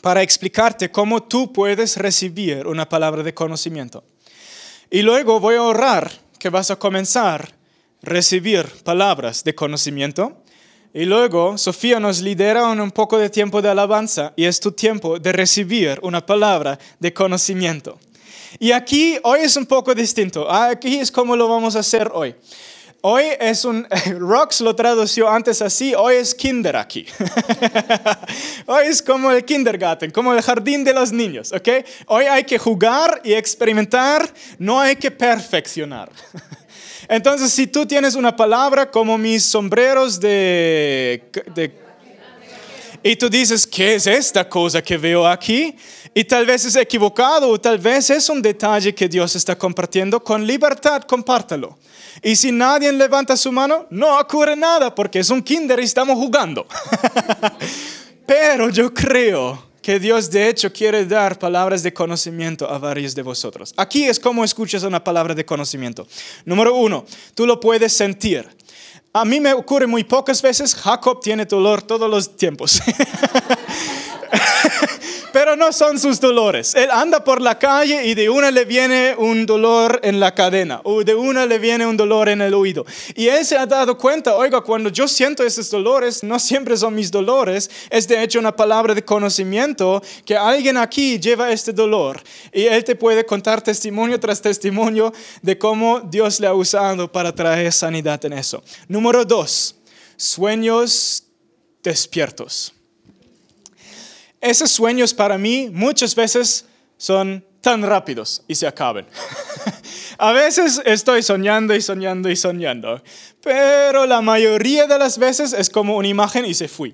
para 0.01 0.21
explicarte 0.21 0.91
cómo 0.91 1.23
tú 1.23 1.51
puedes 1.51 1.97
recibir 1.97 2.67
una 2.67 2.87
palabra 2.87 3.23
de 3.23 3.33
conocimiento. 3.33 4.03
Y 4.89 5.01
luego 5.01 5.39
voy 5.39 5.55
a 5.55 5.63
orar 5.63 6.11
que 6.39 6.49
vas 6.49 6.71
a 6.71 6.77
comenzar 6.77 7.53
recibir 8.01 8.65
palabras 8.83 9.43
de 9.43 9.55
conocimiento. 9.55 10.41
Y 10.93 11.05
luego 11.05 11.57
Sofía 11.57 11.99
nos 11.99 12.21
lidera 12.21 12.67
un 12.67 12.91
poco 12.91 13.17
de 13.17 13.29
tiempo 13.29 13.61
de 13.61 13.69
alabanza 13.69 14.33
y 14.35 14.45
es 14.45 14.59
tu 14.59 14.71
tiempo 14.71 15.19
de 15.19 15.31
recibir 15.31 15.99
una 16.01 16.25
palabra 16.25 16.79
de 16.99 17.13
conocimiento. 17.13 17.99
Y 18.57 18.71
aquí 18.71 19.19
hoy 19.23 19.41
es 19.41 19.55
un 19.55 19.65
poco 19.65 19.93
distinto. 19.93 20.49
Aquí 20.49 20.97
es 20.97 21.11
como 21.11 21.35
lo 21.35 21.47
vamos 21.47 21.75
a 21.75 21.79
hacer 21.79 22.09
hoy. 22.13 22.35
Hoy 23.01 23.23
es 23.39 23.63
un, 23.63 23.87
Rox 24.19 24.59
lo 24.59 24.75
tradució 24.75 25.29
antes 25.29 25.61
así, 25.61 25.93
hoy 25.95 26.15
es 26.15 26.35
kinder 26.35 26.75
aquí. 26.75 27.05
hoy 28.65 28.87
es 28.87 29.01
como 29.01 29.31
el 29.31 29.45
kindergarten, 29.45 30.11
como 30.11 30.33
el 30.33 30.41
jardín 30.41 30.83
de 30.83 30.93
los 30.93 31.13
niños, 31.13 31.53
¿ok? 31.53 31.69
Hoy 32.07 32.25
hay 32.25 32.43
que 32.43 32.57
jugar 32.57 33.21
y 33.23 33.33
experimentar, 33.33 34.29
no 34.57 34.81
hay 34.81 34.97
que 34.97 35.11
perfeccionar. 35.11 36.11
Entonces, 37.07 37.53
si 37.53 37.67
tú 37.67 37.85
tienes 37.85 38.15
una 38.15 38.35
palabra 38.35 38.91
como 38.91 39.17
mis 39.17 39.43
sombreros 39.45 40.19
de, 40.19 41.23
de 41.55 41.88
y 43.03 43.15
tú 43.15 43.29
dices, 43.29 43.65
¿qué 43.65 43.95
es 43.95 44.07
esta 44.07 44.47
cosa 44.47 44.81
que 44.81 44.97
veo 44.97 45.27
aquí? 45.27 45.75
Y 46.13 46.23
tal 46.23 46.45
vez 46.45 46.65
es 46.65 46.75
equivocado 46.75 47.49
o 47.49 47.59
tal 47.59 47.77
vez 47.77 48.09
es 48.09 48.29
un 48.29 48.41
detalle 48.41 48.93
que 48.93 49.07
Dios 49.07 49.35
está 49.35 49.57
compartiendo. 49.57 50.23
Con 50.23 50.45
libertad, 50.45 51.03
compártelo. 51.03 51.77
Y 52.21 52.35
si 52.35 52.51
nadie 52.51 52.91
levanta 52.91 53.37
su 53.37 53.51
mano, 53.51 53.87
no 53.89 54.19
ocurre 54.19 54.55
nada 54.55 54.93
porque 54.93 55.19
es 55.19 55.29
un 55.29 55.41
kinder 55.41 55.79
y 55.79 55.83
estamos 55.83 56.17
jugando. 56.17 56.67
Pero 58.25 58.69
yo 58.69 58.93
creo 58.93 59.69
que 59.81 59.99
Dios 59.99 60.29
de 60.29 60.49
hecho 60.49 60.71
quiere 60.71 61.05
dar 61.05 61.39
palabras 61.39 61.81
de 61.81 61.93
conocimiento 61.93 62.69
a 62.69 62.77
varios 62.77 63.15
de 63.15 63.21
vosotros. 63.21 63.73
Aquí 63.77 64.03
es 64.03 64.19
como 64.19 64.43
escuchas 64.43 64.83
una 64.83 65.03
palabra 65.03 65.33
de 65.33 65.45
conocimiento. 65.45 66.07
Número 66.45 66.75
uno, 66.75 67.05
tú 67.33 67.47
lo 67.47 67.59
puedes 67.59 67.93
sentir. 67.93 68.47
A 69.11 69.25
mí 69.25 69.39
me 69.39 69.53
ocurre 69.53 69.87
muy 69.87 70.03
pocas 70.03 70.41
veces, 70.41 70.75
Jacob 70.75 71.19
tiene 71.19 71.45
dolor 71.45 71.81
todos 71.81 72.09
los 72.09 72.37
tiempos. 72.37 72.79
Pero 75.33 75.55
no 75.55 75.71
son 75.71 75.99
sus 75.99 76.19
dolores. 76.19 76.75
Él 76.75 76.89
anda 76.91 77.23
por 77.23 77.41
la 77.41 77.57
calle 77.57 78.05
y 78.05 78.13
de 78.13 78.29
una 78.29 78.51
le 78.51 78.65
viene 78.65 79.15
un 79.17 79.45
dolor 79.45 79.99
en 80.03 80.19
la 80.19 80.33
cadena 80.33 80.81
o 80.83 81.03
de 81.03 81.15
una 81.15 81.45
le 81.45 81.59
viene 81.59 81.85
un 81.85 81.97
dolor 81.97 82.29
en 82.29 82.41
el 82.41 82.53
oído. 82.53 82.85
Y 83.15 83.27
él 83.27 83.45
se 83.45 83.57
ha 83.57 83.65
dado 83.65 83.97
cuenta, 83.97 84.35
oiga, 84.35 84.61
cuando 84.61 84.89
yo 84.89 85.07
siento 85.07 85.43
esos 85.43 85.69
dolores, 85.69 86.23
no 86.23 86.39
siempre 86.39 86.75
son 86.77 86.95
mis 86.95 87.11
dolores, 87.11 87.69
es 87.89 88.07
de 88.07 88.23
hecho 88.23 88.39
una 88.39 88.55
palabra 88.55 88.93
de 88.93 89.03
conocimiento 89.03 90.01
que 90.25 90.35
alguien 90.35 90.77
aquí 90.77 91.19
lleva 91.19 91.51
este 91.51 91.73
dolor. 91.73 92.21
Y 92.51 92.65
él 92.65 92.83
te 92.83 92.95
puede 92.95 93.25
contar 93.25 93.61
testimonio 93.61 94.19
tras 94.19 94.41
testimonio 94.41 95.13
de 95.41 95.57
cómo 95.57 95.99
Dios 95.99 96.39
le 96.39 96.47
ha 96.47 96.53
usado 96.53 97.11
para 97.11 97.33
traer 97.33 97.71
sanidad 97.71 98.23
en 98.25 98.33
eso. 98.33 98.63
Número 98.87 99.23
dos, 99.25 99.75
sueños 100.17 101.23
despiertos. 101.83 102.73
Esos 104.41 104.71
sueños 104.71 105.13
para 105.13 105.37
mí 105.37 105.69
muchas 105.71 106.15
veces 106.15 106.65
son 106.97 107.45
tan 107.61 107.83
rápidos 107.83 108.43
y 108.47 108.55
se 108.55 108.67
acaban. 108.67 109.05
a 110.17 110.31
veces 110.31 110.81
estoy 110.85 111.23
soñando 111.23 111.75
y 111.75 111.81
soñando 111.81 112.29
y 112.29 112.35
soñando, 112.35 113.01
pero 113.41 114.05
la 114.05 114.21
mayoría 114.21 114.87
de 114.87 114.97
las 114.97 115.17
veces 115.17 115.53
es 115.53 115.69
como 115.69 115.97
una 115.97 116.07
imagen 116.07 116.45
y 116.45 116.53
se 116.53 116.67
fui. 116.67 116.93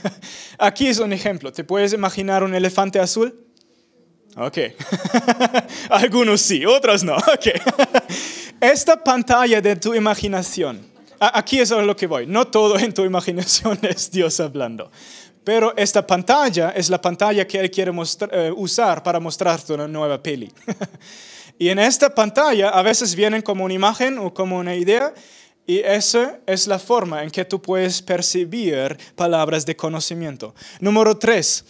Aquí 0.58 0.88
es 0.88 0.98
un 0.98 1.12
ejemplo. 1.12 1.52
¿Te 1.52 1.64
puedes 1.64 1.92
imaginar 1.92 2.42
un 2.42 2.54
elefante 2.54 2.98
azul? 2.98 3.46
Ok. 4.36 4.58
Algunos 5.90 6.40
sí, 6.40 6.64
otros 6.64 7.02
no. 7.02 7.16
Ok. 7.16 7.46
Esta 8.60 9.02
pantalla 9.02 9.60
de 9.60 9.76
tu 9.76 9.94
imaginación. 9.94 10.90
Aquí 11.18 11.60
es 11.60 11.70
a 11.72 11.82
lo 11.82 11.96
que 11.96 12.06
voy. 12.06 12.26
No 12.26 12.46
todo 12.46 12.78
en 12.78 12.94
tu 12.94 13.04
imaginación 13.04 13.78
es 13.82 14.10
Dios 14.10 14.40
hablando. 14.40 14.90
Pero 15.44 15.74
esta 15.76 16.06
pantalla 16.06 16.70
es 16.70 16.90
la 16.90 17.00
pantalla 17.00 17.46
que 17.46 17.58
Él 17.58 17.70
quiere 17.70 17.92
eh, 18.32 18.52
usar 18.54 19.02
para 19.02 19.20
mostrarte 19.20 19.72
una 19.72 19.88
nueva 19.88 20.22
peli. 20.22 20.52
y 21.58 21.68
en 21.68 21.78
esta 21.78 22.14
pantalla 22.14 22.70
a 22.70 22.82
veces 22.82 23.14
vienen 23.14 23.42
como 23.42 23.64
una 23.64 23.74
imagen 23.74 24.18
o 24.18 24.34
como 24.34 24.58
una 24.58 24.74
idea 24.74 25.14
y 25.66 25.78
esa 25.78 26.40
es 26.46 26.66
la 26.66 26.78
forma 26.78 27.22
en 27.22 27.30
que 27.30 27.44
tú 27.44 27.62
puedes 27.62 28.02
percibir 28.02 28.98
palabras 29.14 29.64
de 29.64 29.76
conocimiento. 29.76 30.52
Número 30.80 31.16
tres, 31.16 31.64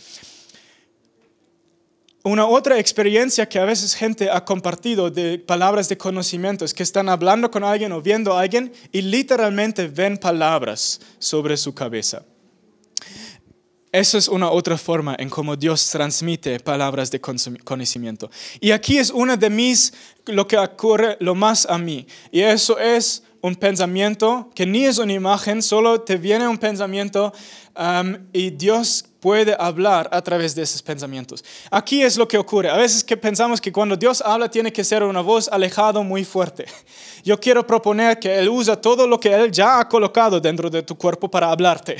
una 2.22 2.46
otra 2.46 2.78
experiencia 2.78 3.48
que 3.48 3.58
a 3.58 3.64
veces 3.64 3.94
gente 3.94 4.30
ha 4.30 4.44
compartido 4.44 5.10
de 5.10 5.38
palabras 5.38 5.88
de 5.88 5.96
conocimiento 5.96 6.64
es 6.64 6.74
que 6.74 6.82
están 6.82 7.08
hablando 7.08 7.50
con 7.50 7.64
alguien 7.64 7.92
o 7.92 8.02
viendo 8.02 8.32
a 8.32 8.40
alguien 8.40 8.72
y 8.92 9.02
literalmente 9.02 9.86
ven 9.86 10.18
palabras 10.18 11.00
sobre 11.18 11.56
su 11.56 11.74
cabeza. 11.74 12.22
Esa 13.93 14.18
es 14.18 14.28
una 14.28 14.49
otra 14.51 14.78
forma 14.78 15.16
en 15.18 15.28
cómo 15.28 15.57
Dios 15.57 15.91
transmite 15.91 16.61
palabras 16.61 17.11
de 17.11 17.20
conocimiento. 17.20 18.30
Y 18.61 18.70
aquí 18.70 18.99
es 18.99 19.11
una 19.11 19.36
de 19.36 19.51
mis, 19.51 19.93
lo 20.26 20.47
que 20.47 20.57
ocurre 20.57 21.16
lo 21.18 21.34
más 21.34 21.66
a 21.66 21.76
mí. 21.76 22.07
Y 22.30 22.41
eso 22.41 22.78
es 22.78 23.24
un 23.41 23.57
pensamiento 23.57 24.49
que 24.55 24.64
ni 24.64 24.84
es 24.84 24.99
una 24.99 25.12
imagen, 25.12 25.61
solo 25.61 26.03
te 26.03 26.16
viene 26.16 26.47
un 26.47 26.59
pensamiento 26.59 27.32
um, 27.80 28.16
y 28.32 28.50
Dios 28.50 29.04
puede 29.20 29.56
hablar 29.58 30.08
a 30.12 30.22
través 30.22 30.54
de 30.54 30.62
esos 30.62 30.82
pensamientos. 30.82 31.44
Aquí 31.70 32.02
es 32.02 32.16
lo 32.16 32.26
que 32.26 32.38
ocurre. 32.38 32.70
A 32.70 32.76
veces 32.76 33.04
que 33.04 33.16
pensamos 33.16 33.60
que 33.60 33.70
cuando 33.70 33.96
Dios 33.96 34.22
habla 34.24 34.50
tiene 34.50 34.72
que 34.72 34.82
ser 34.82 35.02
una 35.02 35.20
voz 35.20 35.48
alejada 35.48 36.00
muy 36.00 36.24
fuerte. 36.24 36.66
Yo 37.22 37.38
quiero 37.38 37.66
proponer 37.66 38.18
que 38.18 38.38
Él 38.38 38.48
usa 38.48 38.80
todo 38.80 39.06
lo 39.06 39.20
que 39.20 39.32
Él 39.34 39.50
ya 39.50 39.80
ha 39.80 39.88
colocado 39.88 40.40
dentro 40.40 40.70
de 40.70 40.82
tu 40.82 40.96
cuerpo 40.96 41.30
para 41.30 41.50
hablarte. 41.50 41.96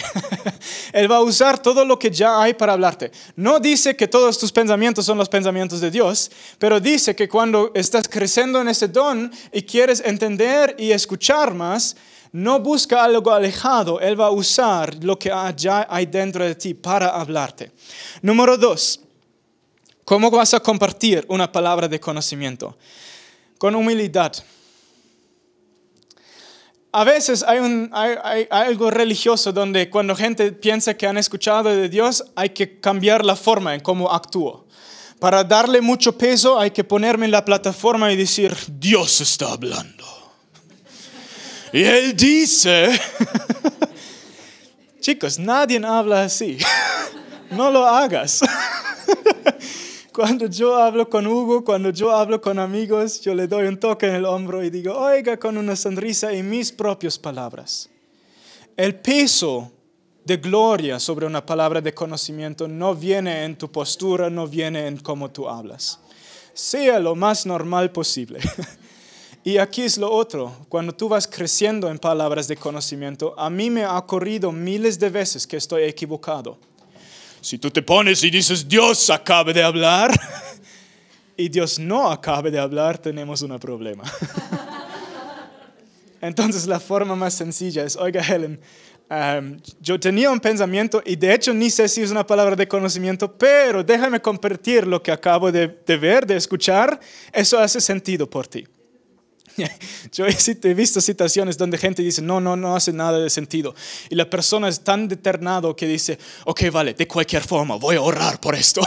él 0.93 1.11
va 1.11 1.17
a 1.17 1.23
usar 1.23 1.59
todo 1.59 1.85
lo 1.85 1.99
que 1.99 2.11
ya 2.11 2.43
hay 2.43 2.55
para 2.55 2.73
hablarte. 2.73 3.11
No 3.37 3.61
dice 3.61 3.97
que 3.97 4.09
todos 4.09 4.39
tus 4.39 4.53
pensamientos 4.53 5.05
son 5.05 5.19
los 5.19 5.29
pensamientos 5.29 5.81
de 5.81 5.91
Dios, 5.91 6.31
pero 6.59 6.81
dice 6.81 7.15
que 7.15 7.29
cuando 7.29 7.71
estás 7.75 8.09
creciendo 8.09 8.61
en 8.61 8.69
ese 8.69 8.89
don 8.89 9.31
y 9.53 9.63
quieres 9.63 10.03
entender 10.05 10.75
y 10.79 10.93
escuchar 10.93 11.55
más, 11.55 11.97
no 12.33 12.61
busca 12.61 13.05
algo 13.05 13.33
alejado, 13.33 14.01
Él 14.01 14.21
va 14.21 14.27
a 14.27 14.31
usar 14.31 15.03
lo 15.03 15.19
que 15.19 15.33
ya 15.57 15.87
hay 15.89 16.07
dentro 16.07 16.45
de 16.45 16.55
ti 16.55 16.75
para 16.75 17.09
hablarte. 17.09 17.73
Número 18.23 18.57
dos, 18.57 19.01
¿cómo 20.05 20.31
vas 20.31 20.55
a 20.55 20.61
compartir 20.61 21.25
una 21.29 21.51
palabra 21.51 21.89
de 21.89 21.99
conocimiento? 21.99 22.77
Con 23.59 23.75
humildad. 23.75 24.33
A 26.93 27.05
veces 27.05 27.45
hay, 27.45 27.61
algo 28.51 28.91
religioso 28.91 29.53
donde 29.53 29.89
cuando 29.89 30.17
gente 30.17 30.51
piensa 30.51 30.95
que 30.95 31.07
han 31.07 31.19
escuchado 31.19 31.69
de 31.69 31.89
Dios 31.89 32.25
hay 32.35 32.51
que 32.51 32.81
cambiar 32.81 33.25
la 33.25 33.37
forma 33.37 33.75
en 33.75 33.81
cómo 33.81 34.11
actúo. 34.11 34.67
Para 35.21 35.45
darle 35.45 35.81
mucho 35.83 36.17
peso 36.17 36.59
hay 36.59 36.73
que 36.73 36.83
ponerme 36.83 37.27
en 37.27 37.33
la 37.33 37.45
plataforma 37.45 38.11
y 38.11 38.17
decir, 38.17 38.57
Dios 38.67 39.21
está 39.21 39.53
hablando. 39.53 40.20
Y 41.73 41.85
él 41.85 42.17
dice, 42.17 43.01
chicos, 45.01 45.39
nadie 45.39 45.81
habla 45.85 46.25
así. 46.25 46.59
No 47.51 47.69
lo 47.69 47.85
hagas. 47.85 48.43
Cuando 50.13 50.47
yo 50.47 50.77
hablo 50.77 51.11
con 51.11 51.27
Hugo, 51.27 51.65
cuando 51.65 51.91
yo 51.91 52.13
hablo 52.13 52.41
con 52.41 52.61
amigos, 52.61 53.21
yo 53.21 53.35
le 53.35 53.49
doy 53.49 53.67
un 53.67 53.77
toque 53.77 54.07
en 54.07 54.15
el 54.15 54.25
hombro 54.25 54.63
y 54.63 54.71
digo, 54.71 54.97
oiga, 54.97 55.37
con 55.37 55.59
una 55.59 55.75
sonrisa 55.75 56.33
y 56.33 56.45
mis 56.45 56.71
propias 56.71 57.19
palabras. 57.19 57.89
El 58.77 58.95
peso 58.95 59.73
de 60.25 60.37
gloria 60.37 61.01
sobre 61.01 61.27
una 61.27 61.45
palabra 61.45 61.81
de 61.81 61.93
conocimiento 61.93 62.69
no 62.69 62.95
viene 62.95 63.45
en 63.45 63.57
tu 63.57 63.71
postura, 63.71 64.31
no 64.31 64.47
viene 64.47 64.87
en 64.87 64.99
cómo 64.99 65.31
tú 65.31 65.49
hablas. 65.49 65.99
Sea 66.53 67.01
lo 67.01 67.15
más 67.15 67.47
normal 67.47 67.91
posible. 67.91 68.39
Y 69.43 69.57
aquí 69.57 69.83
es 69.83 69.97
lo 69.97 70.11
otro, 70.11 70.55
cuando 70.69 70.95
tú 70.95 71.09
vas 71.09 71.27
creciendo 71.27 71.89
en 71.89 71.99
palabras 71.99 72.47
de 72.47 72.57
conocimiento, 72.57 73.35
a 73.39 73.49
mí 73.49 73.71
me 73.71 73.85
ha 73.85 73.97
ocurrido 73.97 74.53
miles 74.53 74.99
de 74.99 75.09
veces 75.09 75.47
que 75.47 75.57
estoy 75.57 75.85
equivocado. 75.85 76.59
Si 77.41 77.57
tú 77.57 77.71
te 77.71 77.81
pones 77.81 78.23
y 78.23 78.31
dices, 78.31 78.69
Dios 78.69 79.09
acabe 79.09 79.55
de 79.55 79.63
hablar, 79.63 80.13
y 81.39 81.49
Dios 81.49 81.79
no 81.79 82.11
acabe 82.11 82.51
de 82.51 82.59
hablar, 82.59 82.99
tenemos 82.99 83.41
un 83.41 83.59
problema. 83.59 84.05
Entonces 86.21 86.67
la 86.67 86.79
forma 86.79 87.17
más 87.17 87.33
sencilla 87.33 87.85
es, 87.85 87.97
oiga 87.97 88.21
Helen, 88.21 88.61
yo 89.81 89.99
tenía 89.99 90.31
un 90.31 90.39
pensamiento 90.39 91.03
y 91.05 91.17
de 91.17 91.33
hecho 91.33 91.55
ni 91.55 91.71
sé 91.71 91.89
si 91.89 92.03
es 92.03 92.11
una 92.11 92.27
palabra 92.27 92.57
de 92.57 92.69
conocimiento, 92.69 93.33
pero 93.33 93.83
déjame 93.83 94.21
compartir 94.21 94.87
lo 94.87 95.03
que 95.03 95.11
acabo 95.11 95.51
de 95.51 95.97
ver, 95.97 96.27
de 96.27 96.37
escuchar, 96.37 97.01
eso 97.33 97.59
hace 97.59 97.81
sentido 97.81 98.29
por 98.29 98.47
ti. 98.47 98.67
Yo 100.13 100.27
he 100.27 100.75
visto 100.75 101.01
situaciones 101.01 101.57
donde 101.57 101.79
gente 101.79 102.03
dice, 102.03 102.23
no, 102.23 102.41
no, 102.41 102.57
no 102.57 102.77
hace 102.77 102.93
nada 102.93 103.19
de 103.19 103.31
sentido. 103.31 103.75
Y 104.09 104.15
la 104.15 104.29
persona 104.29 104.69
es 104.69 104.81
tan 104.81 105.09
determinado 105.09 105.75
que 105.75 105.87
dice, 105.87 106.19
ok, 106.45 106.71
vale, 106.71 106.95
de 106.95 107.07
cualquier 107.07 107.43
forma, 107.43 107.77
voy 107.77 107.97
a 107.97 108.03
orar 108.03 108.41
por 108.41 108.55
esto. 108.55 108.81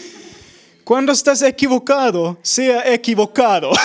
Cuando 0.84 1.12
estás 1.12 1.42
equivocado, 1.42 2.38
sea 2.42 2.92
equivocado. 2.92 3.70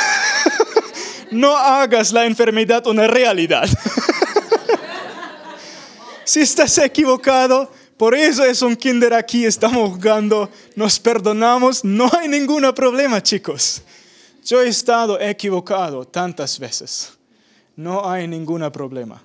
No 1.31 1.55
hagas 1.55 2.11
la 2.11 2.25
enfermedad 2.25 2.87
una 2.87 3.05
realidad. 3.05 3.69
Si 6.23 6.39
estás 6.41 6.77
equivocado, 6.79 7.71
por 7.97 8.15
eso 8.15 8.45
es 8.45 8.61
un 8.61 8.75
kinder 8.75 9.13
aquí, 9.13 9.45
estamos 9.45 9.91
jugando, 9.91 10.49
nos 10.75 10.99
perdonamos, 10.99 11.83
no 11.83 12.09
hay 12.17 12.27
ningún 12.27 12.71
problema, 12.73 13.21
chicos. 13.21 13.81
Yo 14.49 14.63
he 14.63 14.67
estado 14.67 15.21
equivocado 15.21 16.05
tantas 16.05 16.57
veces. 16.57 17.11
No 17.75 18.09
hay 18.09 18.27
ningún 18.27 18.67
problema. 18.71 19.21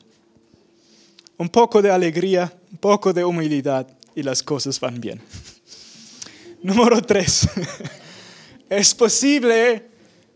Un 1.38 1.48
poco 1.48 1.80
de 1.80 1.90
alegría, 1.90 2.52
un 2.70 2.76
poco 2.76 3.10
de 3.10 3.24
humildad 3.24 3.86
y 4.14 4.22
las 4.22 4.42
cosas 4.42 4.78
van 4.78 5.00
bien. 5.00 5.22
Número 6.62 7.00
tres. 7.00 7.48
Es 8.68 8.94
posible 8.94 9.86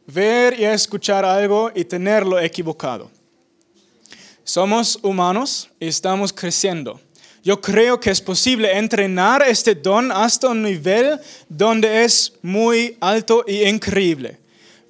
ver 0.07 0.59
y 0.59 0.65
escuchar 0.65 1.23
algo 1.23 1.71
y 1.75 1.85
tenerlo 1.85 2.39
equivocado. 2.39 3.11
Somos 4.43 4.99
humanos 5.03 5.69
y 5.79 5.89
estamos 5.89 6.33
creciendo. 6.33 6.99
Yo 7.45 7.61
creo 7.61 8.01
que 8.01 8.11
es 8.11 8.23
posible 8.23 8.79
entrenar 8.79 9.43
este 9.47 9.75
don 9.75 10.11
hasta 10.11 10.49
un 10.49 10.63
nivel 10.63 11.21
donde 11.47 12.05
es 12.05 12.33
muy 12.41 12.97
alto 13.01 13.45
y 13.47 13.65
increíble. 13.65 14.39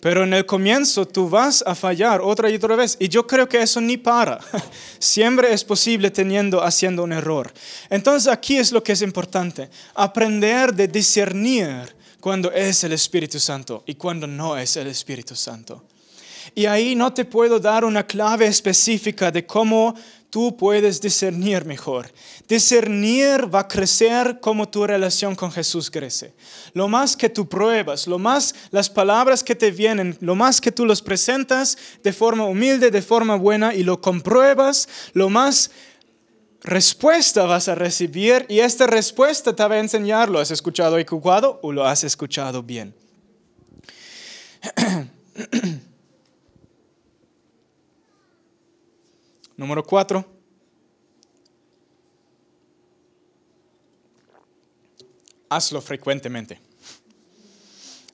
Pero 0.00 0.22
en 0.22 0.32
el 0.32 0.46
comienzo 0.46 1.06
tú 1.06 1.28
vas 1.28 1.64
a 1.66 1.74
fallar 1.74 2.20
otra 2.20 2.48
y 2.48 2.54
otra 2.54 2.76
vez. 2.76 2.96
Y 3.00 3.08
yo 3.08 3.26
creo 3.26 3.48
que 3.48 3.60
eso 3.60 3.80
ni 3.80 3.96
para. 3.96 4.38
Siempre 5.00 5.52
es 5.52 5.64
posible 5.64 6.10
teniendo, 6.10 6.62
haciendo 6.62 7.02
un 7.02 7.12
error. 7.12 7.52
Entonces 7.90 8.32
aquí 8.32 8.58
es 8.58 8.70
lo 8.70 8.82
que 8.82 8.92
es 8.92 9.02
importante. 9.02 9.68
Aprender 9.94 10.72
de 10.72 10.86
discernir 10.86 11.96
cuando 12.20 12.52
es 12.52 12.84
el 12.84 12.92
Espíritu 12.92 13.40
Santo 13.40 13.82
y 13.86 13.94
cuando 13.94 14.26
no 14.26 14.56
es 14.56 14.76
el 14.76 14.86
Espíritu 14.86 15.34
Santo. 15.34 15.82
Y 16.54 16.66
ahí 16.66 16.94
no 16.94 17.12
te 17.12 17.24
puedo 17.24 17.58
dar 17.58 17.84
una 17.84 18.06
clave 18.06 18.46
específica 18.46 19.30
de 19.30 19.46
cómo 19.46 19.94
tú 20.30 20.56
puedes 20.56 21.00
discernir 21.00 21.64
mejor. 21.64 22.12
Discernir 22.46 23.52
va 23.52 23.60
a 23.60 23.68
crecer 23.68 24.40
como 24.40 24.68
tu 24.68 24.86
relación 24.86 25.34
con 25.34 25.50
Jesús 25.50 25.90
crece. 25.90 26.34
Lo 26.74 26.88
más 26.88 27.16
que 27.16 27.28
tú 27.28 27.48
pruebas, 27.48 28.06
lo 28.06 28.18
más 28.18 28.54
las 28.70 28.90
palabras 28.90 29.42
que 29.42 29.54
te 29.54 29.70
vienen, 29.70 30.16
lo 30.20 30.34
más 30.34 30.60
que 30.60 30.72
tú 30.72 30.84
los 30.84 31.02
presentas 31.02 31.78
de 32.02 32.12
forma 32.12 32.44
humilde, 32.44 32.90
de 32.90 33.02
forma 33.02 33.36
buena 33.36 33.74
y 33.74 33.82
lo 33.82 34.00
compruebas, 34.00 34.88
lo 35.14 35.30
más 35.30 35.70
respuesta 36.62 37.44
vas 37.44 37.68
a 37.68 37.74
recibir 37.74 38.44
y 38.48 38.60
esta 38.60 38.86
respuesta 38.86 39.54
te 39.54 39.66
va 39.66 39.76
a 39.76 39.80
enseñar, 39.80 40.28
¿lo 40.28 40.40
has 40.40 40.50
escuchado 40.50 40.98
equivocado 40.98 41.60
o 41.62 41.72
lo 41.72 41.86
has 41.86 42.04
escuchado 42.04 42.62
bien? 42.62 42.94
Número 49.58 49.82
cuatro. 49.82 50.24
Hazlo 55.50 55.80
frecuentemente. 55.80 56.60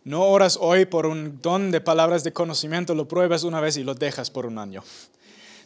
No 0.05 0.23
oras 0.23 0.59
hoy 0.59 0.87
por 0.87 1.05
un 1.05 1.39
don 1.43 1.71
de 1.71 1.83
palabras 1.83 2.25
de 2.25 2.33
conocimiento, 2.33 2.95
lo 2.95 3.07
pruebas 3.07 3.45
una 3.45 3.61
vez 3.61 3.77
y 3.77 3.85
lo 3.85 3.95
dejas 3.95 4.31
por 4.31 4.47
un 4.47 4.59
año. 4.59 4.83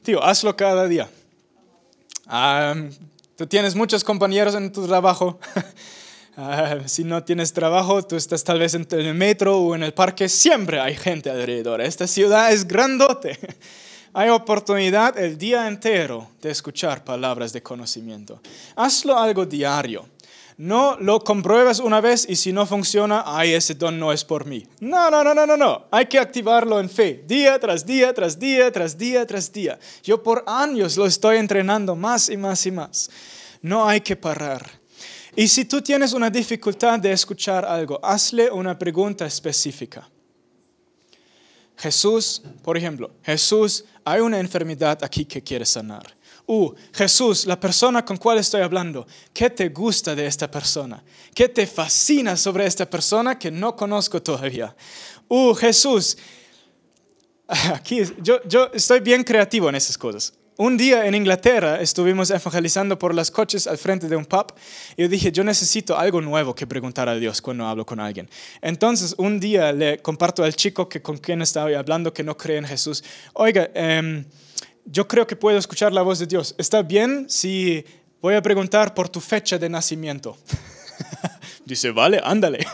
Tío, 0.03 0.23
hazlo 0.23 0.57
cada 0.57 0.89
día. 0.89 1.09
tú 3.37 3.47
tienes 3.47 3.77
muchos 3.77 4.03
compañeros 4.03 4.57
en 4.57 4.73
tu 4.73 4.87
trabajo. 4.87 5.39
Ah, 6.41 6.83
si 6.87 7.03
no 7.03 7.25
tienes 7.25 7.53
trabajo, 7.53 8.01
tú 8.07 8.15
estás 8.15 8.45
tal 8.45 8.61
vez 8.61 8.73
en 8.73 8.87
el 8.93 9.13
metro 9.13 9.59
o 9.59 9.75
en 9.75 9.83
el 9.83 9.93
parque, 9.93 10.29
siempre 10.29 10.79
hay 10.79 10.95
gente 10.95 11.31
alrededor. 11.31 11.81
Esta 11.81 12.07
ciudad 12.07 12.53
es 12.53 12.69
grandote. 12.69 13.37
Hay 14.13 14.31
oportunidad 14.31 15.19
el 15.19 15.37
día 15.37 15.69
entero 15.69 16.29
de 16.41 16.51
escuchar 16.51 17.05
palabras 17.05 17.53
de 17.53 17.63
conocimiento. 17.63 18.41
Hazlo 18.77 19.19
algo 19.19 19.45
diario. 19.45 20.07
No 20.57 20.97
lo 20.99 21.21
compruebas 21.21 21.79
una 21.79 22.01
vez 22.01 22.27
y 22.29 22.35
si 22.35 22.53
no 22.53 22.67
funciona, 22.67 23.23
ay, 23.25 23.53
ese 23.53 23.75
don 23.75 23.97
no 23.97 24.13
es 24.13 24.25
por 24.25 24.45
mí. 24.45 24.67
No, 24.81 25.09
no, 25.09 25.23
no, 25.23 25.33
no, 25.33 25.47
no, 25.47 25.57
no. 25.57 25.85
Hay 25.93 26.07
que 26.07 26.19
activarlo 26.19 26.81
en 26.81 26.91
fe, 26.91 27.23
día 27.29 27.61
tras 27.61 27.87
día, 27.87 28.13
tras 28.13 28.37
día, 28.37 28.73
tras 28.73 28.99
día, 28.99 29.25
tras 29.25 29.53
día. 29.53 29.79
Yo 30.03 30.21
por 30.21 30.43
años 30.49 30.97
lo 30.97 31.07
estoy 31.07 31.37
entrenando 31.37 31.95
más 31.95 32.29
y 32.29 32.37
más 32.37 32.67
y 32.67 32.73
más. 32.73 33.09
No 33.63 33.87
hay 33.87 34.01
que 34.01 34.17
parar. 34.17 34.69
Y 35.37 35.47
si 35.47 35.65
tú 35.65 35.81
tienes 35.81 36.13
una 36.13 36.29
dificultad 36.29 36.99
de 36.99 37.13
escuchar 37.13 37.65
algo, 37.65 38.01
hazle 38.03 38.51
una 38.51 38.77
pregunta 38.77 39.27
específica. 39.27 40.09
Jesús, 41.79 42.43
por 42.63 42.77
ejemplo, 42.77 43.11
Jesús, 43.23 43.85
hay 44.05 44.21
una 44.21 44.39
enfermedad 44.41 44.99
aquí 45.03 45.25
que 45.25 45.43
quiere 45.43 45.65
sanar. 45.65 46.17
Uh, 46.47 46.73
Jesús, 46.93 47.47
la 47.47 47.61
persona 47.61 48.05
con 48.05 48.17
cual 48.17 48.39
estoy 48.39 48.63
hablando, 48.63 49.07
¿qué 49.33 49.51
te 49.51 49.69
gusta 49.69 50.15
de 50.15 50.27
esta 50.27 50.51
persona? 50.51 51.05
¿Qué 51.35 51.49
te 51.49 51.67
fascina 51.67 52.37
sobre 52.37 52.67
esta 52.67 52.89
persona 52.89 53.39
que 53.39 53.51
no 53.51 53.77
conozco 53.77 54.21
todavía? 54.21 54.75
Uh, 55.29 55.55
Jesús, 55.55 56.17
aquí 57.47 58.03
yo, 58.23 58.43
yo 58.45 58.71
estoy 58.73 59.01
bien 59.01 59.23
creativo 59.23 59.69
en 59.69 59.75
esas 59.75 59.97
cosas. 59.97 60.33
Un 60.59 60.77
día 60.77 61.07
en 61.07 61.15
Inglaterra 61.15 61.81
estuvimos 61.81 62.31
evangelizando 62.31 62.99
por 62.99 63.15
las 63.15 63.31
coches 63.31 63.69
al 63.69 63.79
frente 63.79 64.09
de 64.09 64.17
un 64.17 64.27
pub 64.27 64.53
yo 64.97 65.09
dije, 65.09 65.31
yo 65.31 65.45
necesito 65.45 65.97
algo 65.97 66.21
nuevo 66.21 66.53
que 66.53 66.67
preguntar 66.67 67.09
a 67.09 67.15
Dios 67.15 67.41
cuando 67.41 67.65
hablo 67.65 67.87
con 67.87 68.01
alguien. 68.01 68.29
Entonces 68.61 69.15
un 69.19 69.39
día 69.39 69.73
le 69.73 69.99
comparto 69.99 70.43
al 70.43 70.55
chico 70.55 70.89
que 70.89 71.01
con 71.01 71.17
quien 71.17 71.43
estaba 71.43 71.71
hablando 71.79 72.13
que 72.13 72.25
no 72.25 72.37
cree 72.37 72.59
en 72.59 72.65
Jesús, 72.67 73.05
oiga, 73.35 73.71
em, 73.73 74.25
yo 74.85 75.07
creo 75.07 75.29
que 75.29 75.37
puedo 75.37 75.59
escuchar 75.59 75.93
la 75.93 76.03
voz 76.03 76.19
de 76.19 76.27
Dios. 76.27 76.57
¿Está 76.59 76.83
bien 76.83 77.27
si 77.29 77.85
voy 78.21 78.35
a 78.35 78.43
preguntar 78.43 78.95
por 78.95 79.09
tu 79.09 79.21
fecha 79.21 79.59
de 79.59 79.69
nacimiento? 79.69 80.37
Dice, 81.65 81.93
vale, 81.93 82.21
ándale. 82.25 82.67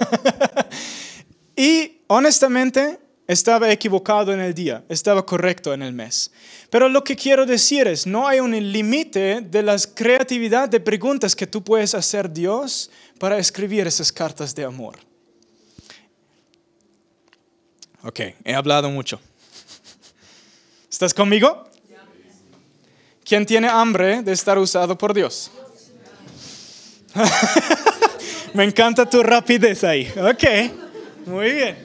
y 1.56 1.98
honestamente 2.06 3.03
estaba 3.26 3.70
equivocado 3.70 4.32
en 4.32 4.40
el 4.40 4.54
día, 4.54 4.84
estaba 4.88 5.24
correcto 5.24 5.72
en 5.72 5.82
el 5.82 5.92
mes. 5.92 6.30
Pero 6.70 6.88
lo 6.88 7.02
que 7.02 7.16
quiero 7.16 7.46
decir 7.46 7.86
es, 7.88 8.06
no 8.06 8.28
hay 8.28 8.40
un 8.40 8.52
límite 8.72 9.40
de 9.40 9.62
la 9.62 9.76
creatividad 9.94 10.68
de 10.68 10.80
preguntas 10.80 11.34
que 11.34 11.46
tú 11.46 11.62
puedes 11.62 11.94
hacer 11.94 12.30
Dios 12.30 12.90
para 13.18 13.38
escribir 13.38 13.86
esas 13.86 14.12
cartas 14.12 14.54
de 14.54 14.64
amor. 14.64 14.98
Ok, 18.02 18.20
he 18.44 18.54
hablado 18.54 18.90
mucho. 18.90 19.18
¿Estás 20.90 21.14
conmigo? 21.14 21.64
¿Quién 23.24 23.46
tiene 23.46 23.68
hambre 23.68 24.22
de 24.22 24.32
estar 24.32 24.58
usado 24.58 24.98
por 24.98 25.14
Dios? 25.14 25.50
Me 28.54 28.64
encanta 28.64 29.08
tu 29.08 29.22
rapidez 29.22 29.82
ahí. 29.82 30.12
Ok, 30.16 30.44
muy 31.26 31.52
bien. 31.52 31.83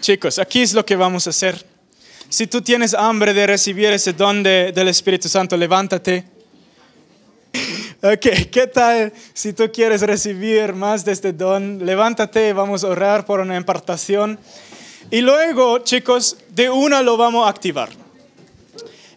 Chicos, 0.00 0.38
aquí 0.38 0.62
es 0.62 0.74
lo 0.74 0.84
que 0.84 0.96
vamos 0.96 1.26
a 1.26 1.30
hacer. 1.30 1.64
Si 2.28 2.46
tú 2.46 2.60
tienes 2.60 2.92
hambre 2.94 3.32
de 3.32 3.46
recibir 3.46 3.92
ese 3.92 4.12
don 4.12 4.42
del 4.42 4.88
Espíritu 4.88 5.28
Santo, 5.28 5.56
levántate. 5.56 6.24
Ok, 8.02 8.26
¿qué 8.52 8.66
tal 8.66 9.12
si 9.32 9.54
tú 9.54 9.72
quieres 9.72 10.02
recibir 10.02 10.74
más 10.74 11.04
de 11.04 11.12
este 11.12 11.32
don? 11.32 11.84
Levántate, 11.84 12.52
vamos 12.52 12.84
a 12.84 12.88
orar 12.88 13.24
por 13.24 13.40
una 13.40 13.56
impartación. 13.56 14.38
Y 15.10 15.22
luego, 15.22 15.78
chicos, 15.78 16.36
de 16.50 16.68
una 16.68 17.00
lo 17.02 17.16
vamos 17.16 17.46
a 17.46 17.50
activar. 17.50 17.88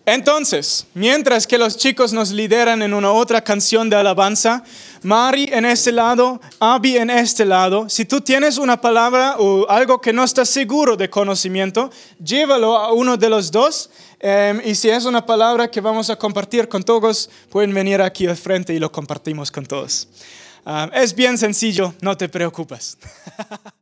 Entonces, 0.05 0.87
mientras 0.93 1.45
que 1.45 1.57
los 1.57 1.77
chicos 1.77 2.13
nos 2.13 2.31
lideran 2.31 2.81
en 2.81 2.93
una 2.93 3.11
otra 3.11 3.43
canción 3.43 3.89
de 3.89 3.97
alabanza, 3.97 4.63
Mari 5.03 5.49
en 5.51 5.65
este 5.65 5.91
lado, 5.91 6.41
Abby 6.59 6.97
en 6.97 7.09
este 7.09 7.45
lado, 7.45 7.87
si 7.87 8.05
tú 8.05 8.21
tienes 8.21 8.57
una 8.57 8.79
palabra 8.81 9.35
o 9.37 9.69
algo 9.69 10.01
que 10.01 10.11
no 10.11 10.23
estás 10.23 10.49
seguro 10.49 10.97
de 10.97 11.09
conocimiento, 11.09 11.89
llévalo 12.23 12.77
a 12.77 12.93
uno 12.93 13.15
de 13.15 13.29
los 13.29 13.51
dos. 13.51 13.89
Em, 14.19 14.61
y 14.65 14.75
si 14.75 14.89
es 14.89 15.05
una 15.05 15.25
palabra 15.25 15.69
que 15.69 15.79
vamos 15.79 16.09
a 16.09 16.17
compartir 16.17 16.67
con 16.67 16.83
todos, 16.83 17.29
pueden 17.49 17.73
venir 17.73 18.01
aquí 18.01 18.27
al 18.27 18.35
frente 18.35 18.73
y 18.73 18.79
lo 18.79 18.91
compartimos 18.91 19.51
con 19.51 19.65
todos. 19.65 20.07
Ah, 20.65 20.89
es 20.93 21.15
bien 21.15 21.37
sencillo, 21.37 21.93
no 22.01 22.17
te 22.17 22.27
preocupes. 22.27 22.97